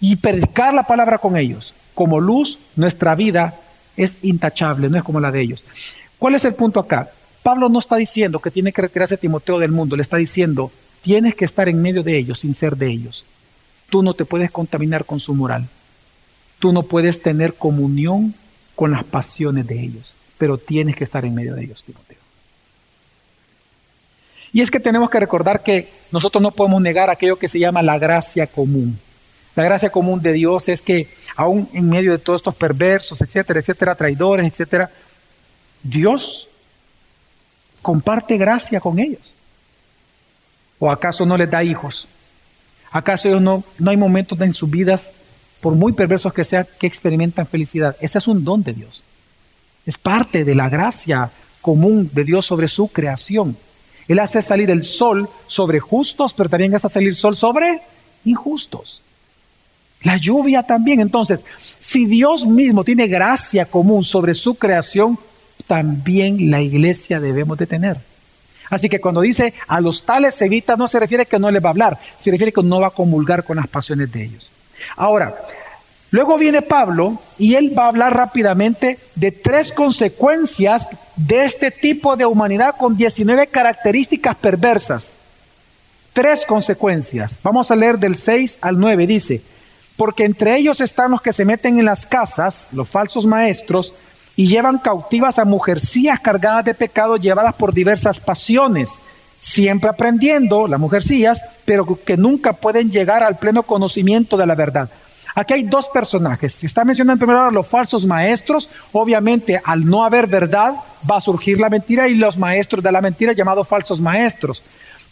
Y 0.00 0.16
predicar 0.16 0.72
la 0.72 0.84
palabra 0.84 1.18
con 1.18 1.36
ellos. 1.36 1.74
Como 1.94 2.20
luz, 2.20 2.58
nuestra 2.74 3.14
vida 3.14 3.54
es 3.98 4.16
intachable, 4.22 4.88
no 4.88 4.96
es 4.96 5.04
como 5.04 5.20
la 5.20 5.30
de 5.30 5.42
ellos. 5.42 5.62
¿Cuál 6.18 6.34
es 6.34 6.46
el 6.46 6.54
punto 6.54 6.80
acá? 6.80 7.10
Pablo 7.42 7.68
no 7.68 7.78
está 7.78 7.96
diciendo 7.96 8.38
que 8.38 8.50
tiene 8.50 8.72
que 8.72 8.82
retirarse 8.82 9.18
Timoteo 9.18 9.58
del 9.58 9.72
mundo, 9.72 9.94
le 9.94 10.02
está 10.02 10.16
diciendo, 10.16 10.72
tienes 11.02 11.34
que 11.34 11.44
estar 11.44 11.68
en 11.68 11.82
medio 11.82 12.02
de 12.02 12.16
ellos 12.16 12.40
sin 12.40 12.54
ser 12.54 12.76
de 12.76 12.88
ellos. 12.88 13.26
Tú 13.90 14.02
no 14.02 14.14
te 14.14 14.24
puedes 14.24 14.50
contaminar 14.50 15.04
con 15.04 15.20
su 15.20 15.34
moral. 15.34 15.68
Tú 16.58 16.72
no 16.72 16.82
puedes 16.82 17.20
tener 17.20 17.54
comunión 17.54 18.34
con 18.80 18.92
las 18.92 19.04
pasiones 19.04 19.66
de 19.66 19.78
ellos, 19.78 20.14
pero 20.38 20.56
tienes 20.56 20.96
que 20.96 21.04
estar 21.04 21.22
en 21.26 21.34
medio 21.34 21.54
de 21.54 21.64
ellos, 21.64 21.84
Timoteo. 21.84 22.16
Y 24.54 24.62
es 24.62 24.70
que 24.70 24.80
tenemos 24.80 25.10
que 25.10 25.20
recordar 25.20 25.62
que 25.62 25.90
nosotros 26.10 26.40
no 26.40 26.50
podemos 26.50 26.80
negar 26.80 27.10
aquello 27.10 27.38
que 27.38 27.46
se 27.46 27.58
llama 27.58 27.82
la 27.82 27.98
gracia 27.98 28.46
común. 28.46 28.98
La 29.54 29.64
gracia 29.64 29.90
común 29.90 30.22
de 30.22 30.32
Dios 30.32 30.70
es 30.70 30.80
que 30.80 31.10
aún 31.36 31.68
en 31.74 31.90
medio 31.90 32.12
de 32.12 32.18
todos 32.20 32.40
estos 32.40 32.54
perversos, 32.54 33.20
etcétera, 33.20 33.60
etcétera, 33.60 33.94
traidores, 33.94 34.50
etcétera, 34.50 34.90
Dios 35.82 36.48
comparte 37.82 38.38
gracia 38.38 38.80
con 38.80 38.98
ellos. 38.98 39.34
¿O 40.78 40.90
acaso 40.90 41.26
no 41.26 41.36
les 41.36 41.50
da 41.50 41.62
hijos? 41.62 42.08
¿Acaso 42.90 43.28
ellos 43.28 43.42
no, 43.42 43.62
no 43.78 43.90
hay 43.90 43.98
momentos 43.98 44.40
en 44.40 44.54
sus 44.54 44.70
vidas, 44.70 45.10
por 45.60 45.74
muy 45.74 45.92
perversos 45.92 46.32
que 46.32 46.44
sean, 46.44 46.66
que 46.78 46.86
experimentan 46.86 47.46
felicidad? 47.46 47.96
Ese 48.00 48.18
es 48.18 48.28
un 48.28 48.44
don 48.44 48.62
de 48.62 48.72
Dios. 48.72 49.02
Es 49.86 49.98
parte 49.98 50.44
de 50.44 50.54
la 50.54 50.68
gracia 50.68 51.30
común 51.60 52.10
de 52.12 52.24
Dios 52.24 52.46
sobre 52.46 52.68
su 52.68 52.88
creación. 52.88 53.56
Él 54.08 54.18
hace 54.18 54.42
salir 54.42 54.70
el 54.70 54.84
sol 54.84 55.28
sobre 55.46 55.80
justos, 55.80 56.32
pero 56.32 56.48
también 56.48 56.74
hace 56.74 56.88
salir 56.88 57.14
sol 57.14 57.36
sobre 57.36 57.80
injustos. 58.24 59.02
La 60.02 60.16
lluvia 60.16 60.62
también. 60.62 61.00
Entonces, 61.00 61.44
si 61.78 62.06
Dios 62.06 62.46
mismo 62.46 62.84
tiene 62.84 63.06
gracia 63.06 63.66
común 63.66 64.02
sobre 64.02 64.34
su 64.34 64.54
creación, 64.54 65.18
también 65.66 66.50
la 66.50 66.62
iglesia 66.62 67.20
debemos 67.20 67.58
de 67.58 67.66
tener. 67.66 67.98
Así 68.70 68.88
que 68.88 69.00
cuando 69.00 69.20
dice 69.20 69.52
a 69.66 69.80
los 69.80 70.04
tales 70.04 70.40
evita, 70.42 70.76
no 70.76 70.88
se 70.88 71.00
refiere 71.00 71.26
que 71.26 71.38
no 71.38 71.50
les 71.50 71.62
va 71.62 71.68
a 71.68 71.72
hablar, 71.72 71.98
se 72.18 72.30
refiere 72.30 72.52
que 72.52 72.62
no 72.62 72.80
va 72.80 72.88
a 72.88 72.90
comulgar 72.90 73.44
con 73.44 73.56
las 73.56 73.68
pasiones 73.68 74.10
de 74.12 74.24
ellos. 74.24 74.48
Ahora, 74.96 75.34
luego 76.10 76.38
viene 76.38 76.62
Pablo 76.62 77.18
y 77.38 77.54
él 77.54 77.76
va 77.76 77.84
a 77.84 77.88
hablar 77.88 78.16
rápidamente 78.16 78.98
de 79.14 79.32
tres 79.32 79.72
consecuencias 79.72 80.88
de 81.16 81.44
este 81.44 81.70
tipo 81.70 82.16
de 82.16 82.26
humanidad 82.26 82.76
con 82.76 82.96
19 82.96 83.46
características 83.48 84.36
perversas. 84.36 85.12
Tres 86.12 86.44
consecuencias. 86.44 87.38
Vamos 87.42 87.70
a 87.70 87.76
leer 87.76 87.98
del 87.98 88.16
6 88.16 88.58
al 88.60 88.78
9. 88.78 89.06
Dice, 89.06 89.42
porque 89.96 90.24
entre 90.24 90.56
ellos 90.56 90.80
están 90.80 91.10
los 91.10 91.22
que 91.22 91.32
se 91.32 91.44
meten 91.44 91.78
en 91.78 91.84
las 91.84 92.06
casas, 92.06 92.68
los 92.72 92.88
falsos 92.88 93.26
maestros, 93.26 93.92
y 94.34 94.48
llevan 94.48 94.78
cautivas 94.78 95.38
a 95.38 95.44
mujercías 95.44 96.18
cargadas 96.18 96.64
de 96.64 96.74
pecado, 96.74 97.18
llevadas 97.18 97.54
por 97.54 97.74
diversas 97.74 98.18
pasiones, 98.18 98.98
siempre 99.40 99.90
aprendiendo, 99.90 100.68
las 100.68 100.78
mujercías, 100.78 101.44
pero 101.64 101.98
que 102.04 102.16
nunca 102.16 102.52
pueden 102.52 102.90
llegar 102.90 103.22
al 103.22 103.38
pleno 103.38 103.62
conocimiento 103.62 104.36
de 104.36 104.46
la 104.46 104.54
verdad. 104.54 104.90
Aquí 105.34 105.54
hay 105.54 105.62
dos 105.62 105.88
personajes. 105.88 106.54
Se 106.54 106.66
está 106.66 106.84
mencionando 106.84 107.14
en 107.14 107.18
primer 107.18 107.36
lugar 107.36 107.52
los 107.52 107.66
falsos 107.66 108.04
maestros. 108.04 108.68
Obviamente, 108.92 109.60
al 109.64 109.86
no 109.86 110.04
haber 110.04 110.26
verdad, 110.26 110.74
va 111.08 111.16
a 111.16 111.20
surgir 111.20 111.58
la 111.58 111.70
mentira 111.70 112.08
y 112.08 112.14
los 112.14 112.36
maestros 112.36 112.82
de 112.82 112.92
la 112.92 113.00
mentira 113.00 113.32
llamados 113.32 113.68
falsos 113.68 114.00
maestros. 114.00 114.62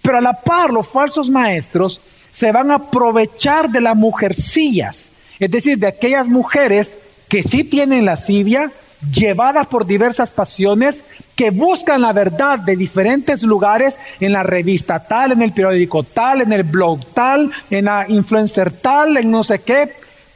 Pero 0.02 0.18
a 0.18 0.20
la 0.20 0.34
par, 0.34 0.70
los 0.72 0.88
falsos 0.88 1.30
maestros 1.30 2.00
se 2.32 2.52
van 2.52 2.70
a 2.70 2.76
aprovechar 2.76 3.70
de 3.70 3.80
las 3.80 3.96
mujercillas, 3.96 5.10
es 5.38 5.50
decir, 5.50 5.78
de 5.78 5.86
aquellas 5.86 6.28
mujeres 6.28 6.96
que 7.28 7.42
sí 7.42 7.64
tienen 7.64 8.04
lascivia, 8.04 8.70
llevadas 9.12 9.66
por 9.66 9.86
diversas 9.86 10.30
pasiones, 10.30 11.04
que 11.36 11.50
buscan 11.50 12.00
la 12.00 12.12
verdad 12.12 12.58
de 12.58 12.76
diferentes 12.76 13.42
lugares, 13.42 13.98
en 14.20 14.32
la 14.32 14.42
revista 14.42 15.00
tal, 15.00 15.32
en 15.32 15.42
el 15.42 15.52
periódico 15.52 16.02
tal, 16.02 16.40
en 16.40 16.52
el 16.52 16.64
blog 16.64 17.04
tal, 17.14 17.50
en 17.70 17.84
la 17.84 18.06
influencer 18.08 18.72
tal, 18.72 19.16
en 19.16 19.30
no 19.30 19.44
sé 19.44 19.60
qué, 19.60 19.92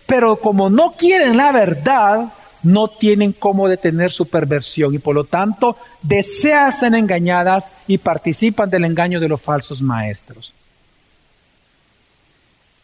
pero 0.06 0.36
como 0.36 0.70
no 0.70 0.92
quieren 0.92 1.36
la 1.36 1.52
verdad, 1.52 2.32
no 2.62 2.88
tienen 2.88 3.32
cómo 3.32 3.68
detener 3.68 4.12
su 4.12 4.26
perversión 4.28 4.94
y 4.94 4.98
por 4.98 5.14
lo 5.14 5.24
tanto 5.24 5.76
desean 6.02 6.72
ser 6.72 6.94
engañadas 6.94 7.66
y 7.86 7.98
participan 7.98 8.70
del 8.70 8.84
engaño 8.84 9.20
de 9.20 9.28
los 9.28 9.42
falsos 9.42 9.82
maestros. 9.82 10.52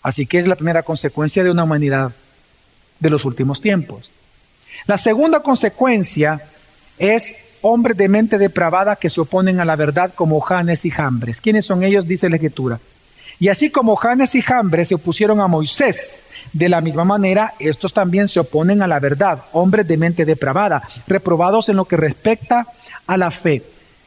Así 0.02 0.26
que 0.26 0.38
es 0.38 0.48
la 0.48 0.56
primera 0.56 0.82
consecuencia 0.82 1.44
de 1.44 1.50
una 1.50 1.64
humanidad 1.64 2.12
de 2.98 3.10
los 3.10 3.24
últimos 3.24 3.60
tiempos. 3.60 4.10
La 4.88 4.96
segunda 4.96 5.40
consecuencia 5.40 6.40
es 6.98 7.36
hombres 7.60 7.94
de 7.98 8.08
mente 8.08 8.38
depravada 8.38 8.96
que 8.96 9.10
se 9.10 9.20
oponen 9.20 9.60
a 9.60 9.66
la 9.66 9.76
verdad 9.76 10.14
como 10.14 10.40
Janes 10.40 10.86
y 10.86 10.90
Jambres. 10.90 11.42
¿Quiénes 11.42 11.66
son 11.66 11.84
ellos? 11.84 12.08
Dice 12.08 12.30
la 12.30 12.36
escritura. 12.36 12.80
Y 13.38 13.48
así 13.48 13.68
como 13.68 13.96
Janes 13.96 14.34
y 14.34 14.40
Jambres 14.40 14.88
se 14.88 14.94
opusieron 14.94 15.40
a 15.40 15.46
Moisés, 15.46 16.24
de 16.54 16.70
la 16.70 16.80
misma 16.80 17.04
manera 17.04 17.52
estos 17.58 17.92
también 17.92 18.28
se 18.28 18.40
oponen 18.40 18.80
a 18.80 18.86
la 18.86 18.98
verdad, 18.98 19.42
hombres 19.52 19.86
de 19.86 19.98
mente 19.98 20.24
depravada, 20.24 20.82
reprobados 21.06 21.68
en 21.68 21.76
lo 21.76 21.84
que 21.84 21.98
respecta 21.98 22.66
a 23.06 23.18
la 23.18 23.30
fe. 23.30 23.62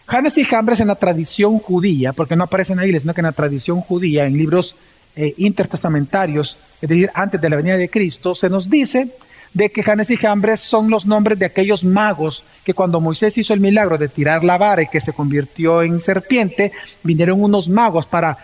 Janes 0.07 0.35
y 0.39 0.45
Jambres 0.45 0.79
en 0.79 0.87
la 0.87 0.95
tradición 0.95 1.59
judía, 1.59 2.11
porque 2.11 2.35
no 2.35 2.45
aparecen 2.45 2.79
ahí, 2.79 2.99
sino 2.99 3.13
que 3.13 3.21
en 3.21 3.27
la 3.27 3.33
tradición 3.33 3.81
judía, 3.81 4.25
en 4.25 4.35
libros 4.35 4.73
eh, 5.15 5.35
intertestamentarios, 5.37 6.57
es 6.81 6.89
decir, 6.89 7.11
antes 7.13 7.39
de 7.39 7.49
la 7.51 7.57
venida 7.57 7.77
de 7.77 7.87
Cristo, 7.87 8.33
se 8.33 8.49
nos 8.49 8.67
dice 8.67 9.09
de 9.53 9.69
que 9.69 9.83
Janes 9.83 10.09
y 10.09 10.17
Jambres 10.17 10.61
son 10.61 10.89
los 10.89 11.05
nombres 11.05 11.37
de 11.37 11.45
aquellos 11.45 11.83
magos 11.83 12.43
que 12.63 12.73
cuando 12.73 13.01
Moisés 13.01 13.37
hizo 13.37 13.53
el 13.53 13.59
milagro 13.59 13.97
de 13.97 14.07
tirar 14.07 14.43
la 14.43 14.57
vara 14.57 14.81
y 14.81 14.87
que 14.87 15.01
se 15.01 15.13
convirtió 15.13 15.81
en 15.81 15.99
serpiente, 15.99 16.71
vinieron 17.03 17.43
unos 17.43 17.67
magos 17.67 18.05
para 18.05 18.37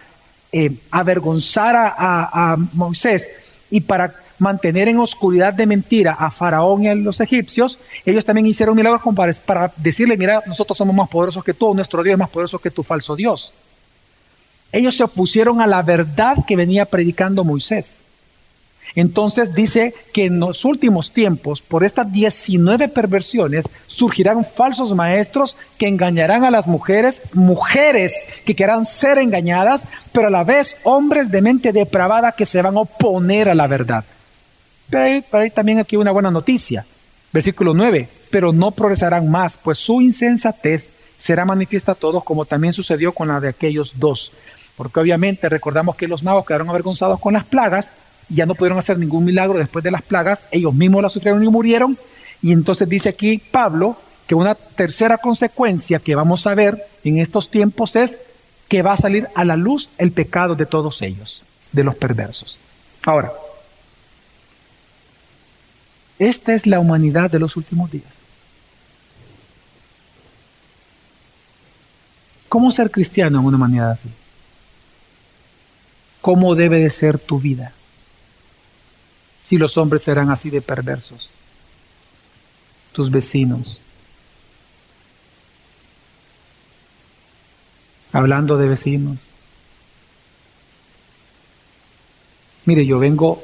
eh, 0.52 0.72
avergonzar 0.92 1.76
a, 1.78 2.58
Moisés 2.74 3.30
y 3.70 3.82
para 3.82 4.14
mantener 4.40 4.88
en 4.88 5.00
oscuridad 5.00 5.54
de 5.54 5.66
mentira 5.66 6.14
a 6.14 6.30
Faraón 6.30 6.84
y 6.84 6.90
a 6.90 6.96
los 6.96 7.20
egipcios, 7.22 7.80
ellos 8.06 8.24
también 8.24 8.46
hicieron 8.46 8.76
milagros 8.76 9.02
para 9.46 9.72
decirle, 9.78 10.16
mira, 10.16 10.44
nosotros 10.46 10.78
somos 10.78 10.96
más 10.96 11.10
poderosos 11.10 11.44
que 11.44 11.54
tú, 11.54 11.74
nuestro 11.74 12.04
Dios 12.04 12.14
es 12.14 12.20
más 12.20 12.30
poderoso 12.30 12.60
que 12.60 12.70
tu 12.70 12.84
falso 12.84 13.16
Dios. 13.16 13.52
Ellos 14.72 14.96
se 14.96 15.04
opusieron 15.04 15.62
a 15.62 15.68
la 15.68 15.82
verdad 15.82 16.38
que 16.46 16.56
venía 16.56 16.86
predicando 16.86 17.44
Moisés. 17.44 18.02
Entonces 18.98 19.54
dice 19.54 19.94
que 20.12 20.26
en 20.26 20.40
los 20.40 20.66
últimos 20.66 21.12
tiempos, 21.12 21.62
por 21.62 21.84
estas 21.84 22.12
19 22.12 22.90
perversiones, 22.90 23.70
surgirán 23.86 24.44
falsos 24.44 24.96
maestros 24.96 25.56
que 25.78 25.88
engañarán 25.88 26.44
a 26.44 26.50
las 26.50 26.66
mujeres, 26.66 27.22
mujeres 27.34 28.26
que 28.44 28.56
quieran 28.56 28.88
ser 28.88 29.20
engañadas, 29.20 29.84
pero 30.12 30.30
a 30.30 30.32
la 30.32 30.44
vez 30.44 30.78
hombres 30.84 31.30
de 31.30 31.44
mente 31.44 31.74
depravada 31.74 32.32
que 32.32 32.48
se 32.48 32.60
van 32.60 32.76
a 32.76 32.82
oponer 32.82 33.50
a 33.50 33.54
la 33.54 33.68
verdad. 33.68 34.04
Pero 34.90 35.24
hay, 35.34 35.52
también 35.52 35.78
aquí 35.78 35.96
una 35.96 36.12
buena 36.12 36.32
noticia. 36.32 36.84
Versículo 37.32 37.76
9, 37.76 38.10
pero 38.32 38.52
no 38.52 38.72
progresarán 38.72 39.30
más, 39.30 39.58
pues 39.58 39.78
su 39.78 40.02
insensatez 40.02 40.90
será 41.20 41.46
manifiesta 41.46 41.92
a 41.92 41.96
todos, 41.96 42.24
como 42.24 42.46
también 42.46 42.74
sucedió 42.74 43.12
con 43.12 43.28
la 43.28 43.40
de 43.40 43.50
aquellos 43.50 44.00
dos. 44.00 44.32
Porque 44.76 45.00
obviamente 45.00 45.50
recordamos 45.50 45.96
que 45.96 46.08
los 46.08 46.24
magos 46.24 46.48
quedaron 46.48 46.72
avergonzados 46.72 47.20
con 47.20 47.34
las 47.34 47.46
plagas, 47.46 47.92
ya 48.30 48.46
no 48.46 48.56
pudieron 48.56 48.78
hacer 48.78 48.98
ningún 48.98 49.26
milagro 49.26 49.60
después 49.60 49.84
de 49.84 49.92
las 49.92 50.02
plagas, 50.02 50.44
ellos 50.52 50.74
mismos 50.74 51.02
las 51.02 51.14
sufrieron 51.14 51.44
y 51.44 51.48
murieron. 51.48 51.98
Y 52.42 52.52
entonces 52.52 52.88
dice 52.88 53.10
aquí 53.10 53.38
Pablo 53.38 53.98
que 54.28 54.36
una 54.36 54.56
tercera 54.56 55.18
consecuencia 55.18 56.00
que 56.00 56.16
vamos 56.16 56.46
a 56.48 56.56
ver 56.56 56.86
en 57.04 57.20
estos 57.20 57.50
tiempos 57.50 57.96
es 57.96 58.18
que 58.68 58.82
va 58.82 58.94
a 58.94 58.98
salir 58.98 59.28
a 59.36 59.46
la 59.46 59.56
luz 59.56 59.90
el 59.98 60.12
pecado 60.12 60.56
de 60.56 60.66
todos 60.66 61.02
ellos, 61.02 61.42
de 61.72 61.84
los 61.84 61.96
perversos. 61.96 62.58
Ahora, 63.06 63.32
esta 66.20 66.54
es 66.54 66.68
la 66.68 66.80
humanidad 66.80 67.32
de 67.32 67.40
los 67.40 67.56
últimos 67.56 67.90
días. 67.92 68.18
¿Cómo 72.50 72.72
ser 72.72 72.92
cristiano 72.92 73.40
en 73.40 73.46
una 73.46 73.58
humanidad 73.58 73.92
así? 73.92 74.10
¿Cómo 76.22 76.56
debe 76.56 76.80
de 76.80 76.90
ser 76.90 77.20
tu 77.20 77.40
vida? 77.40 77.74
Si 79.48 79.58
los 79.58 79.78
hombres 79.78 80.04
serán 80.04 80.30
así 80.30 80.50
de 80.50 80.62
perversos? 80.62 81.30
Tus 82.92 83.10
vecinos. 83.10 83.80
Hablando 88.12 88.58
de 88.58 88.68
vecinos. 88.68 89.20
Mire, 92.66 92.86
yo 92.86 93.00
vengo 93.00 93.42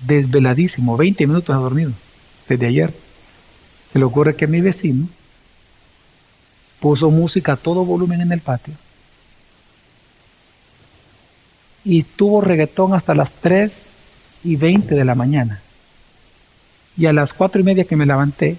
desveladísimo, 0.00 0.96
20 0.96 1.24
minutos 1.28 1.54
a 1.54 1.60
dormido, 1.60 1.92
desde 2.48 2.66
ayer. 2.66 2.92
Se 3.92 4.00
le 4.00 4.06
ocurre 4.06 4.34
que 4.34 4.48
mi 4.48 4.60
vecino 4.60 5.06
puso 6.80 7.08
música 7.08 7.52
a 7.52 7.56
todo 7.56 7.84
volumen 7.84 8.20
en 8.20 8.32
el 8.32 8.40
patio 8.40 8.74
y 11.84 12.02
tuvo 12.02 12.40
reggaetón 12.40 12.94
hasta 12.94 13.14
las 13.14 13.30
3 13.30 13.89
y 14.44 14.56
20 14.56 14.94
de 14.94 15.04
la 15.04 15.14
mañana. 15.14 15.60
Y 16.96 17.06
a 17.06 17.12
las 17.12 17.32
cuatro 17.32 17.60
y 17.60 17.64
media 17.64 17.84
que 17.84 17.96
me 17.96 18.06
levanté 18.06 18.56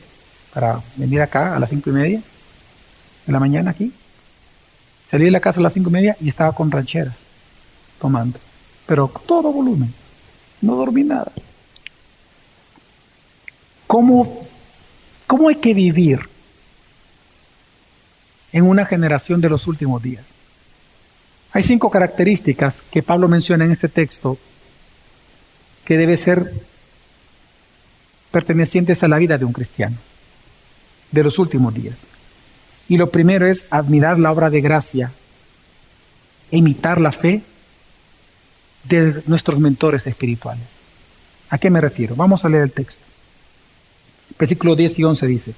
para 0.54 0.82
venir 0.96 1.22
acá, 1.22 1.56
a 1.56 1.60
las 1.60 1.70
cinco 1.70 1.90
y 1.90 1.94
media 1.94 2.22
de 3.26 3.34
la 3.34 3.40
mañana 3.40 3.72
aquí, 3.72 3.92
salí 5.10 5.26
de 5.26 5.32
la 5.32 5.40
casa 5.40 5.60
a 5.60 5.64
las 5.64 5.74
cinco 5.74 5.90
y 5.90 5.94
media 5.94 6.18
y 6.20 6.30
estaba 6.30 6.54
con 6.54 6.72
rancheras, 6.72 7.16
tomando. 8.00 8.40
Pero 8.86 9.12
todo 9.26 9.52
volumen. 9.52 9.94
No 10.62 10.76
dormí 10.76 11.04
nada. 11.04 11.32
¿Cómo, 13.88 14.46
cómo 15.28 15.50
hay 15.50 15.56
que 15.56 15.74
vivir 15.74 16.20
en 18.54 18.64
una 18.64 18.86
generación 18.86 19.42
de 19.42 19.50
los 19.50 19.68
últimos 19.68 20.02
días? 20.02 20.24
Hay 21.54 21.64
cinco 21.64 21.90
características 21.90 22.82
que 22.92 23.04
Pablo 23.04 23.28
menciona 23.28 23.66
en 23.66 23.72
este 23.72 23.90
texto 23.90 24.38
que 25.86 25.98
debe 25.98 26.18
ser 26.18 26.54
pertenecientes 28.32 29.04
a 29.04 29.08
la 29.08 29.18
vida 29.18 29.38
de 29.38 29.46
un 29.46 29.54
cristiano 29.54 29.98
de 31.12 31.24
los 31.24 31.38
últimos 31.40 31.74
días. 31.74 31.96
Y 32.88 32.98
lo 32.98 33.10
primero 33.10 33.46
es 33.46 33.66
admirar 33.70 34.20
la 34.20 34.32
obra 34.32 34.50
de 34.50 34.62
gracia, 34.62 35.12
imitar 36.50 37.00
la 37.00 37.12
fe 37.12 37.42
de 38.86 39.22
nuestros 39.28 39.60
mentores 39.60 40.08
espirituales. 40.08 40.66
¿A 41.50 41.58
qué 41.58 41.70
me 41.70 41.82
refiero? 41.82 42.16
Vamos 42.16 42.44
a 42.44 42.50
leer 42.50 42.64
el 42.64 42.72
texto. 42.72 43.04
Versículo 44.40 44.76
10 44.76 45.00
y 45.00 45.04
11 45.04 45.28
dice, 45.28 45.54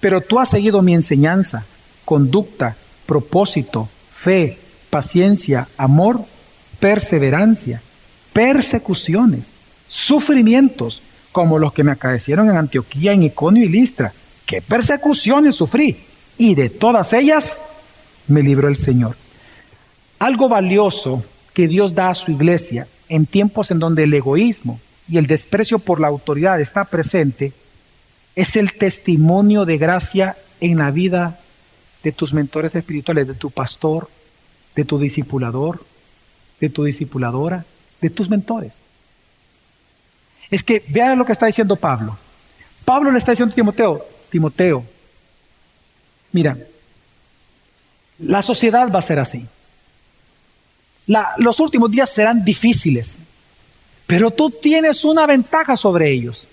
pero 0.00 0.20
tú 0.20 0.38
has 0.38 0.50
seguido 0.50 0.82
mi 0.82 0.94
enseñanza, 0.94 1.64
conducta, 2.04 2.76
propósito, 3.06 3.88
fe, 4.12 4.58
paciencia, 4.90 5.68
amor, 5.78 6.20
perseverancia 6.80 7.80
persecuciones, 8.36 9.46
sufrimientos, 9.88 11.00
como 11.32 11.58
los 11.58 11.72
que 11.72 11.82
me 11.82 11.92
acaecieron 11.92 12.50
en 12.50 12.58
Antioquía, 12.58 13.12
en 13.12 13.22
Iconio 13.22 13.64
y 13.64 13.68
Listra. 13.68 14.12
¿Qué 14.44 14.60
persecuciones 14.60 15.54
sufrí? 15.54 15.96
Y 16.36 16.54
de 16.54 16.68
todas 16.68 17.14
ellas 17.14 17.58
me 18.28 18.42
libró 18.42 18.68
el 18.68 18.76
Señor. 18.76 19.16
Algo 20.18 20.50
valioso 20.50 21.24
que 21.54 21.66
Dios 21.66 21.94
da 21.94 22.10
a 22.10 22.14
su 22.14 22.30
iglesia 22.30 22.86
en 23.08 23.24
tiempos 23.24 23.70
en 23.70 23.78
donde 23.78 24.02
el 24.02 24.12
egoísmo 24.12 24.80
y 25.08 25.16
el 25.16 25.26
desprecio 25.26 25.78
por 25.78 25.98
la 25.98 26.08
autoridad 26.08 26.60
está 26.60 26.84
presente, 26.84 27.54
es 28.34 28.56
el 28.56 28.74
testimonio 28.74 29.64
de 29.64 29.78
gracia 29.78 30.36
en 30.60 30.76
la 30.76 30.90
vida 30.90 31.40
de 32.02 32.12
tus 32.12 32.34
mentores 32.34 32.74
espirituales, 32.74 33.28
de 33.28 33.34
tu 33.34 33.50
pastor, 33.50 34.10
de 34.74 34.84
tu 34.84 34.98
discipulador, 34.98 35.82
de 36.60 36.68
tu 36.68 36.84
discipuladora, 36.84 37.64
de 38.00 38.10
tus 38.10 38.28
mentores. 38.28 38.74
Es 40.50 40.62
que 40.62 40.84
vean 40.88 41.18
lo 41.18 41.24
que 41.24 41.32
está 41.32 41.46
diciendo 41.46 41.76
Pablo. 41.76 42.16
Pablo 42.84 43.10
le 43.10 43.18
está 43.18 43.32
diciendo 43.32 43.52
a 43.52 43.56
Timoteo, 43.56 44.06
Timoteo, 44.30 44.84
mira, 46.32 46.56
la 48.18 48.42
sociedad 48.42 48.90
va 48.90 49.00
a 49.00 49.02
ser 49.02 49.18
así. 49.18 49.44
los 51.38 51.60
últimos 51.60 51.90
días 51.90 52.10
serán 52.10 52.44
difíciles, 52.44 53.18
pero 54.06 54.30
tú 54.30 54.50
tienes 54.50 55.04
una 55.04 55.26
ventaja 55.26 55.76
sobre 55.76 56.10
ellos, 56.10 56.48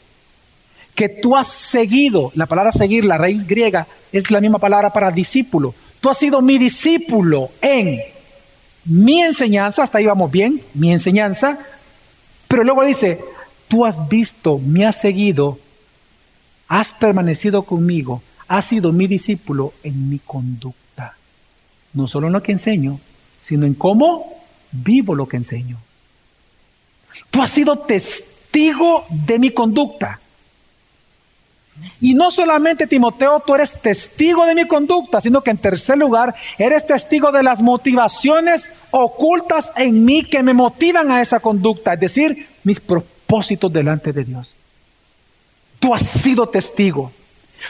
que 0.96 1.10
tú 1.10 1.36
has 1.36 1.48
seguido, 1.48 2.32
la 2.36 2.46
palabra 2.46 2.72
seguir, 2.72 3.06
la 3.06 3.18
raíz 3.18 3.46
griega, 3.48 3.88
es 4.12 4.30
la 4.30 4.42
misma 4.42 4.60
palabra 4.60 4.92
para 4.92 5.12
discípulo. 5.12 5.74
Tú 6.00 6.10
has 6.10 6.18
sido 6.18 6.42
mi 6.42 6.58
discípulo 6.58 7.50
en 7.62 8.00
mi 8.86 9.22
enseñanza, 9.22 9.84
hasta 9.84 9.98
ahí 9.98 10.06
vamos 10.06 10.32
bien, 10.32 10.62
mi 10.74 10.92
enseñanza, 10.92 11.60
pero 12.48 12.64
luego 12.64 12.84
dice, 12.84 13.20
tú 13.68 13.86
has 13.86 14.08
visto, 14.10 14.60
me 14.60 14.86
has 14.86 15.00
seguido, 15.00 15.58
has 16.68 16.92
permanecido 16.92 17.64
conmigo, 17.64 18.22
has 18.48 18.66
sido 18.66 18.92
mi 18.92 19.08
discípulo 19.08 19.74
en 19.84 20.10
mi 20.10 20.20
conducta. 20.20 21.16
No 21.94 22.08
solo 22.08 22.28
en 22.28 22.34
lo 22.34 22.44
que 22.44 22.52
enseño, 22.52 23.00
sino 23.42 23.66
en 23.66 23.74
cómo 23.74 24.44
vivo 24.72 25.16
lo 25.16 25.28
que 25.28 25.38
enseño. 25.38 25.78
Tú 27.30 27.42
has 27.42 27.50
sido 27.50 27.78
testigo 27.80 29.06
de 29.10 29.40
mi 29.40 29.52
conducta. 29.52 30.20
Y 32.00 32.14
no 32.14 32.32
solamente, 32.32 32.86
Timoteo, 32.86 33.40
tú 33.40 33.56
eres 33.56 33.80
testigo 33.82 34.46
de 34.46 34.56
mi 34.56 34.68
conducta, 34.68 35.22
sino 35.22 35.42
que 35.42 35.52
en 35.52 35.58
tercer 35.58 35.98
lugar, 35.98 36.36
eres 36.58 36.86
testigo 36.86 37.32
de 37.32 37.44
las 37.44 37.62
motivaciones 37.62 38.70
ocultas 38.92 39.72
en 39.76 40.06
mí 40.06 40.24
que 40.24 40.44
me 40.44 40.54
motivan 40.54 41.12
a 41.12 41.22
esa 41.22 41.40
conducta, 41.40 41.94
es 41.94 42.00
decir, 42.00 42.48
mis 42.64 42.80
propósitos 42.80 43.72
delante 43.72 44.14
de 44.14 44.24
Dios. 44.24 44.56
Tú 45.80 45.94
has 45.94 46.04
sido 46.04 46.48
testigo. 46.48 47.12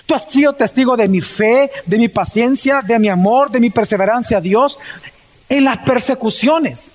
Tú 0.05 0.15
has 0.15 0.23
sido 0.25 0.53
testigo 0.53 0.97
de 0.97 1.07
mi 1.07 1.21
fe, 1.21 1.71
de 1.85 1.97
mi 1.97 2.07
paciencia, 2.07 2.81
de 2.81 2.99
mi 2.99 3.07
amor, 3.07 3.51
de 3.51 3.59
mi 3.59 3.69
perseverancia 3.69 4.37
a 4.37 4.41
Dios 4.41 4.79
en 5.49 5.63
las 5.63 5.79
persecuciones 5.79 6.91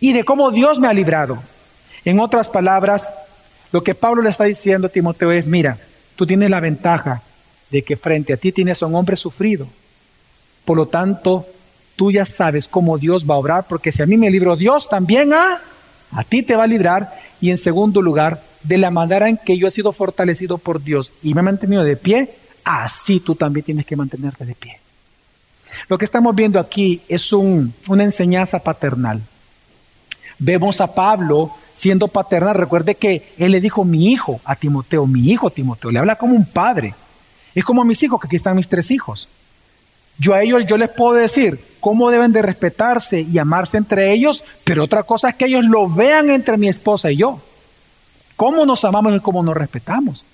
y 0.00 0.12
de 0.12 0.24
cómo 0.24 0.50
Dios 0.50 0.78
me 0.78 0.88
ha 0.88 0.92
librado. 0.92 1.38
En 2.04 2.20
otras 2.20 2.48
palabras, 2.48 3.12
lo 3.72 3.82
que 3.82 3.94
Pablo 3.94 4.22
le 4.22 4.30
está 4.30 4.44
diciendo 4.44 4.88
a 4.88 4.90
Timoteo 4.90 5.32
es, 5.32 5.46
mira, 5.46 5.78
tú 6.16 6.26
tienes 6.26 6.50
la 6.50 6.60
ventaja 6.60 7.22
de 7.70 7.82
que 7.82 7.96
frente 7.96 8.32
a 8.32 8.36
ti 8.36 8.52
tienes 8.52 8.82
a 8.82 8.86
un 8.86 8.94
hombre 8.94 9.16
sufrido. 9.16 9.66
Por 10.64 10.76
lo 10.76 10.86
tanto, 10.86 11.46
tú 11.94 12.10
ya 12.10 12.24
sabes 12.24 12.66
cómo 12.68 12.98
Dios 12.98 13.28
va 13.28 13.34
a 13.34 13.38
obrar, 13.38 13.66
porque 13.68 13.92
si 13.92 14.02
a 14.02 14.06
mí 14.06 14.16
me 14.16 14.30
libró 14.30 14.56
Dios, 14.56 14.88
también 14.88 15.32
a, 15.32 15.60
a 16.12 16.24
ti 16.24 16.42
te 16.42 16.56
va 16.56 16.64
a 16.64 16.68
librar. 16.68 17.12
Y 17.40 17.50
en 17.50 17.58
segundo 17.58 18.02
lugar, 18.02 18.42
de 18.62 18.78
la 18.78 18.90
manera 18.90 19.28
en 19.28 19.36
que 19.36 19.58
yo 19.58 19.68
he 19.68 19.70
sido 19.70 19.92
fortalecido 19.92 20.58
por 20.58 20.82
Dios 20.82 21.12
y 21.22 21.34
me 21.34 21.40
he 21.40 21.44
mantenido 21.44 21.84
de 21.84 21.96
pie, 21.96 22.34
así 22.64 23.20
tú 23.20 23.34
también 23.34 23.64
tienes 23.64 23.86
que 23.86 23.96
mantenerte 23.96 24.44
de 24.44 24.54
pie. 24.54 24.80
Lo 25.88 25.98
que 25.98 26.04
estamos 26.04 26.34
viendo 26.34 26.58
aquí 26.58 27.02
es 27.08 27.32
un, 27.32 27.72
una 27.88 28.02
enseñanza 28.02 28.58
paternal. 28.58 29.20
Vemos 30.38 30.80
a 30.80 30.92
Pablo 30.92 31.52
siendo 31.76 32.08
paternal. 32.08 32.54
Recuerde 32.54 32.94
que 32.94 33.34
él 33.36 33.52
le 33.52 33.60
dijo 33.60 33.84
mi 33.84 34.10
hijo 34.10 34.40
a 34.44 34.56
Timoteo, 34.56 35.06
mi 35.06 35.30
hijo 35.30 35.50
Timoteo, 35.50 35.90
le 35.90 35.98
habla 35.98 36.16
como 36.16 36.34
un 36.34 36.46
padre. 36.46 36.94
Es 37.54 37.64
como 37.64 37.82
a 37.82 37.84
mis 37.84 38.02
hijos, 38.02 38.20
que 38.20 38.26
aquí 38.26 38.36
están 38.36 38.56
mis 38.56 38.68
tres 38.68 38.90
hijos. 38.90 39.28
Yo 40.18 40.32
a 40.32 40.42
ellos 40.42 40.64
yo 40.66 40.78
les 40.78 40.88
puedo 40.88 41.12
decir 41.12 41.62
cómo 41.78 42.10
deben 42.10 42.32
de 42.32 42.40
respetarse 42.40 43.20
y 43.20 43.38
amarse 43.38 43.76
entre 43.76 44.12
ellos, 44.12 44.42
pero 44.64 44.84
otra 44.84 45.02
cosa 45.02 45.28
es 45.28 45.34
que 45.34 45.44
ellos 45.44 45.64
lo 45.64 45.88
vean 45.88 46.30
entre 46.30 46.56
mi 46.56 46.68
esposa 46.68 47.10
y 47.10 47.16
yo. 47.16 47.40
Cómo 48.36 48.64
nos 48.64 48.84
amamos 48.84 49.14
y 49.14 49.20
cómo 49.20 49.42
nos 49.42 49.56
respetamos. 49.56 50.24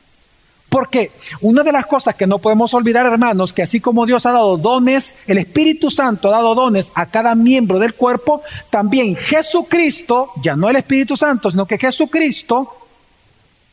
Porque 0.73 1.13
una 1.43 1.63
de 1.63 1.71
las 1.71 1.85
cosas 1.85 2.15
que 2.15 2.27
no 2.27 2.39
podemos 2.39 2.73
olvidar, 2.73 3.05
hermanos, 3.05 3.53
que 3.53 3.61
así 3.61 3.79
como 3.79 4.07
Dios 4.07 4.25
ha 4.25 4.33
dado 4.33 4.57
dones, 4.57 5.15
el 5.27 5.37
Espíritu 5.37 5.91
Santo 5.91 6.29
ha 6.29 6.33
dado 6.33 6.55
dones 6.55 6.91
a 6.95 7.05
cada 7.05 7.35
miembro 7.35 7.79
del 7.79 7.93
cuerpo, 7.93 8.41
también 8.71 9.15
Jesucristo, 9.15 10.31
ya 10.43 10.57
no 10.57 10.71
el 10.71 10.77
Espíritu 10.77 11.15
Santo, 11.15 11.51
sino 11.51 11.67
que 11.67 11.77
Jesucristo, 11.77 12.75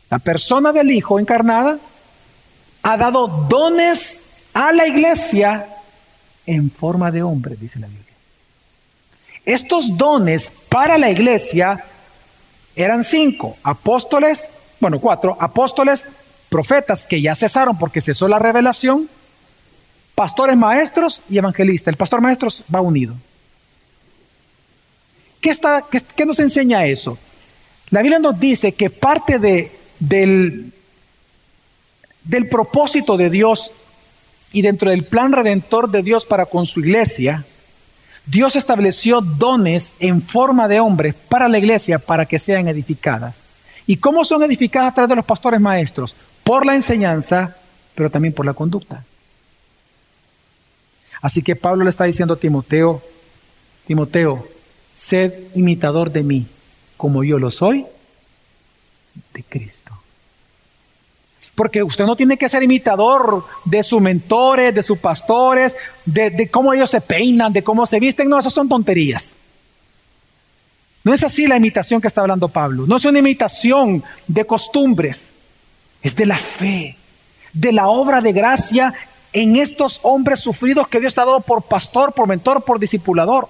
la 0.10 0.20
persona 0.20 0.74
del 0.74 0.92
Hijo 0.92 1.22
encarnada, 1.22 1.80
ha 2.84 2.98
dado 2.98 3.30
dones 3.48 4.20
a 4.54 4.74
la 4.74 4.86
iglesia 4.86 5.68
en 6.46 6.70
forma 6.70 7.12
de 7.12 7.24
hombre, 7.24 7.56
dice 7.56 7.80
la 7.80 7.88
Biblia. 7.88 8.14
Estos 9.46 9.96
dones 9.96 10.52
para 10.68 10.98
la 10.98 11.10
iglesia 11.10 11.82
eran 12.76 13.06
cinco, 13.06 13.56
apóstoles, 13.64 14.50
bueno, 14.82 15.00
cuatro, 15.00 15.38
apóstoles, 15.40 16.06
profetas 16.50 17.06
que 17.06 17.22
ya 17.22 17.36
cesaron 17.36 17.78
porque 17.78 18.02
cesó 18.02 18.28
la 18.28 18.40
revelación, 18.40 19.08
pastores 20.16 20.58
maestros 20.58 21.22
y 21.30 21.38
evangelistas. 21.38 21.92
El 21.92 21.98
pastor 21.98 22.22
maestro 22.22 22.50
va 22.74 22.82
unido. 22.82 23.16
¿Qué, 25.40 25.52
está, 25.52 25.86
qué, 25.90 26.26
nos 26.26 26.40
enseña 26.40 26.86
eso? 26.86 27.18
La 27.92 28.02
Biblia 28.02 28.20
nos 28.20 28.38
dice 28.40 28.74
que 28.74 28.90
parte 28.90 29.40
de, 29.40 29.72
del, 30.00 30.74
del 32.26 32.50
propósito 32.50 33.16
de 33.16 33.30
Dios 33.30 33.72
y 34.52 34.62
dentro 34.62 34.90
del 34.90 35.06
plan 35.06 35.32
redentor 35.32 35.90
de 35.90 36.04
Dios 36.04 36.26
para 36.26 36.48
con 36.48 36.66
su 36.66 36.82
iglesia, 36.82 37.46
Dios 38.26 38.56
estableció 38.56 39.22
dones 39.22 39.94
en 40.00 40.22
forma 40.22 40.68
de 40.68 40.80
hombres 40.80 41.16
para 41.16 41.48
la 41.48 41.58
iglesia 41.58 42.00
para 42.00 42.26
que 42.26 42.40
sean 42.40 42.68
edificadas. 42.68 43.40
¿Y 43.88 43.98
cómo 43.98 44.26
son 44.26 44.44
edificadas 44.44 44.92
a 44.92 44.96
través 44.96 45.10
de 45.10 45.16
los 45.16 45.26
pastores 45.26 45.60
maestros? 45.60 46.16
Por 46.50 46.66
la 46.66 46.74
enseñanza, 46.74 47.56
pero 47.94 48.10
también 48.10 48.34
por 48.34 48.44
la 48.44 48.56
conducta. 48.56 49.06
Así 51.22 51.44
que 51.44 51.56
Pablo 51.56 51.84
le 51.84 51.92
está 51.92 52.06
diciendo 52.06 52.34
a 52.34 52.38
Timoteo, 52.38 53.04
Timoteo, 53.86 54.48
sed 54.96 55.32
imitador 55.54 56.12
de 56.12 56.24
mí, 56.24 56.48
como 56.98 57.24
yo 57.24 57.38
lo 57.38 57.52
soy 57.52 57.86
de 59.32 59.44
Cristo. 59.44 59.94
Porque 61.54 61.84
usted 61.84 62.08
no 62.08 62.16
tiene 62.16 62.36
que 62.36 62.50
ser 62.50 62.64
imitador 62.64 63.46
de 63.66 63.84
sus 63.84 64.02
mentores, 64.02 64.74
de 64.74 64.82
sus 64.82 64.98
pastores, 64.98 65.78
de, 66.04 66.50
cómo 66.50 66.74
ellos 66.74 66.90
se 66.90 67.02
peinan, 67.02 67.54
de 67.54 67.64
cómo 67.64 67.86
se 67.86 68.00
visten. 68.00 68.28
No, 68.28 68.40
esas 68.40 68.54
son 68.54 68.68
tonterías. 68.68 69.36
No 71.04 71.14
es 71.14 71.24
así 71.24 71.46
la 71.46 71.58
imitación 71.58 72.02
que 72.02 72.08
está 72.08 72.22
hablando 72.22 72.48
Pablo. 72.48 72.88
No 72.88 72.98
es 72.98 73.06
una 73.06 73.20
imitación 73.20 74.04
de 74.26 74.46
costumbres 74.46 75.34
es 76.02 76.16
de 76.16 76.26
la 76.26 76.38
fe, 76.38 76.96
de 77.54 77.72
la 77.72 77.88
obra 77.88 78.22
de 78.22 78.34
gracia 78.34 78.94
en 79.34 79.56
estos 79.56 80.00
hombres 80.04 80.40
sufridos 80.40 80.88
que 80.88 81.00
Dios 81.00 81.18
ha 81.18 81.26
dado 81.26 81.42
por 81.42 81.64
pastor, 81.64 82.14
por 82.14 82.28
mentor, 82.28 82.64
por 82.64 82.80
discipulador. 82.80 83.48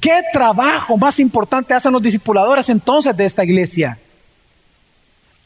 ¿Qué 0.00 0.22
trabajo 0.32 0.96
más 0.96 1.18
importante 1.18 1.74
hacen 1.74 1.92
los 1.92 2.02
discipuladores 2.02 2.68
entonces 2.68 3.16
de 3.16 3.24
esta 3.24 3.44
iglesia? 3.44 3.98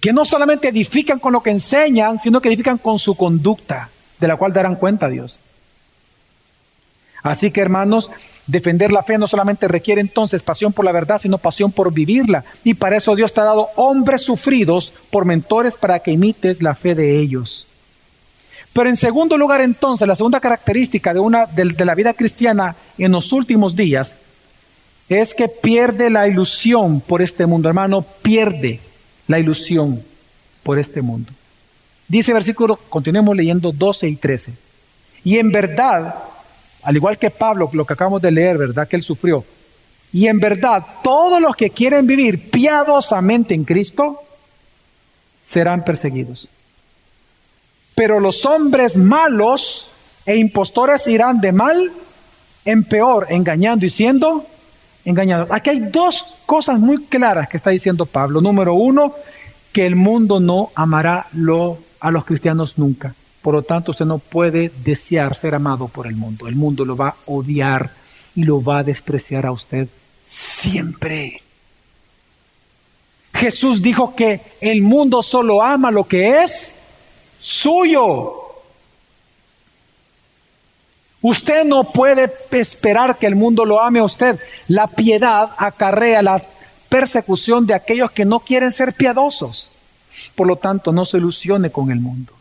Que 0.01 0.13
no 0.13 0.25
solamente 0.25 0.69
edifican 0.69 1.19
con 1.19 1.33
lo 1.33 1.43
que 1.43 1.51
enseñan, 1.51 2.19
sino 2.19 2.41
que 2.41 2.49
edifican 2.49 2.79
con 2.79 2.99
su 2.99 3.15
conducta, 3.15 3.89
de 4.19 4.29
la 4.29 4.37
cual 4.37 4.53
darán 4.53 4.75
cuenta 4.75 5.07
a 5.07 5.11
Dios. 5.11 5.41
Así 7.23 7.51
que 7.51 7.61
hermanos, 7.61 8.11
Defender 8.51 8.91
la 8.91 9.05
fe 9.05 9.17
no 9.17 9.29
solamente 9.29 9.69
requiere 9.69 10.01
entonces 10.01 10.43
pasión 10.43 10.73
por 10.73 10.85
la 10.85 10.91
verdad, 10.91 11.21
sino 11.21 11.39
pasión 11.39 11.71
por 11.71 11.93
vivirla. 11.93 12.43
Y 12.65 12.75
para 12.75 12.97
eso 12.97 13.15
Dios 13.15 13.33
te 13.33 13.41
ha 13.41 13.45
dado 13.45 13.69
hombres 13.77 14.23
sufridos 14.23 14.93
por 15.11 15.25
mentores 15.25 15.77
para 15.77 16.01
que 16.01 16.11
imites 16.11 16.61
la 16.61 16.75
fe 16.75 16.97
de 16.97 17.21
ellos. 17.21 17.69
Pero 18.73 18.89
en 18.89 18.97
segundo 18.97 19.39
lugar 19.39 19.61
entonces, 19.61 20.07
la 20.09 20.17
segunda 20.17 20.41
característica 20.41 21.15
de, 21.15 21.21
una, 21.21 21.47
de, 21.47 21.65
de 21.67 21.85
la 21.85 21.95
vida 21.95 22.13
cristiana 22.13 22.75
en 22.99 23.13
los 23.13 23.33
últimos 23.33 23.77
días 23.77 24.17
es 25.09 25.33
que 25.33 25.47
pierde 25.47 26.11
la 26.11 26.27
ilusión 26.27 27.01
por 27.01 27.23
este 27.23 27.47
mundo. 27.47 27.69
Hermano, 27.69 28.05
pierde 28.23 28.81
la 29.29 29.39
ilusión 29.39 30.03
por 30.65 30.81
este 30.81 31.03
mundo. 31.03 31.33
Dice 32.09 32.33
versículo, 32.33 32.75
continuemos 32.89 33.37
leyendo 33.37 33.71
12 33.71 34.09
y 34.09 34.17
13. 34.17 34.53
Y 35.23 35.39
en 35.39 35.53
verdad 35.53 36.17
al 36.83 36.97
igual 36.97 37.19
que 37.19 37.31
Pablo, 37.31 37.71
lo 37.73 37.85
que 37.85 37.93
acabamos 37.93 38.23
de 38.23 38.31
leer, 38.31 38.59
¿verdad? 38.59 38.89
Que 38.89 38.97
él 38.97 39.03
sufrió. 39.03 39.45
Y 40.13 40.27
en 40.27 40.41
verdad, 40.41 40.85
todos 41.03 41.41
los 41.41 41.55
que 41.55 41.71
quieren 41.71 42.07
vivir 42.07 42.51
piadosamente 42.51 43.55
en 43.55 43.65
Cristo 43.65 44.21
serán 45.43 45.85
perseguidos. 45.85 46.49
Pero 47.95 48.19
los 48.19 48.45
hombres 48.45 48.97
malos 48.97 49.89
e 50.27 50.37
impostores 50.37 51.07
irán 51.07 51.41
de 51.41 51.53
mal 51.53 51.93
en 52.65 52.85
peor, 52.85 53.27
engañando 53.31 53.87
y 53.87 53.91
siendo 53.91 54.47
engañados. 55.05 55.49
Aquí 55.51 55.71
hay 55.71 55.81
dos 55.81 56.27
cosas 56.47 56.79
muy 56.79 57.05
claras 57.05 57.49
que 57.49 57.57
está 57.57 57.71
diciendo 57.71 58.07
Pablo. 58.07 58.41
Número 58.41 58.75
uno, 58.75 59.15
que 59.73 59.87
el 59.87 59.97
mundo 59.97 60.41
no 60.41 60.71
amará 60.75 61.27
lo, 61.33 61.79
a 62.01 62.11
los 62.11 62.25
cristianos 62.25 62.79
nunca. 62.79 63.15
Por 63.43 63.55
lo 63.55 63.63
tanto, 63.63 63.93
usted 63.93 64.05
no 64.05 64.19
puede 64.19 64.71
desear 64.85 65.37
ser 65.37 65.55
amado 65.55 65.89
por 65.89 66.07
el 66.07 66.15
mundo. 66.15 66.47
El 66.47 66.57
mundo 66.57 66.85
lo 66.85 66.97
va 66.97 67.09
a 67.09 67.17
odiar 67.27 67.91
y 68.35 68.45
lo 68.45 68.63
va 68.63 68.79
a 68.79 68.85
despreciar 68.85 69.47
a 69.47 69.53
usted 69.53 69.89
siempre. 70.25 71.43
Jesús 73.33 73.81
dijo 73.81 74.15
que 74.15 74.41
el 74.61 74.83
mundo 74.83 75.23
solo 75.23 75.63
ama 75.63 75.91
lo 75.91 76.05
que 76.05 76.43
es 76.43 76.75
suyo. 77.41 78.37
Usted 81.23 81.65
no 81.65 81.85
puede 81.85 82.33
esperar 82.51 83.19
que 83.19 83.27
el 83.27 83.37
mundo 83.37 83.65
lo 83.65 83.83
ame 83.83 84.01
a 84.01 84.05
usted. 84.05 84.39
La 84.69 84.87
piedad 84.87 85.51
acarrea 85.57 86.23
la 86.23 86.43
persecución 86.89 87.67
de 87.67 87.75
aquellos 87.75 88.11
que 88.11 88.25
no 88.25 88.41
quieren 88.41 88.73
ser 88.73 88.95
piadosos. 88.95 89.71
Por 90.35 90.47
lo 90.47 90.57
tanto, 90.57 90.93
no 90.93 91.05
se 91.05 91.19
ilusione 91.19 91.71
con 91.71 91.91
el 91.91 92.01
mundo. 92.01 92.33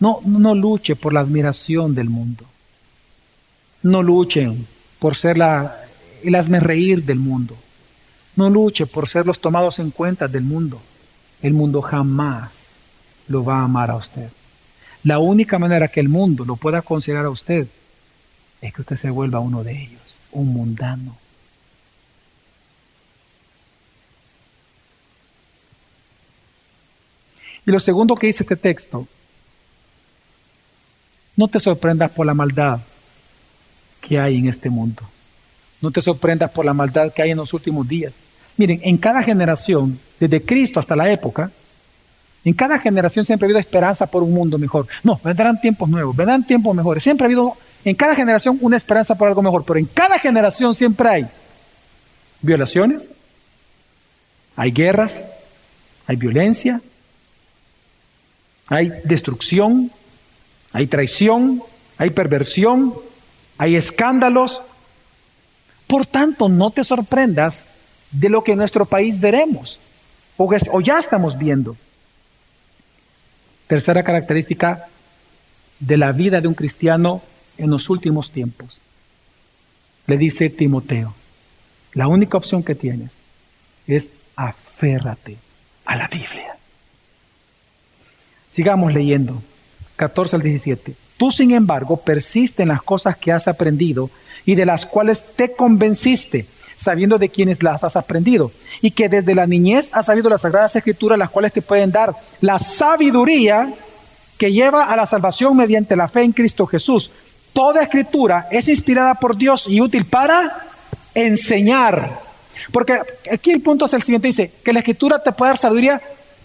No, 0.00 0.20
no 0.24 0.54
luche 0.54 0.96
por 0.96 1.12
la 1.12 1.20
admiración 1.20 1.94
del 1.94 2.08
mundo. 2.08 2.44
No 3.82 4.02
luchen 4.02 4.66
por 4.98 5.16
ser 5.16 5.38
la, 5.38 5.76
el 6.22 6.34
hazme 6.34 6.60
reír 6.60 7.04
del 7.04 7.18
mundo. 7.18 7.56
No 8.36 8.50
luche 8.50 8.86
por 8.86 9.08
ser 9.08 9.26
los 9.26 9.40
tomados 9.40 9.78
en 9.78 9.90
cuenta 9.90 10.28
del 10.28 10.44
mundo. 10.44 10.80
El 11.42 11.52
mundo 11.54 11.82
jamás 11.82 12.74
lo 13.28 13.44
va 13.44 13.60
a 13.60 13.64
amar 13.64 13.90
a 13.90 13.96
usted. 13.96 14.30
La 15.04 15.18
única 15.18 15.58
manera 15.58 15.88
que 15.88 16.00
el 16.00 16.08
mundo 16.08 16.44
lo 16.44 16.56
pueda 16.56 16.82
considerar 16.82 17.26
a 17.26 17.30
usted 17.30 17.68
es 18.60 18.74
que 18.74 18.80
usted 18.80 18.98
se 18.98 19.10
vuelva 19.10 19.40
uno 19.40 19.62
de 19.62 19.82
ellos, 19.82 20.18
un 20.32 20.48
mundano. 20.48 21.16
Y 27.66 27.70
lo 27.70 27.80
segundo 27.80 28.16
que 28.16 28.28
dice 28.28 28.44
este 28.44 28.56
texto, 28.56 29.06
no 31.38 31.46
te 31.46 31.60
sorprendas 31.60 32.10
por 32.10 32.26
la 32.26 32.34
maldad 32.34 32.80
que 34.00 34.18
hay 34.18 34.38
en 34.38 34.48
este 34.48 34.68
mundo. 34.68 35.04
No 35.80 35.92
te 35.92 36.02
sorprendas 36.02 36.50
por 36.50 36.64
la 36.64 36.74
maldad 36.74 37.12
que 37.12 37.22
hay 37.22 37.30
en 37.30 37.36
los 37.36 37.54
últimos 37.54 37.86
días. 37.86 38.12
Miren, 38.56 38.80
en 38.82 38.96
cada 38.96 39.22
generación, 39.22 40.00
desde 40.18 40.42
Cristo 40.42 40.80
hasta 40.80 40.96
la 40.96 41.08
época, 41.12 41.52
en 42.44 42.54
cada 42.54 42.80
generación 42.80 43.24
siempre 43.24 43.46
ha 43.46 43.46
habido 43.46 43.60
esperanza 43.60 44.06
por 44.06 44.24
un 44.24 44.34
mundo 44.34 44.58
mejor. 44.58 44.88
No, 45.04 45.20
vendrán 45.22 45.60
tiempos 45.60 45.88
nuevos, 45.88 46.16
vendrán 46.16 46.44
tiempos 46.44 46.74
mejores. 46.74 47.04
Siempre 47.04 47.24
ha 47.24 47.28
habido 47.28 47.56
en 47.84 47.94
cada 47.94 48.16
generación 48.16 48.58
una 48.60 48.76
esperanza 48.76 49.14
por 49.14 49.28
algo 49.28 49.40
mejor, 49.40 49.64
pero 49.64 49.78
en 49.78 49.86
cada 49.86 50.18
generación 50.18 50.74
siempre 50.74 51.08
hay 51.08 51.26
violaciones, 52.42 53.10
hay 54.56 54.72
guerras, 54.72 55.24
hay 56.08 56.16
violencia, 56.16 56.80
hay 58.66 58.90
destrucción, 59.04 59.92
hay 60.78 60.86
traición, 60.86 61.60
hay 61.96 62.10
perversión, 62.10 62.94
hay 63.58 63.74
escándalos. 63.74 64.62
Por 65.88 66.06
tanto, 66.06 66.48
no 66.48 66.70
te 66.70 66.84
sorprendas 66.84 67.66
de 68.12 68.28
lo 68.28 68.44
que 68.44 68.52
en 68.52 68.58
nuestro 68.58 68.86
país 68.86 69.18
veremos 69.18 69.80
o, 70.36 70.48
o 70.70 70.80
ya 70.80 71.00
estamos 71.00 71.36
viendo. 71.36 71.76
Tercera 73.66 74.04
característica 74.04 74.86
de 75.80 75.96
la 75.96 76.12
vida 76.12 76.40
de 76.40 76.46
un 76.46 76.54
cristiano 76.54 77.22
en 77.56 77.70
los 77.70 77.90
últimos 77.90 78.30
tiempos. 78.30 78.80
Le 80.06 80.16
dice 80.16 80.48
Timoteo, 80.48 81.12
la 81.92 82.06
única 82.06 82.38
opción 82.38 82.62
que 82.62 82.76
tienes 82.76 83.10
es 83.88 84.10
aférrate 84.36 85.38
a 85.86 85.96
la 85.96 86.06
Biblia. 86.06 86.56
Sigamos 88.52 88.94
leyendo. 88.94 89.42
14 89.98 90.36
al 90.36 90.42
17. 90.42 90.94
Tú, 91.18 91.30
sin 91.30 91.50
embargo, 91.50 91.98
persiste 91.98 92.62
en 92.62 92.68
las 92.68 92.82
cosas 92.82 93.16
que 93.16 93.32
has 93.32 93.48
aprendido 93.48 94.08
y 94.46 94.54
de 94.54 94.64
las 94.64 94.86
cuales 94.86 95.22
te 95.36 95.52
convenciste, 95.52 96.46
sabiendo 96.76 97.18
de 97.18 97.28
quiénes 97.28 97.62
las 97.62 97.84
has 97.84 97.96
aprendido, 97.96 98.52
y 98.80 98.92
que 98.92 99.08
desde 99.08 99.34
la 99.34 99.46
niñez 99.46 99.90
has 99.92 100.06
sabido 100.06 100.30
las 100.30 100.42
sagradas 100.42 100.76
escrituras, 100.76 101.18
las 101.18 101.28
cuales 101.28 101.52
te 101.52 101.60
pueden 101.60 101.90
dar 101.90 102.14
la 102.40 102.58
sabiduría 102.58 103.74
que 104.38 104.52
lleva 104.52 104.84
a 104.84 104.96
la 104.96 105.04
salvación 105.04 105.56
mediante 105.56 105.96
la 105.96 106.08
fe 106.08 106.22
en 106.22 106.32
Cristo 106.32 106.66
Jesús. 106.66 107.10
Toda 107.52 107.82
escritura 107.82 108.46
es 108.52 108.68
inspirada 108.68 109.16
por 109.16 109.36
Dios 109.36 109.66
y 109.68 109.80
útil 109.80 110.04
para 110.04 110.64
enseñar. 111.14 112.20
Porque 112.72 113.00
aquí 113.30 113.50
el 113.50 113.60
punto 113.60 113.86
es 113.86 113.92
el 113.94 114.02
siguiente, 114.02 114.28
dice, 114.28 114.52
que 114.64 114.72
la 114.72 114.78
escritura 114.78 115.20
te 115.20 115.32
puede 115.32 115.50
dar 115.50 115.58
sabiduría, 115.58 116.00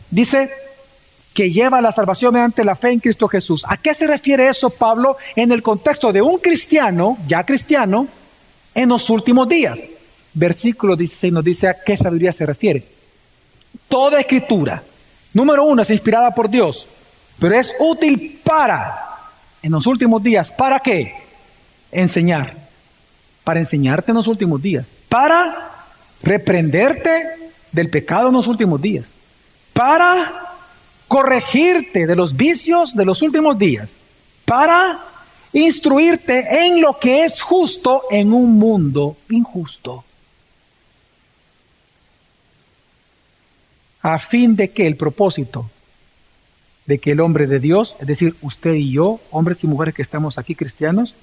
dice, 0.10 0.50
que 1.34 1.52
lleva 1.52 1.80
a 1.80 1.82
la 1.82 1.91
salvación 1.91 2.34
mediante 2.34 2.63
la 2.63 2.76
fe 2.76 2.91
en 2.91 3.00
Cristo 3.00 3.28
Jesús. 3.28 3.65
¿A 3.67 3.78
qué 3.78 3.93
se 3.93 4.08
refiere 4.08 4.48
eso, 4.48 4.69
Pablo, 4.69 5.17
en 5.36 5.52
el 5.52 5.63
contexto 5.63 6.12
de 6.12 6.22
un 6.22 6.38
cristiano, 6.38 7.17
ya 7.28 7.43
cristiano, 7.43 8.08
en 8.76 8.89
los 8.89 9.10
últimos 9.10 9.50
días? 9.50 9.82
Versículo 10.34 10.96
16 10.96 11.34
nos 11.34 11.43
dice 11.43 11.67
a 11.67 11.76
qué 11.84 11.98
sabiduría 11.98 12.32
se 12.32 12.46
refiere. 12.46 12.84
Toda 13.88 14.19
escritura, 14.19 14.84
número 15.34 15.63
uno, 15.63 15.82
es 15.82 15.89
inspirada 15.89 16.34
por 16.34 16.50
Dios, 16.50 16.88
pero 17.39 17.60
es 17.60 17.74
útil 17.80 18.39
para, 18.43 19.17
en 19.62 19.72
los 19.72 19.88
últimos 19.88 20.22
días, 20.22 20.52
¿para 20.52 20.80
qué? 20.80 21.13
Enseñar. 21.91 22.56
Para 23.43 23.60
enseñarte 23.60 24.12
en 24.12 24.17
los 24.17 24.28
últimos 24.28 24.62
días. 24.62 24.86
Para 25.10 25.72
reprenderte 26.22 27.26
del 27.72 27.89
pecado 27.89 28.30
en 28.30 28.36
los 28.36 28.48
últimos 28.48 28.82
días. 28.82 29.06
Para 29.74 30.53
corregirte 31.13 32.08
de 32.08 32.15
los 32.15 32.36
vicios 32.36 32.95
de 32.95 33.06
los 33.06 33.21
últimos 33.21 33.60
días, 33.60 33.95
para 34.45 34.99
instruirte 35.52 36.65
en 36.65 36.82
lo 36.82 36.97
que 36.97 37.23
es 37.23 37.43
justo 37.43 38.06
en 38.10 38.34
un 38.34 38.58
mundo 38.58 39.15
injusto. 39.30 40.04
A 44.02 44.17
fin 44.17 44.56
de 44.56 44.71
que 44.71 44.88
el 44.88 44.97
propósito 44.97 45.69
de 46.88 46.97
que 46.97 47.12
el 47.12 47.19
hombre 47.19 47.45
de 47.45 47.60
Dios, 47.60 47.95
es 47.99 48.08
decir, 48.08 48.36
usted 48.41 48.73
y 48.73 48.91
yo, 48.91 49.19
hombres 49.30 49.63
y 49.63 49.67
mujeres 49.67 49.93
que 49.93 50.02
estamos 50.02 50.39
aquí 50.39 50.56
cristianos, 50.56 51.13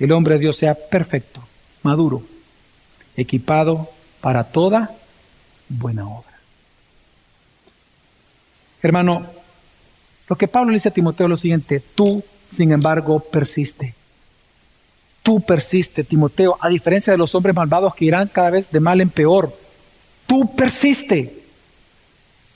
el 0.00 0.12
hombre 0.12 0.34
de 0.34 0.40
Dios 0.40 0.58
sea 0.58 0.74
perfecto, 0.74 1.42
maduro, 1.82 2.22
equipado 3.16 3.88
para 4.20 4.44
toda 4.44 4.94
buena 5.70 6.06
obra. 6.06 6.33
Hermano, 8.84 9.26
lo 10.28 10.36
que 10.36 10.46
Pablo 10.46 10.70
le 10.70 10.76
dice 10.76 10.90
a 10.90 10.92
Timoteo 10.92 11.26
es 11.26 11.30
lo 11.30 11.36
siguiente, 11.38 11.82
tú, 11.94 12.22
sin 12.50 12.70
embargo, 12.70 13.18
persiste. 13.18 13.94
Tú 15.22 15.40
persiste, 15.40 16.04
Timoteo, 16.04 16.58
a 16.60 16.68
diferencia 16.68 17.10
de 17.10 17.16
los 17.16 17.34
hombres 17.34 17.56
malvados 17.56 17.94
que 17.94 18.04
irán 18.04 18.28
cada 18.28 18.50
vez 18.50 18.70
de 18.70 18.80
mal 18.80 19.00
en 19.00 19.08
peor. 19.08 19.56
Tú 20.26 20.54
persiste. 20.54 21.34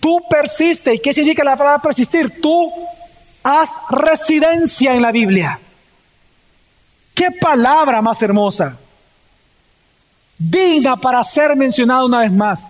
Tú 0.00 0.22
persiste. 0.28 0.94
¿Y 0.94 0.98
qué 0.98 1.14
significa 1.14 1.42
la 1.42 1.56
palabra 1.56 1.80
persistir? 1.80 2.42
Tú 2.42 2.74
haz 3.42 3.70
residencia 3.88 4.94
en 4.94 5.00
la 5.00 5.10
Biblia. 5.10 5.58
¿Qué 7.14 7.30
palabra 7.40 8.02
más 8.02 8.20
hermosa? 8.22 8.76
Digna 10.36 10.94
para 10.96 11.24
ser 11.24 11.56
mencionada 11.56 12.04
una 12.04 12.20
vez 12.20 12.32
más. 12.32 12.66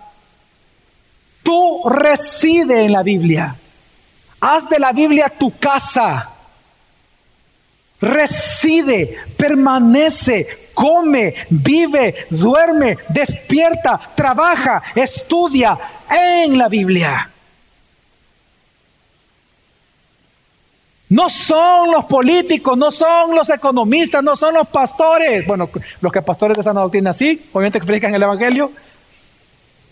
Tú 1.43 1.81
reside 1.89 2.85
en 2.85 2.91
la 2.91 3.03
Biblia. 3.03 3.55
Haz 4.41 4.69
de 4.69 4.79
la 4.79 4.91
Biblia 4.91 5.29
tu 5.29 5.57
casa. 5.57 6.29
Reside, 8.01 9.17
permanece, 9.35 10.69
come, 10.73 11.33
vive, 11.49 12.27
duerme, 12.29 12.97
despierta, 13.09 13.99
trabaja, 14.15 14.81
estudia 14.95 15.77
en 16.09 16.57
la 16.57 16.69
Biblia. 16.69 17.29
No 21.09 21.27
son 21.27 21.91
los 21.91 22.05
políticos, 22.05 22.77
no 22.77 22.91
son 22.91 23.35
los 23.35 23.49
economistas, 23.49 24.23
no 24.23 24.35
son 24.35 24.53
los 24.53 24.67
pastores. 24.67 25.45
Bueno, 25.45 25.69
los 26.01 26.13
que 26.13 26.21
pastores 26.21 26.55
de 26.55 26.61
esa 26.61 26.71
doctrina 26.71 27.13
sí, 27.13 27.49
obviamente 27.51 27.79
explican 27.79 28.13
el 28.13 28.21
Evangelio, 28.21 28.71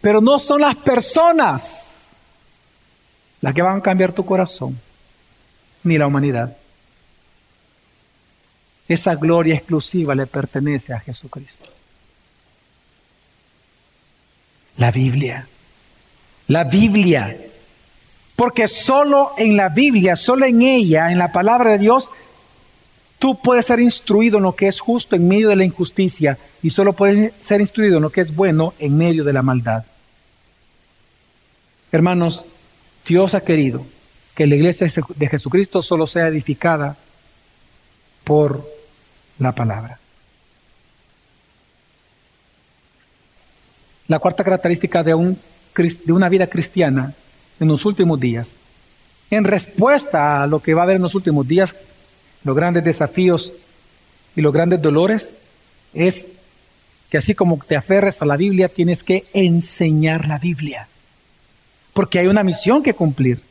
pero 0.07 0.21
no 0.21 0.39
son 0.39 0.61
las 0.61 0.77
personas 0.77 2.07
las 3.41 3.53
que 3.53 3.61
van 3.61 3.79
a 3.79 3.81
cambiar 3.81 4.13
tu 4.13 4.25
corazón, 4.25 4.79
ni 5.83 5.97
la 5.97 6.07
humanidad. 6.07 6.55
Esa 8.87 9.15
gloria 9.15 9.55
exclusiva 9.55 10.15
le 10.15 10.25
pertenece 10.25 10.93
a 10.93 11.01
Jesucristo. 11.01 11.65
La 14.77 14.91
Biblia. 14.91 15.45
La 16.47 16.63
Biblia. 16.63 17.35
Porque 18.37 18.69
solo 18.69 19.33
en 19.37 19.57
la 19.57 19.67
Biblia, 19.67 20.15
solo 20.15 20.45
en 20.45 20.61
ella, 20.61 21.11
en 21.11 21.17
la 21.17 21.33
palabra 21.33 21.71
de 21.71 21.79
Dios, 21.79 22.09
Tú 23.19 23.35
puedes 23.41 23.65
ser 23.65 23.79
instruido 23.79 24.37
en 24.37 24.43
lo 24.43 24.55
que 24.55 24.67
es 24.67 24.79
justo 24.79 25.15
en 25.15 25.27
medio 25.27 25.49
de 25.49 25.55
la 25.55 25.65
injusticia 25.65 26.37
y 26.61 26.69
solo 26.69 26.93
puedes 26.93 27.33
ser 27.41 27.61
instruido 27.61 27.97
en 27.97 28.03
lo 28.03 28.11
que 28.11 28.21
es 28.21 28.35
bueno 28.35 28.75
en 28.77 28.95
medio 28.95 29.23
de 29.23 29.33
la 29.33 29.41
maldad. 29.41 29.85
Hermanos, 31.91 32.43
Dios 33.07 33.33
ha 33.33 33.41
querido 33.41 33.85
que 34.35 34.45
la 34.45 34.55
iglesia 34.55 34.87
de 35.15 35.27
Jesucristo 35.27 35.81
solo 35.81 36.05
sea 36.05 36.27
edificada 36.27 36.97
por 38.23 38.69
la 39.39 39.53
palabra. 39.53 39.99
La 44.07 44.19
cuarta 44.19 44.43
característica 44.43 45.03
de, 45.03 45.13
un, 45.15 45.39
de 45.75 46.13
una 46.13 46.29
vida 46.29 46.47
cristiana 46.47 47.13
en 47.59 47.67
los 47.67 47.85
últimos 47.85 48.19
días, 48.19 48.53
en 49.31 49.43
respuesta 49.43 50.43
a 50.43 50.47
lo 50.47 50.61
que 50.61 50.73
va 50.73 50.81
a 50.81 50.83
haber 50.83 50.97
en 50.97 51.01
los 51.01 51.15
últimos 51.15 51.47
días, 51.47 51.75
los 52.43 52.55
grandes 52.55 52.83
desafíos 52.83 53.53
y 54.35 54.41
los 54.41 54.53
grandes 54.53 54.81
dolores, 54.81 55.35
es 55.93 56.27
que 57.09 57.17
así 57.17 57.33
como 57.33 57.57
te 57.65 57.75
aferres 57.75 58.21
a 58.21 58.25
la 58.25 58.37
Biblia, 58.37 58.69
tienes 58.69 59.03
que 59.03 59.25
enseñar 59.33 60.27
la 60.27 60.37
Biblia, 60.37 60.87
porque 61.97 62.19
hay 62.19 62.27
una 62.27 62.43
misión 62.43 62.83
que 62.83 62.93
cumplir. 62.93 63.41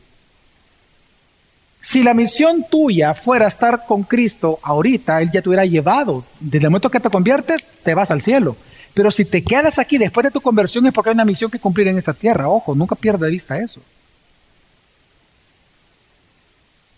Si 1.80 2.04
la 2.04 2.14
misión 2.14 2.64
tuya 2.70 3.12
fuera 3.12 3.48
estar 3.48 3.86
con 3.86 4.04
Cristo 4.04 4.60
ahorita, 4.62 5.20
Él 5.20 5.32
ya 5.32 5.42
te 5.42 5.48
hubiera 5.48 5.64
llevado. 5.64 6.24
Desde 6.38 6.68
el 6.68 6.70
momento 6.70 6.88
que 6.88 7.00
te 7.00 7.10
conviertes, 7.10 7.66
te 7.82 7.92
vas 7.92 8.12
al 8.12 8.20
cielo. 8.20 8.56
Pero 8.94 9.10
si 9.10 9.24
te 9.24 9.42
quedas 9.42 9.80
aquí 9.80 9.98
después 9.98 10.22
de 10.22 10.30
tu 10.30 10.40
conversión 10.40 10.86
es 10.86 10.92
porque 10.92 11.10
hay 11.10 11.14
una 11.14 11.24
misión 11.24 11.50
que 11.50 11.58
cumplir 11.58 11.88
en 11.88 11.98
esta 11.98 12.14
tierra. 12.14 12.48
Ojo, 12.48 12.72
nunca 12.76 12.94
pierda 12.94 13.26
de 13.26 13.32
vista 13.32 13.58
eso. 13.58 13.80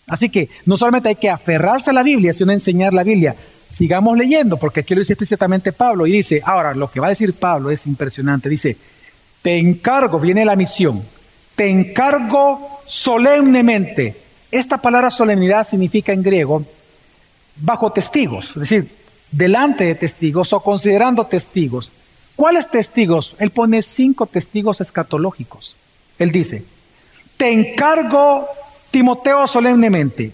Así 0.05 0.29
que 0.29 0.49
no 0.67 0.77
solamente 0.77 1.09
hay 1.09 1.15
que 1.15 1.31
aferrarse 1.31 1.89
a 1.89 1.93
la 1.93 2.03
Biblia, 2.03 2.31
sino 2.31 2.51
enseñar 2.51 2.93
la 2.93 3.01
Biblia. 3.01 3.35
Sigamos 3.71 4.15
leyendo, 4.15 4.57
porque 4.57 4.81
aquí 4.81 4.93
lo 4.93 4.99
dice 4.99 5.13
explícitamente 5.13 5.73
Pablo 5.73 6.05
y 6.05 6.11
dice, 6.11 6.43
ahora 6.45 6.75
lo 6.75 6.91
que 6.91 6.99
va 6.99 7.07
a 7.07 7.09
decir 7.09 7.33
Pablo 7.33 7.71
es 7.71 7.87
impresionante. 7.87 8.49
Dice, 8.49 8.77
te 9.41 9.57
encargo, 9.57 10.19
viene 10.19 10.45
la 10.45 10.55
misión, 10.55 11.03
te 11.59 11.67
encargo 11.67 12.79
solemnemente 12.85 14.15
esta 14.49 14.77
palabra 14.77 15.11
solemnidad 15.11 15.67
significa 15.67 16.13
en 16.13 16.23
griego 16.23 16.63
bajo 17.57 17.91
testigos, 17.91 18.51
es 18.51 18.61
decir, 18.61 18.89
delante 19.29 19.83
de 19.83 19.95
testigos 19.95 20.53
o 20.53 20.61
considerando 20.61 21.25
testigos. 21.25 21.91
¿Cuáles 22.37 22.71
testigos? 22.71 23.35
Él 23.39 23.49
pone 23.51 23.81
cinco 23.81 24.25
testigos 24.25 24.79
escatológicos. 24.79 25.75
Él 26.17 26.31
dice, 26.31 26.63
te 27.35 27.51
encargo, 27.51 28.47
Timoteo, 28.89 29.45
solemnemente, 29.45 30.31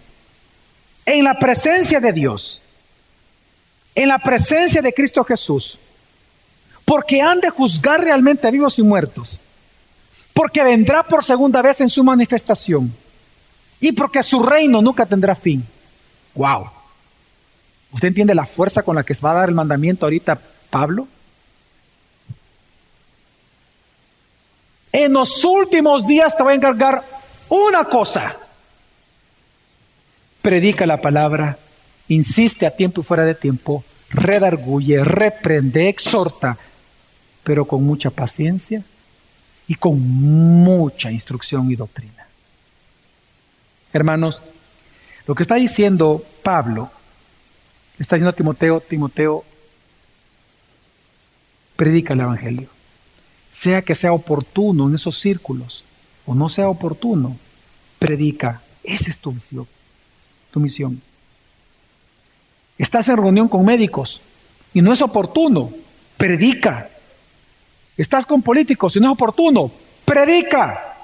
en 1.07 1.23
la 1.23 1.39
presencia 1.39 1.99
de 1.99 2.13
Dios, 2.13 2.61
en 3.95 4.09
la 4.09 4.19
presencia 4.19 4.79
de 4.79 4.93
Cristo 4.93 5.23
Jesús, 5.23 5.79
porque 6.85 7.19
han 7.19 7.39
de 7.39 7.49
juzgar 7.49 7.99
realmente 7.99 8.47
a 8.47 8.51
vivos 8.51 8.77
y 8.77 8.83
muertos, 8.83 9.41
porque 10.35 10.65
vendrá 10.65 11.01
por 11.01 11.23
segunda 11.23 11.61
vez 11.61 11.79
en 11.79 11.87
su 11.87 12.03
manifestación 12.03 12.93
y 13.79 13.93
porque 13.93 14.21
su 14.21 14.43
reino 14.43 14.81
nunca 14.81 15.05
tendrá 15.05 15.33
fin. 15.33 15.65
Wow. 16.35 16.69
¿Usted 17.93 18.09
entiende 18.09 18.35
la 18.35 18.45
fuerza 18.45 18.83
con 18.83 18.97
la 18.97 19.03
que 19.03 19.13
va 19.13 19.31
a 19.31 19.35
dar 19.35 19.49
el 19.49 19.55
mandamiento 19.55 20.05
ahorita 20.05 20.37
Pablo? 20.69 21.07
En 24.91 25.13
los 25.13 25.41
últimos 25.45 26.05
días 26.05 26.35
te 26.35 26.43
voy 26.43 26.51
a 26.51 26.57
encargar 26.57 27.01
una 27.47 27.85
cosa. 27.85 28.35
Predica 30.41 30.85
la 30.85 30.99
palabra, 30.99 31.57
insiste 32.09 32.65
a 32.65 32.75
tiempo 32.75 32.99
y 32.99 33.03
fuera 33.05 33.23
de 33.23 33.35
tiempo, 33.35 33.85
redarguye, 34.09 35.01
reprende, 35.01 35.87
exhorta, 35.87 36.57
pero 37.45 37.63
con 37.63 37.85
mucha 37.85 38.09
paciencia 38.09 38.83
y 39.67 39.75
con 39.75 39.99
mucha 39.99 41.11
instrucción 41.11 41.71
y 41.71 41.75
doctrina. 41.75 42.27
Hermanos, 43.93 44.41
lo 45.27 45.35
que 45.35 45.43
está 45.43 45.55
diciendo 45.55 46.23
Pablo, 46.43 46.91
está 47.97 48.15
diciendo 48.15 48.29
a 48.29 48.33
Timoteo, 48.33 48.81
Timoteo, 48.81 49.43
predica 51.75 52.13
el 52.13 52.21
Evangelio. 52.21 52.69
Sea 53.51 53.81
que 53.81 53.95
sea 53.95 54.13
oportuno 54.13 54.87
en 54.87 54.95
esos 54.95 55.19
círculos 55.19 55.83
o 56.25 56.35
no 56.35 56.49
sea 56.49 56.69
oportuno, 56.69 57.37
predica. 57.99 58.61
Esa 58.83 59.11
es 59.11 59.19
tu 59.19 59.31
misión. 59.31 59.67
Tu 60.51 60.59
misión. 60.59 61.01
Estás 62.77 63.07
en 63.09 63.17
reunión 63.17 63.47
con 63.47 63.65
médicos 63.65 64.21
y 64.73 64.81
no 64.81 64.91
es 64.91 65.01
oportuno, 65.01 65.71
predica. 66.17 66.89
Estás 67.97 68.25
con 68.25 68.41
políticos 68.41 68.95
y 68.95 68.99
no 68.99 69.07
es 69.07 69.13
oportuno, 69.13 69.71
predica. 70.03 70.95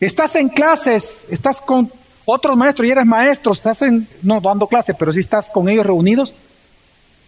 Estás 0.00 0.34
en 0.36 0.48
clases, 0.48 1.24
estás 1.28 1.60
con 1.60 1.90
otros 2.24 2.56
maestros 2.56 2.86
y 2.86 2.90
eres 2.90 3.06
maestro, 3.06 3.52
estás 3.52 3.82
en, 3.82 4.06
no 4.22 4.40
dando 4.40 4.66
clases, 4.66 4.94
pero 4.98 5.12
si 5.12 5.20
estás 5.20 5.50
con 5.50 5.68
ellos 5.68 5.86
reunidos, 5.86 6.34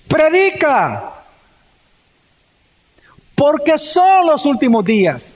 predica. 0.06 1.12
Porque 3.34 3.78
son 3.78 4.26
los 4.26 4.44
últimos 4.44 4.84
días. 4.84 5.32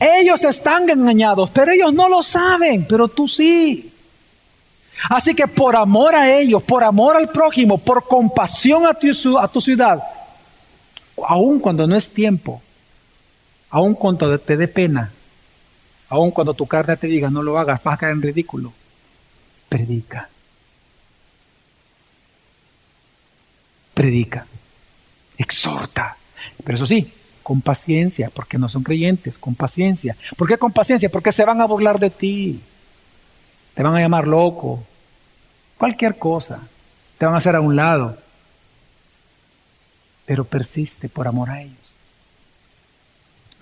Ellos 0.00 0.42
están 0.44 0.88
engañados, 0.90 1.50
pero 1.50 1.72
ellos 1.72 1.92
no 1.94 2.08
lo 2.08 2.22
saben, 2.22 2.86
pero 2.88 3.08
tú 3.08 3.28
sí. 3.28 3.92
Así 5.10 5.34
que 5.34 5.46
por 5.46 5.76
amor 5.76 6.14
a 6.14 6.36
ellos, 6.36 6.62
por 6.62 6.82
amor 6.82 7.16
al 7.16 7.28
prójimo, 7.28 7.78
por 7.78 8.06
compasión 8.06 8.84
a 8.86 8.90
a 8.90 9.48
tu 9.48 9.60
ciudad, 9.60 10.02
aun 11.24 11.60
cuando 11.60 11.86
no 11.86 11.96
es 11.96 12.10
tiempo, 12.10 12.60
aun 13.70 13.94
cuando 13.94 14.38
te 14.38 14.56
dé 14.56 14.68
pena, 14.68 15.12
Aun 16.08 16.30
cuando 16.30 16.54
tu 16.54 16.66
carne 16.66 16.96
te 16.96 17.06
diga 17.06 17.30
no 17.30 17.42
lo 17.42 17.58
hagas, 17.58 17.82
vas 17.82 17.94
a 17.94 17.98
caer 17.98 18.12
en 18.12 18.22
ridículo. 18.22 18.72
Predica. 19.68 20.28
Predica. 23.94 24.46
Exhorta. 25.36 26.16
Pero 26.62 26.76
eso 26.76 26.86
sí, 26.86 27.12
con 27.42 27.60
paciencia, 27.60 28.30
porque 28.32 28.58
no 28.58 28.68
son 28.68 28.84
creyentes, 28.84 29.38
con 29.38 29.54
paciencia. 29.54 30.16
¿Por 30.36 30.46
qué 30.46 30.58
con 30.58 30.72
paciencia? 30.72 31.08
Porque 31.08 31.32
se 31.32 31.44
van 31.44 31.60
a 31.60 31.66
burlar 31.66 31.98
de 31.98 32.10
ti. 32.10 32.60
Te 33.74 33.82
van 33.82 33.96
a 33.96 34.00
llamar 34.00 34.28
loco. 34.28 34.84
Cualquier 35.76 36.18
cosa. 36.18 36.60
Te 37.18 37.26
van 37.26 37.34
a 37.34 37.38
hacer 37.38 37.56
a 37.56 37.60
un 37.60 37.74
lado. 37.74 38.16
Pero 40.26 40.44
persiste 40.44 41.08
por 41.08 41.28
amor 41.28 41.50
a 41.50 41.62
ellos. 41.62 41.94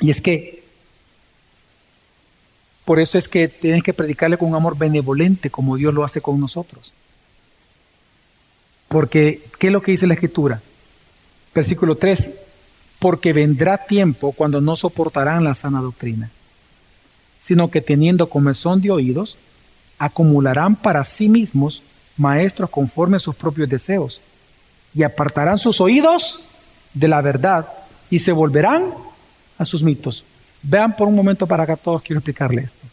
Y 0.01 0.11
es 0.11 0.21
que 0.21 0.65
por 2.85 3.01
eso 3.01 3.17
es 3.17 3.29
que 3.29 3.49
tienes 3.49 3.83
que 3.83 3.95
predicarle 3.95 4.37
con 4.37 4.51
un 4.51 4.55
amor 4.55 4.77
benevolente 4.77 5.51
como 5.51 5.77
Dios 5.77 5.95
lo 5.95 6.05
hace 6.05 6.21
con 6.21 6.39
nosotros. 6.39 6.93
Porque, 8.89 9.43
¿qué 9.59 9.69
es 9.69 9.73
lo 9.73 9.81
que 9.81 9.93
dice 9.93 10.07
la 10.07 10.15
Escritura? 10.15 10.61
Versículo 11.55 11.97
3, 11.97 12.31
porque 12.99 13.33
vendrá 13.33 13.79
tiempo 13.79 14.33
cuando 14.33 14.61
no 14.61 14.77
soportarán 14.77 15.45
la 15.45 15.55
sana 15.55 15.81
doctrina, 15.81 16.31
sino 17.41 17.71
que 17.71 17.81
teniendo 17.81 18.29
comezón 18.29 18.83
de 18.83 18.91
oídos, 18.91 19.39
acumularán 19.99 20.77
para 20.77 21.05
sí 21.05 21.29
mismos 21.29 21.83
maestros 22.17 22.71
conforme 22.71 23.17
a 23.17 23.21
sus 23.21 23.35
propios 23.35 23.69
deseos, 23.69 24.21
y 24.95 25.03
apartarán 25.03 25.59
sus 25.59 25.81
oídos 25.81 26.41
de 26.95 27.09
la 27.09 27.21
verdad 27.21 27.67
y 28.09 28.21
se 28.21 28.33
volverán 28.33 28.87
a 29.59 29.65
sus 29.65 29.83
mitos. 29.83 30.25
Vean 30.63 30.97
por 30.97 31.09
un 31.09 31.15
momento 31.15 31.47
para 31.47 31.65
acá 31.65 31.77
todos, 31.77 32.03
quiero 32.03 32.21
explicarles 32.21 32.67
esto. 32.67 32.87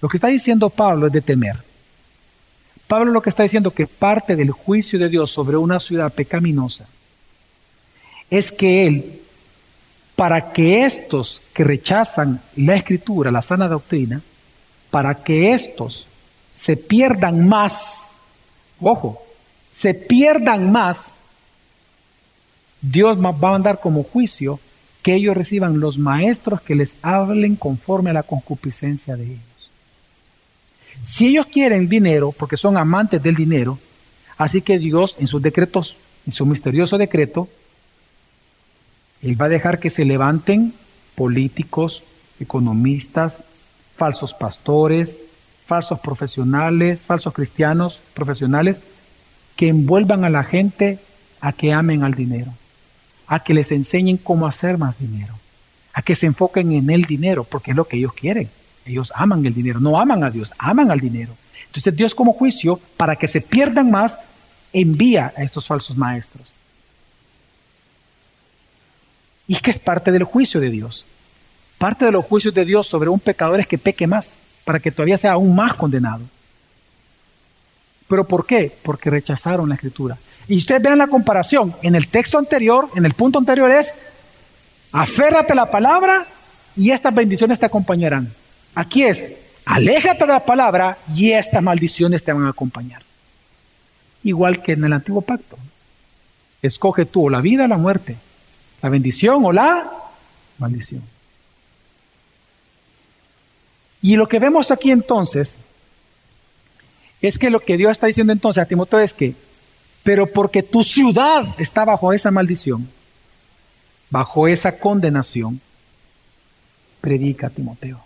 Lo 0.00 0.08
que 0.08 0.18
está 0.18 0.28
diciendo 0.28 0.70
Pablo 0.70 1.06
es 1.06 1.12
de 1.12 1.20
temer. 1.20 1.56
Pablo 2.86 3.10
lo 3.10 3.22
que 3.22 3.30
está 3.30 3.42
diciendo 3.42 3.70
que 3.70 3.86
parte 3.86 4.36
del 4.36 4.50
juicio 4.50 4.98
de 4.98 5.08
Dios 5.08 5.30
sobre 5.30 5.56
una 5.56 5.80
ciudad 5.80 6.12
pecaminosa 6.12 6.86
es 8.28 8.52
que 8.52 8.86
Él, 8.86 9.20
para 10.16 10.52
que 10.52 10.84
estos 10.84 11.40
que 11.54 11.64
rechazan 11.64 12.40
la 12.56 12.76
escritura, 12.76 13.30
la 13.30 13.42
sana 13.42 13.68
doctrina, 13.68 14.20
para 14.90 15.22
que 15.22 15.54
estos 15.54 16.06
se 16.52 16.76
pierdan 16.76 17.48
más, 17.48 18.12
ojo, 18.80 19.22
se 19.70 19.94
pierdan 19.94 20.70
más, 20.70 21.14
Dios 22.82 23.18
va 23.22 23.30
a 23.30 23.32
mandar 23.32 23.80
como 23.80 24.02
juicio 24.02 24.60
que 25.02 25.14
ellos 25.14 25.36
reciban 25.36 25.80
los 25.80 25.98
maestros 25.98 26.60
que 26.60 26.74
les 26.74 26.96
hablen 27.02 27.56
conforme 27.56 28.10
a 28.10 28.12
la 28.12 28.22
concupiscencia 28.22 29.16
de 29.16 29.24
ellos. 29.24 29.70
Si 31.02 31.28
ellos 31.28 31.46
quieren 31.46 31.88
dinero, 31.88 32.32
porque 32.32 32.56
son 32.56 32.76
amantes 32.76 33.22
del 33.22 33.34
dinero, 33.34 33.78
así 34.36 34.62
que 34.62 34.78
Dios 34.78 35.16
en 35.18 35.26
sus 35.26 35.42
decretos, 35.42 35.96
en 36.26 36.32
su 36.32 36.46
misterioso 36.46 36.98
decreto, 36.98 37.48
Él 39.22 39.40
va 39.40 39.46
a 39.46 39.48
dejar 39.50 39.80
que 39.80 39.90
se 39.90 40.04
levanten 40.04 40.74
políticos, 41.14 42.02
economistas, 42.38 43.42
falsos 43.96 44.34
pastores, 44.34 45.16
falsos 45.66 46.00
profesionales, 46.00 47.00
falsos 47.00 47.32
cristianos 47.32 48.00
profesionales, 48.14 48.80
que 49.56 49.68
envuelvan 49.68 50.24
a 50.24 50.30
la 50.30 50.44
gente 50.44 50.98
a 51.40 51.52
que 51.52 51.72
amen 51.72 52.04
al 52.04 52.14
dinero, 52.14 52.52
a 53.32 53.42
que 53.42 53.54
les 53.54 53.72
enseñen 53.72 54.18
cómo 54.18 54.46
hacer 54.46 54.76
más 54.76 54.98
dinero, 54.98 55.34
a 55.94 56.02
que 56.02 56.14
se 56.14 56.26
enfoquen 56.26 56.70
en 56.72 56.90
el 56.90 57.04
dinero, 57.04 57.44
porque 57.44 57.70
es 57.70 57.76
lo 57.78 57.88
que 57.88 57.96
ellos 57.96 58.12
quieren. 58.12 58.50
Ellos 58.84 59.10
aman 59.16 59.46
el 59.46 59.54
dinero, 59.54 59.80
no 59.80 59.98
aman 59.98 60.22
a 60.22 60.30
Dios, 60.30 60.52
aman 60.58 60.90
al 60.90 61.00
dinero. 61.00 61.34
Entonces 61.64 61.96
Dios 61.96 62.14
como 62.14 62.34
juicio, 62.34 62.78
para 62.98 63.16
que 63.16 63.28
se 63.28 63.40
pierdan 63.40 63.90
más, 63.90 64.18
envía 64.74 65.32
a 65.34 65.42
estos 65.44 65.66
falsos 65.66 65.96
maestros. 65.96 66.52
Y 69.46 69.54
es 69.54 69.62
que 69.62 69.70
es 69.70 69.78
parte 69.78 70.12
del 70.12 70.24
juicio 70.24 70.60
de 70.60 70.68
Dios. 70.68 71.06
Parte 71.78 72.04
de 72.04 72.12
los 72.12 72.26
juicios 72.26 72.52
de 72.52 72.66
Dios 72.66 72.86
sobre 72.86 73.08
un 73.08 73.18
pecador 73.18 73.58
es 73.60 73.66
que 73.66 73.78
peque 73.78 74.06
más, 74.06 74.36
para 74.66 74.78
que 74.78 74.92
todavía 74.92 75.16
sea 75.16 75.32
aún 75.32 75.54
más 75.54 75.72
condenado. 75.72 76.20
¿Pero 78.08 78.28
por 78.28 78.44
qué? 78.44 78.70
Porque 78.82 79.08
rechazaron 79.08 79.70
la 79.70 79.76
escritura. 79.76 80.18
Y 80.48 80.56
ustedes 80.56 80.82
vean 80.82 80.98
la 80.98 81.06
comparación. 81.06 81.74
En 81.82 81.94
el 81.94 82.08
texto 82.08 82.38
anterior, 82.38 82.88
en 82.94 83.04
el 83.06 83.14
punto 83.14 83.38
anterior 83.38 83.70
es, 83.70 83.94
aférrate 84.92 85.52
a 85.52 85.56
la 85.56 85.70
palabra 85.70 86.26
y 86.76 86.90
estas 86.90 87.14
bendiciones 87.14 87.58
te 87.58 87.66
acompañarán. 87.66 88.32
Aquí 88.74 89.02
es, 89.04 89.30
aléjate 89.64 90.26
de 90.26 90.32
la 90.32 90.44
palabra 90.44 90.98
y 91.14 91.32
estas 91.32 91.62
maldiciones 91.62 92.24
te 92.24 92.32
van 92.32 92.46
a 92.46 92.50
acompañar. 92.50 93.02
Igual 94.24 94.62
que 94.62 94.72
en 94.72 94.84
el 94.84 94.92
antiguo 94.92 95.22
pacto. 95.22 95.58
Escoge 96.60 97.06
tú 97.06 97.28
la 97.28 97.40
vida 97.40 97.64
o 97.64 97.68
la 97.68 97.76
muerte, 97.76 98.16
la 98.82 98.88
bendición 98.88 99.44
o 99.44 99.52
la 99.52 99.90
maldición. 100.58 101.02
Y 104.00 104.16
lo 104.16 104.28
que 104.28 104.38
vemos 104.38 104.70
aquí 104.70 104.90
entonces 104.90 105.58
es 107.20 107.38
que 107.38 107.50
lo 107.50 107.60
que 107.60 107.76
Dios 107.76 107.92
está 107.92 108.08
diciendo 108.08 108.32
entonces 108.32 108.62
a 108.62 108.66
Timoteo 108.66 108.98
es 109.00 109.12
que, 109.12 109.34
pero 110.02 110.26
porque 110.26 110.62
tu 110.62 110.82
ciudad 110.84 111.44
está 111.58 111.84
bajo 111.84 112.12
esa 112.12 112.30
maldición, 112.30 112.88
bajo 114.10 114.48
esa 114.48 114.78
condenación, 114.78 115.60
predica 117.00 117.50
Timoteo 117.50 118.00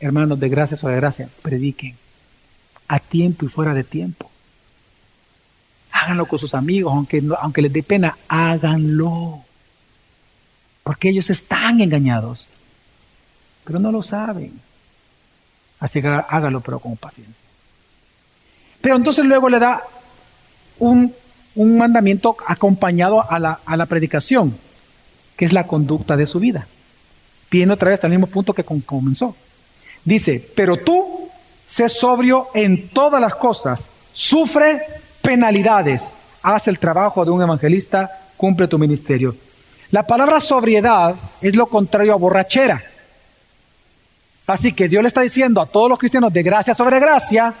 hermanos 0.00 0.40
de 0.40 0.48
gracia 0.48 0.76
de 0.76 0.96
gracia, 0.96 1.28
prediquen 1.42 1.94
a 2.88 2.98
tiempo 2.98 3.44
y 3.44 3.48
fuera 3.48 3.74
de 3.74 3.84
tiempo. 3.84 4.30
Háganlo 5.92 6.26
con 6.26 6.38
sus 6.38 6.54
amigos, 6.54 6.92
aunque, 6.92 7.22
aunque 7.40 7.62
les 7.62 7.72
dé 7.72 7.82
pena, 7.82 8.16
háganlo. 8.26 9.44
Porque 10.82 11.10
ellos 11.10 11.28
están 11.30 11.80
engañados, 11.80 12.48
pero 13.64 13.78
no 13.78 13.92
lo 13.92 14.02
saben. 14.02 14.58
Así 15.78 16.00
que 16.00 16.08
hágalo, 16.08 16.60
pero 16.60 16.78
con 16.78 16.96
paciencia. 16.96 17.49
Pero 18.80 18.96
entonces 18.96 19.24
luego 19.24 19.48
le 19.48 19.58
da 19.58 19.82
un, 20.78 21.12
un 21.54 21.78
mandamiento 21.78 22.36
acompañado 22.46 23.30
a 23.30 23.38
la, 23.38 23.60
a 23.64 23.76
la, 23.76 23.86
predicación, 23.86 24.56
que 25.36 25.44
es 25.44 25.52
la 25.52 25.66
conducta 25.66 26.16
de 26.16 26.26
su 26.26 26.40
vida. 26.40 26.66
Viene 27.50 27.72
otra 27.72 27.90
vez 27.90 28.02
al 28.04 28.10
mismo 28.10 28.26
punto 28.26 28.52
que 28.52 28.64
comenzó. 28.64 29.36
Dice, 30.04 30.44
pero 30.54 30.76
tú 30.78 31.28
sé 31.66 31.88
sobrio 31.88 32.48
en 32.54 32.88
todas 32.88 33.20
las 33.20 33.34
cosas, 33.34 33.84
sufre 34.12 34.82
penalidades, 35.22 36.08
haz 36.42 36.68
el 36.68 36.78
trabajo 36.78 37.24
de 37.24 37.30
un 37.30 37.42
evangelista, 37.42 38.10
cumple 38.36 38.68
tu 38.68 38.78
ministerio. 38.78 39.36
La 39.90 40.04
palabra 40.04 40.40
sobriedad 40.40 41.14
es 41.40 41.56
lo 41.56 41.66
contrario 41.66 42.12
a 42.12 42.16
borrachera. 42.16 42.82
Así 44.46 44.72
que 44.72 44.88
Dios 44.88 45.02
le 45.02 45.08
está 45.08 45.20
diciendo 45.20 45.60
a 45.60 45.66
todos 45.66 45.88
los 45.88 45.98
cristianos 45.98 46.32
de 46.32 46.42
gracia 46.42 46.74
sobre 46.74 46.98
gracia, 46.98 47.54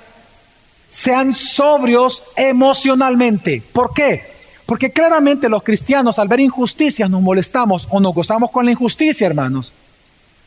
sean 0.90 1.32
sobrios 1.32 2.22
emocionalmente. 2.36 3.62
¿Por 3.72 3.94
qué? 3.94 4.22
Porque 4.66 4.90
claramente 4.90 5.48
los 5.48 5.62
cristianos 5.62 6.18
al 6.18 6.28
ver 6.28 6.40
injusticias 6.40 7.08
nos 7.08 7.22
molestamos 7.22 7.88
o 7.90 7.98
nos 7.98 8.14
gozamos 8.14 8.50
con 8.50 8.64
la 8.64 8.72
injusticia, 8.72 9.26
hermanos. 9.26 9.72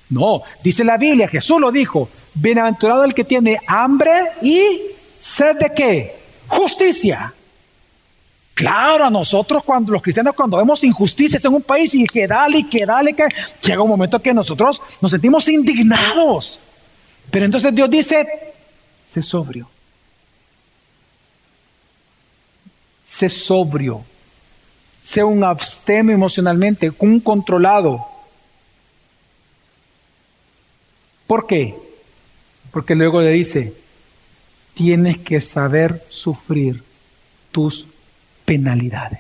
No, 0.10 0.44
dice 0.64 0.84
la 0.84 0.98
Biblia, 0.98 1.28
Jesús 1.28 1.60
lo 1.60 1.72
dijo, 1.72 2.08
bienaventurado 2.36 3.04
el 3.04 3.14
que 3.14 3.24
tiene 3.24 3.60
hambre 3.68 4.12
y 4.42 4.64
sed 5.20 5.58
de 5.58 5.72
qué? 5.74 6.16
Justicia. 6.48 7.34
Claro, 8.54 9.06
a 9.06 9.10
nosotros 9.10 9.64
cuando 9.64 9.92
los 9.92 10.02
cristianos 10.02 10.34
cuando 10.36 10.58
vemos 10.58 10.84
injusticias 10.84 11.44
en 11.44 11.54
un 11.56 11.64
país 11.64 11.96
y 11.96 12.06
que 12.06 12.28
dale 12.28 12.60
y 12.60 12.64
que 12.66 12.86
dale, 12.86 13.14
que 13.14 13.28
llega 13.64 13.82
un 13.82 13.90
momento 13.90 14.22
que 14.22 14.34
nosotros 14.34 14.82
nos 15.02 15.10
sentimos 15.12 15.48
indignados. 15.48 16.60
Pero 17.32 17.46
entonces 17.46 17.74
Dios 17.74 17.90
dice, 17.90 18.28
sé 19.10 19.24
sobrio. 19.24 19.68
Sé 23.14 23.30
sobrio. 23.30 24.04
Sé 25.04 25.24
un 25.24 25.44
abstemio 25.44 26.16
emocionalmente, 26.16 26.92
un 26.98 27.20
controlado. 27.20 28.04
¿Por 31.28 31.46
qué? 31.46 31.76
Porque 32.72 32.96
luego 32.96 33.22
le 33.22 33.30
dice, 33.30 33.72
tienes 34.74 35.20
que 35.20 35.42
saber 35.42 36.04
sufrir 36.10 36.84
tus 37.52 37.86
penalidades. 38.46 39.20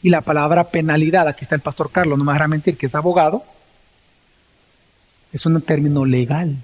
Y 0.00 0.08
la 0.08 0.22
palabra 0.22 0.70
penalidad, 0.70 1.28
aquí 1.28 1.44
está 1.44 1.54
el 1.54 1.60
pastor 1.60 1.90
Carlos, 1.92 2.16
no 2.18 2.24
me 2.24 2.32
dejará 2.32 2.48
mentir 2.48 2.78
que 2.78 2.86
es 2.86 2.94
abogado, 2.94 3.44
es 5.34 5.44
un 5.44 5.60
término 5.60 6.06
legal. 6.06 6.56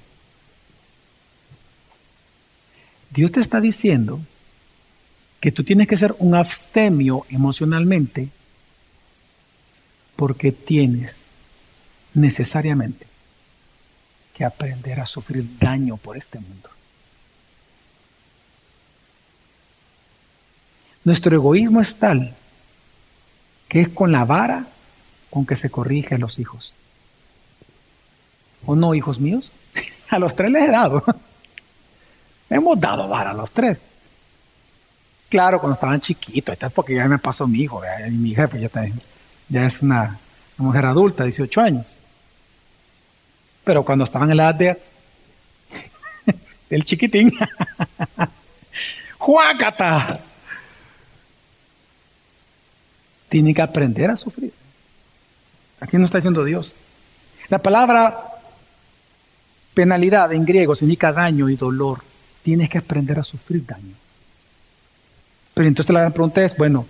Dios 3.11 3.33
te 3.33 3.41
está 3.41 3.61
diciendo 3.61 4.21
que 5.41 5.53
tú 5.53 5.65
tienes 5.65 5.89
que 5.89 5.99
ser 5.99 6.15
un 6.19 6.35
abstemio 6.35 7.27
emocionalmente 7.29 8.29
porque 10.17 10.53
tienes 10.53 11.21
necesariamente 12.15 13.07
que 14.35 14.45
aprender 14.45 15.01
a 15.01 15.07
sufrir 15.07 15.59
daño 15.59 15.97
por 15.97 16.17
este 16.17 16.39
mundo. 16.39 16.69
Nuestro 21.05 21.35
egoísmo 21.35 21.81
es 21.81 21.97
tal 21.97 22.35
que 23.69 23.81
es 23.81 23.89
con 23.89 24.13
la 24.13 24.25
vara 24.25 24.67
con 25.31 25.47
que 25.47 25.57
se 25.57 25.71
corrige 25.71 26.17
a 26.17 26.19
los 26.19 26.39
hijos. 26.39 26.75
¿O 28.67 28.77
no, 28.77 28.95
hijos 28.95 29.19
míos? 29.21 29.51
A 30.11 30.19
los 30.19 30.35
tres 30.35 30.51
les 30.51 30.69
he 30.69 30.71
dado. 30.71 31.05
Hemos 32.51 32.79
dado 32.81 33.09
vara 33.09 33.33
los 33.33 33.51
tres. 33.53 33.81
Claro, 35.29 35.61
cuando 35.61 35.75
estaban 35.75 36.01
chiquitos, 36.01 36.57
porque 36.75 36.97
ya 36.97 37.07
me 37.07 37.19
pasó 37.19 37.47
mi 37.47 37.61
hijo, 37.61 37.81
y 38.07 38.11
mi 38.11 38.35
jefe 38.35 38.61
ya, 38.61 38.69
ya 39.49 39.67
es 39.67 39.81
una 39.81 40.19
mujer 40.57 40.85
adulta, 40.87 41.23
18 41.23 41.61
años. 41.61 41.97
Pero 43.63 43.85
cuando 43.85 44.05
estaban 44.05 44.31
en 44.33 44.37
la 44.37 44.51
edad 44.51 44.55
de 44.57 44.83
el 46.71 46.85
chiquitín, 46.85 47.33
¡juácata! 49.19 50.21
Tiene 53.29 53.55
que 53.55 53.63
aprender 53.63 54.11
a 54.11 54.17
sufrir. 54.17 54.53
Aquí 55.81 55.97
no 55.97 56.07
está 56.07 56.19
diciendo 56.19 56.45
Dios. 56.45 56.75
La 57.49 57.59
palabra 57.59 58.41
penalidad 59.73 60.33
en 60.33 60.45
griego 60.45 60.75
significa 60.75 61.13
daño 61.13 61.49
y 61.49 61.55
dolor. 61.55 62.10
Tienes 62.43 62.71
que 62.71 62.79
aprender 62.79 63.19
a 63.19 63.25
sufrir 63.25 63.65
daño. 63.67 63.95
Pero 65.55 65.69
entonces 65.69 65.93
la 65.93 66.01
gran 66.01 66.13
pregunta 66.13 66.45
es, 66.45 66.57
bueno, 66.57 66.87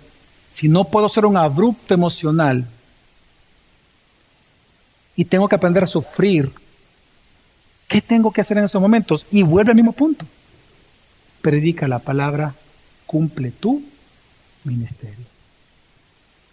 si 0.51 0.67
no 0.67 0.85
puedo 0.85 1.09
ser 1.09 1.25
un 1.25 1.37
abrupto 1.37 1.93
emocional, 1.93 2.65
y 5.15 5.25
tengo 5.25 5.47
que 5.47 5.55
aprender 5.55 5.83
a 5.83 5.87
sufrir. 5.87 6.51
¿Qué 7.87 8.01
tengo 8.01 8.31
que 8.31 8.41
hacer 8.41 8.57
en 8.57 8.63
esos 8.63 8.81
momentos? 8.81 9.25
Y 9.31 9.43
vuelve 9.43 9.71
al 9.71 9.75
mismo 9.75 9.91
punto. 9.91 10.25
Predica 11.41 11.87
la 11.87 11.99
palabra, 11.99 12.55
cumple 13.05 13.51
tu 13.51 13.83
ministerio. 14.63 15.25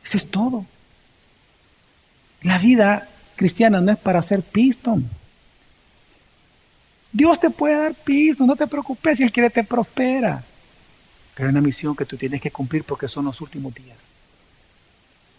Eso 0.05 0.17
es 0.17 0.27
todo. 0.27 0.65
La 2.43 2.59
vida 2.59 3.09
cristiana 3.37 3.81
no 3.81 3.93
es 3.93 3.99
para 3.99 4.19
hacer 4.19 4.43
pistón. 4.43 5.09
Dios 7.13 7.41
te 7.41 7.51
puede 7.51 7.77
dar 7.77 7.95
pistón, 7.95 8.47
no 8.47 8.57
te 8.57 8.67
preocupes, 8.67 9.17
si 9.17 9.25
Él 9.25 9.33
quiere 9.33 9.51
te 9.51 9.65
prospera. 9.65 10.43
Pero 11.35 11.49
hay 11.49 11.53
una 11.53 11.61
misión 11.61 11.95
que 11.95 12.05
tú 12.05 12.17
tienes 12.17 12.41
que 12.41 12.51
cumplir 12.51 12.85
porque 12.85 13.09
son 13.09 13.25
los 13.25 13.41
últimos 13.41 13.75
días. 13.75 13.97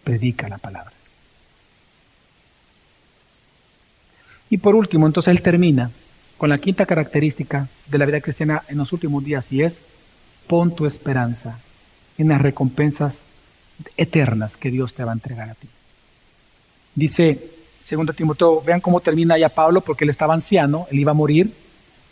Predica 0.03 0.47
la 0.47 0.57
palabra. 0.57 0.93
Y 4.49 4.57
por 4.57 4.75
último, 4.75 5.05
entonces 5.05 5.31
él 5.31 5.41
termina 5.41 5.91
con 6.37 6.49
la 6.49 6.57
quinta 6.57 6.85
característica 6.85 7.67
de 7.87 7.97
la 7.97 8.05
vida 8.05 8.21
cristiana 8.21 8.63
en 8.67 8.77
los 8.77 8.93
últimos 8.93 9.23
días 9.23 9.51
y 9.51 9.61
es 9.61 9.79
pon 10.47 10.75
tu 10.75 10.85
esperanza 10.85 11.59
en 12.17 12.29
las 12.29 12.41
recompensas 12.41 13.21
eternas 13.97 14.57
que 14.57 14.71
Dios 14.71 14.93
te 14.93 15.03
va 15.03 15.11
a 15.11 15.15
entregar 15.15 15.49
a 15.49 15.55
ti. 15.55 15.67
Dice 16.95 17.39
Segundo 17.89 18.13
Timoteo, 18.13 18.61
vean 18.61 18.81
cómo 18.81 18.99
termina 18.99 19.35
ya 19.35 19.49
Pablo, 19.49 19.81
porque 19.81 20.03
él 20.03 20.11
estaba 20.11 20.35
anciano, 20.35 20.85
él 20.91 20.99
iba 20.99 21.09
a 21.09 21.15
morir, 21.15 21.51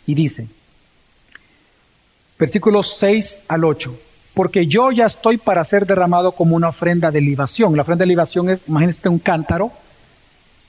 y 0.08 0.14
dice, 0.16 0.48
versículos 2.36 2.96
6 2.98 3.42
al 3.46 3.62
8, 3.62 3.96
porque 4.34 4.66
yo 4.66 4.90
ya 4.90 5.06
estoy 5.06 5.36
para 5.36 5.64
ser 5.64 5.86
derramado 5.86 6.32
como 6.32 6.56
una 6.56 6.70
ofrenda 6.70 7.12
de 7.12 7.20
libación. 7.20 7.76
La 7.76 7.82
ofrenda 7.82 8.02
de 8.02 8.08
libación 8.08 8.50
es, 8.50 8.62
imagínense 8.66 9.08
un 9.08 9.20
cántaro, 9.20 9.70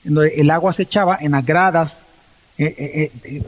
en 0.04 0.14
donde 0.14 0.34
el 0.36 0.48
agua 0.48 0.72
se 0.72 0.84
echaba 0.84 1.18
en 1.20 1.32
las 1.32 1.44
gradas. 1.44 1.96
Eh, 2.56 2.72
eh, 2.78 3.12
eh, 3.24 3.42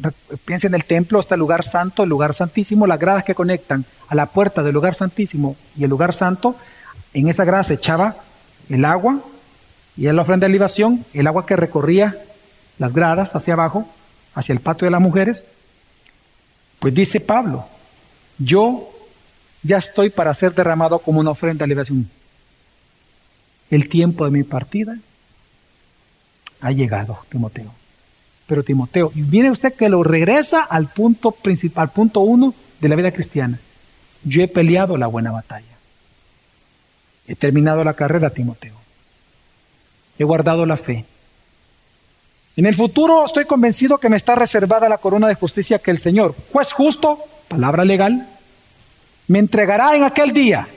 piensen 0.45 0.73
en 0.73 0.75
el 0.75 0.85
templo, 0.85 1.21
está 1.21 1.37
el 1.37 1.39
lugar 1.39 1.65
santo, 1.65 2.03
el 2.03 2.09
lugar 2.09 2.35
santísimo, 2.35 2.89
las 2.89 2.99
gradas 2.99 3.23
que 3.23 3.37
conectan 3.37 3.85
a 4.09 4.17
la 4.17 4.27
puerta 4.27 4.65
del 4.65 4.75
lugar 4.75 4.97
santísimo 4.97 5.55
y 5.77 5.85
el 5.85 5.91
lugar 5.91 6.13
santo, 6.13 6.57
en 7.15 7.29
esa 7.29 7.45
grada 7.45 7.63
se 7.63 7.75
echaba 7.75 8.17
el 8.69 8.85
agua 8.85 9.21
y 9.97 10.07
en 10.07 10.17
la 10.17 10.23
ofrenda 10.23 10.47
de 10.47 10.53
libación, 10.53 11.05
el 11.13 11.27
agua 11.27 11.47
que 11.47 11.57
recorría 11.57 12.17
las 12.79 12.93
gradas 12.93 13.35
hacia 13.37 13.55
abajo, 13.55 13.89
hacia 14.35 14.53
el 14.53 14.61
patio 14.61 14.87
de 14.87 14.91
las 14.91 15.01
mujeres. 15.01 15.45
Pues 16.79 16.95
dice 16.95 17.21
Pablo, 17.21 17.67
yo 18.39 18.91
ya 19.63 19.79
estoy 19.79 20.11
para 20.11 20.35
ser 20.35 20.55
derramado 20.55 20.99
como 20.99 21.21
una 21.21 21.31
ofrenda 21.31 21.65
de 21.65 21.69
libación. 21.69 22.11
El 23.71 23.89
tiempo 23.89 24.25
de 24.25 24.31
mi 24.31 24.43
partida 24.43 24.97
ha 26.61 26.73
llegado, 26.73 27.19
Timoteo. 27.29 27.73
Pero 28.47 28.63
Timoteo, 28.63 29.13
y 29.15 29.23
viene 29.23 29.51
usted 29.51 29.75
que 29.75 29.89
lo 29.89 30.03
regresa 30.03 30.63
al 30.63 30.89
punto 30.89 31.31
principal, 31.31 31.85
al 31.85 31.91
punto 31.91 32.21
uno 32.21 32.55
de 32.81 32.89
la 32.89 32.97
vida 32.97 33.13
cristiana. 33.13 33.59
Yo 34.25 34.43
he 34.43 34.49
peleado 34.49 34.97
la 34.97 35.07
buena 35.07 35.31
batalla. 35.31 35.67
He 37.27 37.35
terminado 37.35 37.85
la 37.85 37.95
carrera, 37.95 38.31
Timoteo. 38.31 38.82
He 40.19 40.25
guardado 40.25 40.67
la 40.67 40.77
fe. 40.77 41.05
En 42.57 42.67
el 42.67 42.75
futuro 42.75 43.25
estoy 43.25 43.47
convencido 43.47 43.99
que 43.99 44.09
me 44.09 44.17
está 44.17 44.35
reservada 44.35 44.89
la 44.89 44.99
corona 44.99 45.29
de 45.29 45.35
justicia 45.35 45.79
que 45.79 45.91
el 45.91 45.99
Señor, 45.99 46.35
juez 46.53 46.73
justo, 46.73 47.19
palabra 47.49 47.85
legal, 47.85 48.29
me 49.29 49.39
entregará 49.39 49.97
en 49.97 50.05
aquel 50.05 50.33
día. 50.33 50.69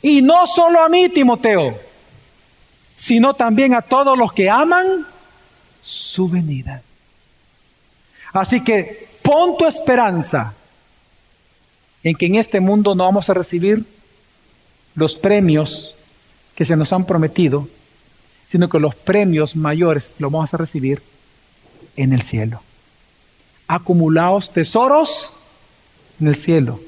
Y 0.00 0.22
no 0.22 0.46
solo 0.46 0.80
a 0.80 0.88
mí, 0.88 1.10
Timoteo, 1.10 1.78
sino 2.96 3.34
también 3.34 3.74
a 3.74 3.82
todos 3.82 4.16
los 4.16 4.32
que 4.32 4.48
aman 4.48 5.06
su 5.82 6.28
venida. 6.28 6.82
Así 8.32 8.62
que 8.62 9.08
pon 9.22 9.56
tu 9.58 9.66
esperanza 9.66 10.54
en 12.02 12.14
que 12.14 12.26
en 12.26 12.36
este 12.36 12.60
mundo 12.60 12.94
no 12.94 13.04
vamos 13.04 13.28
a 13.28 13.34
recibir 13.34 13.84
los 14.94 15.16
premios 15.16 15.94
que 16.54 16.64
se 16.64 16.76
nos 16.76 16.92
han 16.92 17.04
prometido, 17.04 17.68
sino 18.50 18.68
que 18.68 18.80
los 18.80 18.94
premios 18.94 19.54
mayores 19.54 20.10
los 20.18 20.32
vamos 20.32 20.52
a 20.52 20.56
recibir 20.56 21.02
en 21.96 22.12
el 22.12 22.22
cielo. 22.22 22.62
Acumulados 23.68 24.50
tesoros 24.50 25.30
en 26.20 26.28
el 26.28 26.36
cielo 26.36 26.80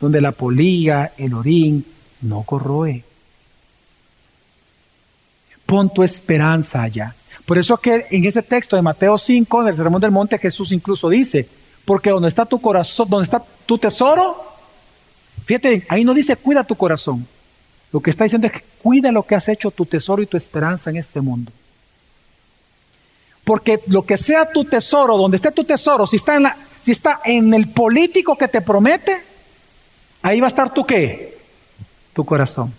donde 0.00 0.20
la 0.20 0.32
polilla, 0.32 1.12
el 1.16 1.34
orín, 1.34 1.84
no 2.22 2.42
corroe. 2.42 3.02
Pon 5.66 5.92
tu 5.92 6.02
esperanza 6.02 6.82
allá. 6.82 7.14
Por 7.44 7.58
eso 7.58 7.76
que 7.78 8.06
en 8.10 8.24
ese 8.24 8.42
texto 8.42 8.76
de 8.76 8.82
Mateo 8.82 9.18
5, 9.18 9.62
en 9.62 9.68
el 9.68 9.76
Sermón 9.76 10.00
del 10.00 10.10
Monte, 10.10 10.38
Jesús 10.38 10.72
incluso 10.72 11.08
dice, 11.08 11.48
porque 11.84 12.10
donde 12.10 12.28
está 12.28 12.44
tu 12.44 12.60
corazón, 12.60 13.08
donde 13.08 13.24
está 13.24 13.42
tu 13.66 13.78
tesoro, 13.78 14.36
fíjate, 15.44 15.84
ahí 15.88 16.04
no 16.04 16.14
dice 16.14 16.36
cuida 16.36 16.64
tu 16.64 16.76
corazón. 16.76 17.26
Lo 17.92 18.00
que 18.00 18.10
está 18.10 18.24
diciendo 18.24 18.46
es 18.46 18.52
que 18.52 18.64
cuida 18.82 19.10
lo 19.12 19.22
que 19.22 19.34
has 19.34 19.48
hecho, 19.48 19.70
tu 19.70 19.86
tesoro 19.86 20.22
y 20.22 20.26
tu 20.26 20.36
esperanza 20.36 20.90
en 20.90 20.96
este 20.96 21.20
mundo. 21.20 21.50
Porque 23.44 23.80
lo 23.86 24.04
que 24.04 24.18
sea 24.18 24.50
tu 24.50 24.64
tesoro, 24.64 25.16
donde 25.16 25.36
esté 25.36 25.50
tu 25.50 25.64
tesoro, 25.64 26.06
si 26.06 26.16
está 26.16 26.36
en, 26.36 26.42
la, 26.42 26.56
el 27.24 27.68
político 27.70 28.36
que 28.36 28.46
te 28.46 28.60
promete, 28.60 29.24
ahí 30.20 30.38
va 30.38 30.48
a 30.48 30.48
estar 30.48 30.72
tu 30.74 30.84
qué? 30.84 31.38
Tu 32.12 32.24
corazón. 32.26 32.74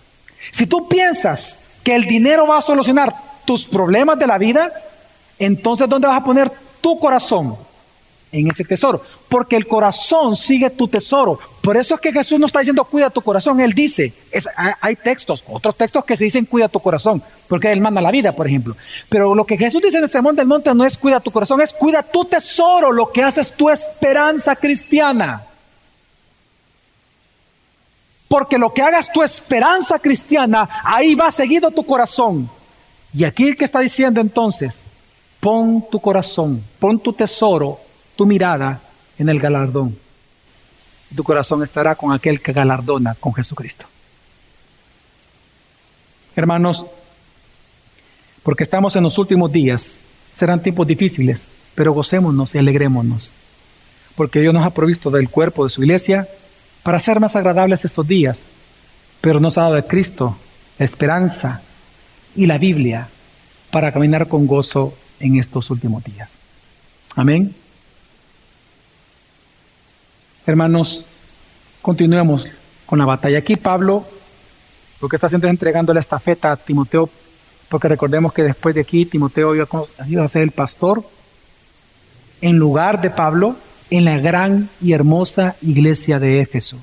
Si 0.52 0.68
tú 0.68 0.88
piensas 0.88 1.58
que 1.84 1.96
el 1.96 2.06
dinero 2.06 2.46
va 2.46 2.60
a 2.60 2.62
solucionar 2.62 3.16
tus 3.46 3.66
problemas 3.66 4.20
de 4.20 4.28
la 4.28 4.38
vida, 4.38 4.72
entonces 5.40 5.90
¿dónde 5.90 6.08
vas 6.08 6.22
a 6.22 6.24
poner 6.24 6.52
tu 6.82 7.00
corazón? 7.00 7.56
En 8.32 8.48
ese 8.48 8.64
tesoro. 8.64 9.02
Porque 9.30 9.56
el 9.56 9.68
corazón 9.68 10.36
sigue 10.36 10.72
tu 10.72 10.88
tesoro. 10.88 11.40
Por 11.62 11.78
eso 11.78 11.96
es 11.96 12.02
que 12.02 12.12
Jesús 12.12 12.40
no 12.40 12.48
está 12.48 12.60
diciendo 12.60 12.84
cuida 12.84 13.12
tu 13.12 13.22
corazón. 13.22 13.60
Él 13.60 13.74
dice, 13.74 14.12
hay 14.82 14.96
textos, 14.96 15.44
otros 15.48 15.78
textos 15.78 16.04
que 16.04 16.18
se 16.18 16.24
dicen 16.24 16.46
cuida 16.46 16.68
tu 16.68 16.80
corazón. 16.80 17.22
Porque 17.48 17.72
Él 17.72 17.80
manda 17.80 18.02
la 18.02 18.10
vida, 18.10 18.32
por 18.32 18.48
ejemplo. 18.48 18.76
Pero 19.08 19.36
lo 19.36 19.46
que 19.46 19.56
Jesús 19.56 19.84
dice 19.84 19.98
en 20.00 20.04
el 20.04 20.10
sermón 20.10 20.36
del 20.36 20.48
monte 20.48 20.74
no 20.74 20.84
es 20.84 20.98
cuida 20.98 21.20
tu 21.20 21.30
corazón, 21.30 21.62
es 21.62 21.74
cuida 21.74 22.02
tu 22.02 22.26
tesoro. 22.26 22.92
Lo 22.92 23.12
que 23.12 23.22
hace 23.22 23.42
es 23.42 23.52
tu 23.52 23.70
esperanza 23.70 24.56
cristiana. 24.56 25.46
Porque 28.28 28.58
lo 28.58 28.74
que 28.74 28.82
hagas 28.82 29.12
tu 29.12 29.22
esperanza 29.22 30.00
cristiana, 30.00 30.68
ahí 30.84 31.14
va 31.14 31.32
seguido 31.32 31.70
tu 31.70 31.86
corazón. 31.86 32.50
Y 33.14 33.26
aquí 33.26 33.56
que 33.56 33.66
está 33.66 33.80
diciendo 33.80 34.22
entonces, 34.22 34.82
pon 35.40 35.86
tu 35.92 36.00
corazón, 36.00 36.64
pon 36.80 37.00
tu 37.00 37.14
tesoro, 37.14 37.80
tu 38.16 38.26
mirada 38.26 38.82
en 39.20 39.30
el 39.30 39.40
galardón. 39.40 39.96
Tu 41.16 41.24
corazón 41.24 41.62
estará 41.62 41.96
con 41.96 42.12
aquel 42.12 42.42
que 42.42 42.54
galardona 42.54 43.16
con 43.16 43.34
Jesucristo. 43.34 43.86
Hermanos, 46.36 46.86
porque 48.44 48.64
estamos 48.64 48.96
en 48.96 49.04
los 49.04 49.18
últimos 49.18 49.52
días, 49.52 50.00
serán 50.34 50.64
tiempos 50.64 50.88
difíciles, 50.88 51.46
pero 51.76 51.94
gocémonos 51.94 52.56
y 52.56 52.58
alegrémonos, 52.58 53.32
porque 54.16 54.40
Dios 54.40 54.54
nos 54.54 54.66
ha 54.66 54.70
provisto 54.72 55.12
del 55.12 55.30
cuerpo 55.30 55.64
de 55.64 55.70
su 55.70 55.84
iglesia 55.84 56.28
para 56.84 57.00
ser 57.00 57.20
más 57.20 57.36
agradables 57.36 57.84
estos 57.84 58.08
días, 58.08 58.40
pero 59.22 59.40
nos 59.40 59.58
ha 59.58 59.64
dado 59.64 59.76
de 59.76 59.86
Cristo 59.86 60.38
la 60.78 60.86
esperanza 60.86 61.62
y 62.36 62.46
la 62.46 62.58
Biblia 62.58 63.10
para 63.72 63.92
caminar 63.92 64.28
con 64.28 64.48
gozo 64.48 64.94
en 65.20 65.38
estos 65.38 65.70
últimos 65.70 66.04
días. 66.04 66.30
Amén. 67.16 67.54
Hermanos, 70.50 71.06
continuemos 71.80 72.44
con 72.88 72.98
la 72.98 73.06
batalla. 73.06 73.38
Aquí 73.38 73.56
Pablo 73.56 74.04
lo 75.00 75.08
que 75.08 75.16
está 75.16 75.28
haciendo 75.28 75.46
es 75.46 75.52
entregándole 75.52 75.98
la 75.98 76.02
estafeta 76.02 76.52
a 76.52 76.58
Timoteo, 76.58 77.08
porque 77.70 77.88
recordemos 77.88 78.34
que 78.34 78.42
después 78.42 78.74
de 78.74 78.82
aquí 78.82 79.06
Timoteo 79.06 79.54
iba 79.54 80.26
a 80.26 80.28
ser 80.28 80.42
el 80.42 80.50
pastor 80.50 81.04
en 82.42 82.58
lugar 82.58 83.00
de 83.00 83.12
Pablo 83.12 83.58
en 83.92 84.06
la 84.06 84.18
gran 84.18 84.70
y 84.82 84.94
hermosa 84.94 85.56
iglesia 85.62 86.20
de 86.20 86.42
Éfeso. 86.42 86.78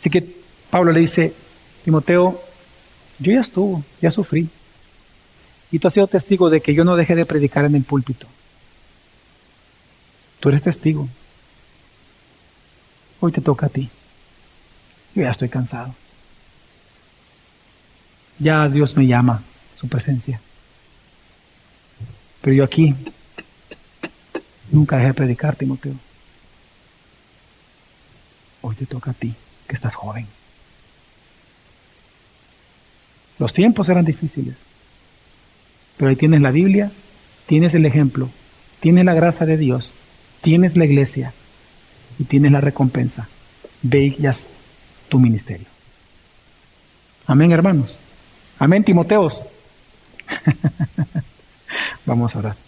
Así 0.00 0.08
que 0.08 0.26
Pablo 0.70 0.90
le 0.90 1.00
dice, 1.00 1.34
Timoteo, 1.84 2.40
yo 3.18 3.30
ya 3.30 3.42
estuvo, 3.42 3.84
ya 4.00 4.10
sufrí. 4.10 4.48
Y 5.70 5.78
tú 5.80 5.88
has 5.88 5.92
sido 5.92 6.06
testigo 6.06 6.48
de 6.48 6.62
que 6.62 6.72
yo 6.72 6.82
no 6.82 6.96
dejé 6.96 7.14
de 7.14 7.26
predicar 7.26 7.66
en 7.66 7.74
el 7.74 7.82
púlpito. 7.82 8.26
Tú 10.46 10.50
eres 10.50 10.62
testigo. 10.62 11.08
Hoy 13.18 13.32
te 13.32 13.40
toca 13.40 13.66
a 13.66 13.68
ti. 13.68 13.90
Yo 15.12 15.22
ya 15.22 15.32
estoy 15.32 15.48
cansado. 15.48 15.92
Ya 18.38 18.68
Dios 18.68 18.96
me 18.96 19.08
llama, 19.08 19.42
su 19.74 19.88
presencia. 19.88 20.40
Pero 22.42 22.54
yo 22.54 22.62
aquí 22.62 22.94
nunca 24.70 24.98
dejé 24.98 25.08
de 25.08 25.14
predicar, 25.14 25.56
Timoteo. 25.56 25.96
Hoy 28.62 28.76
te 28.76 28.86
toca 28.86 29.10
a 29.10 29.14
ti, 29.14 29.34
que 29.66 29.74
estás 29.74 29.96
joven. 29.96 30.28
Los 33.40 33.52
tiempos 33.52 33.88
eran 33.88 34.04
difíciles, 34.04 34.54
pero 35.96 36.08
ahí 36.08 36.14
tienes 36.14 36.40
la 36.40 36.52
Biblia, 36.52 36.92
tienes 37.46 37.74
el 37.74 37.84
ejemplo, 37.84 38.30
tienes 38.78 39.04
la 39.04 39.14
gracia 39.14 39.44
de 39.44 39.56
Dios, 39.56 39.92
tienes 40.46 40.76
la 40.76 40.84
iglesia 40.84 41.32
y 42.20 42.24
tienes 42.24 42.52
la 42.52 42.60
recompensa. 42.60 43.26
Ve 43.82 44.04
y 44.04 44.16
ya 44.16 44.36
tu 45.08 45.18
ministerio. 45.18 45.66
Amén, 47.26 47.50
hermanos. 47.50 47.98
Amén, 48.60 48.84
Timoteos. 48.84 49.44
Vamos 52.06 52.36
a 52.36 52.38
orar. 52.38 52.65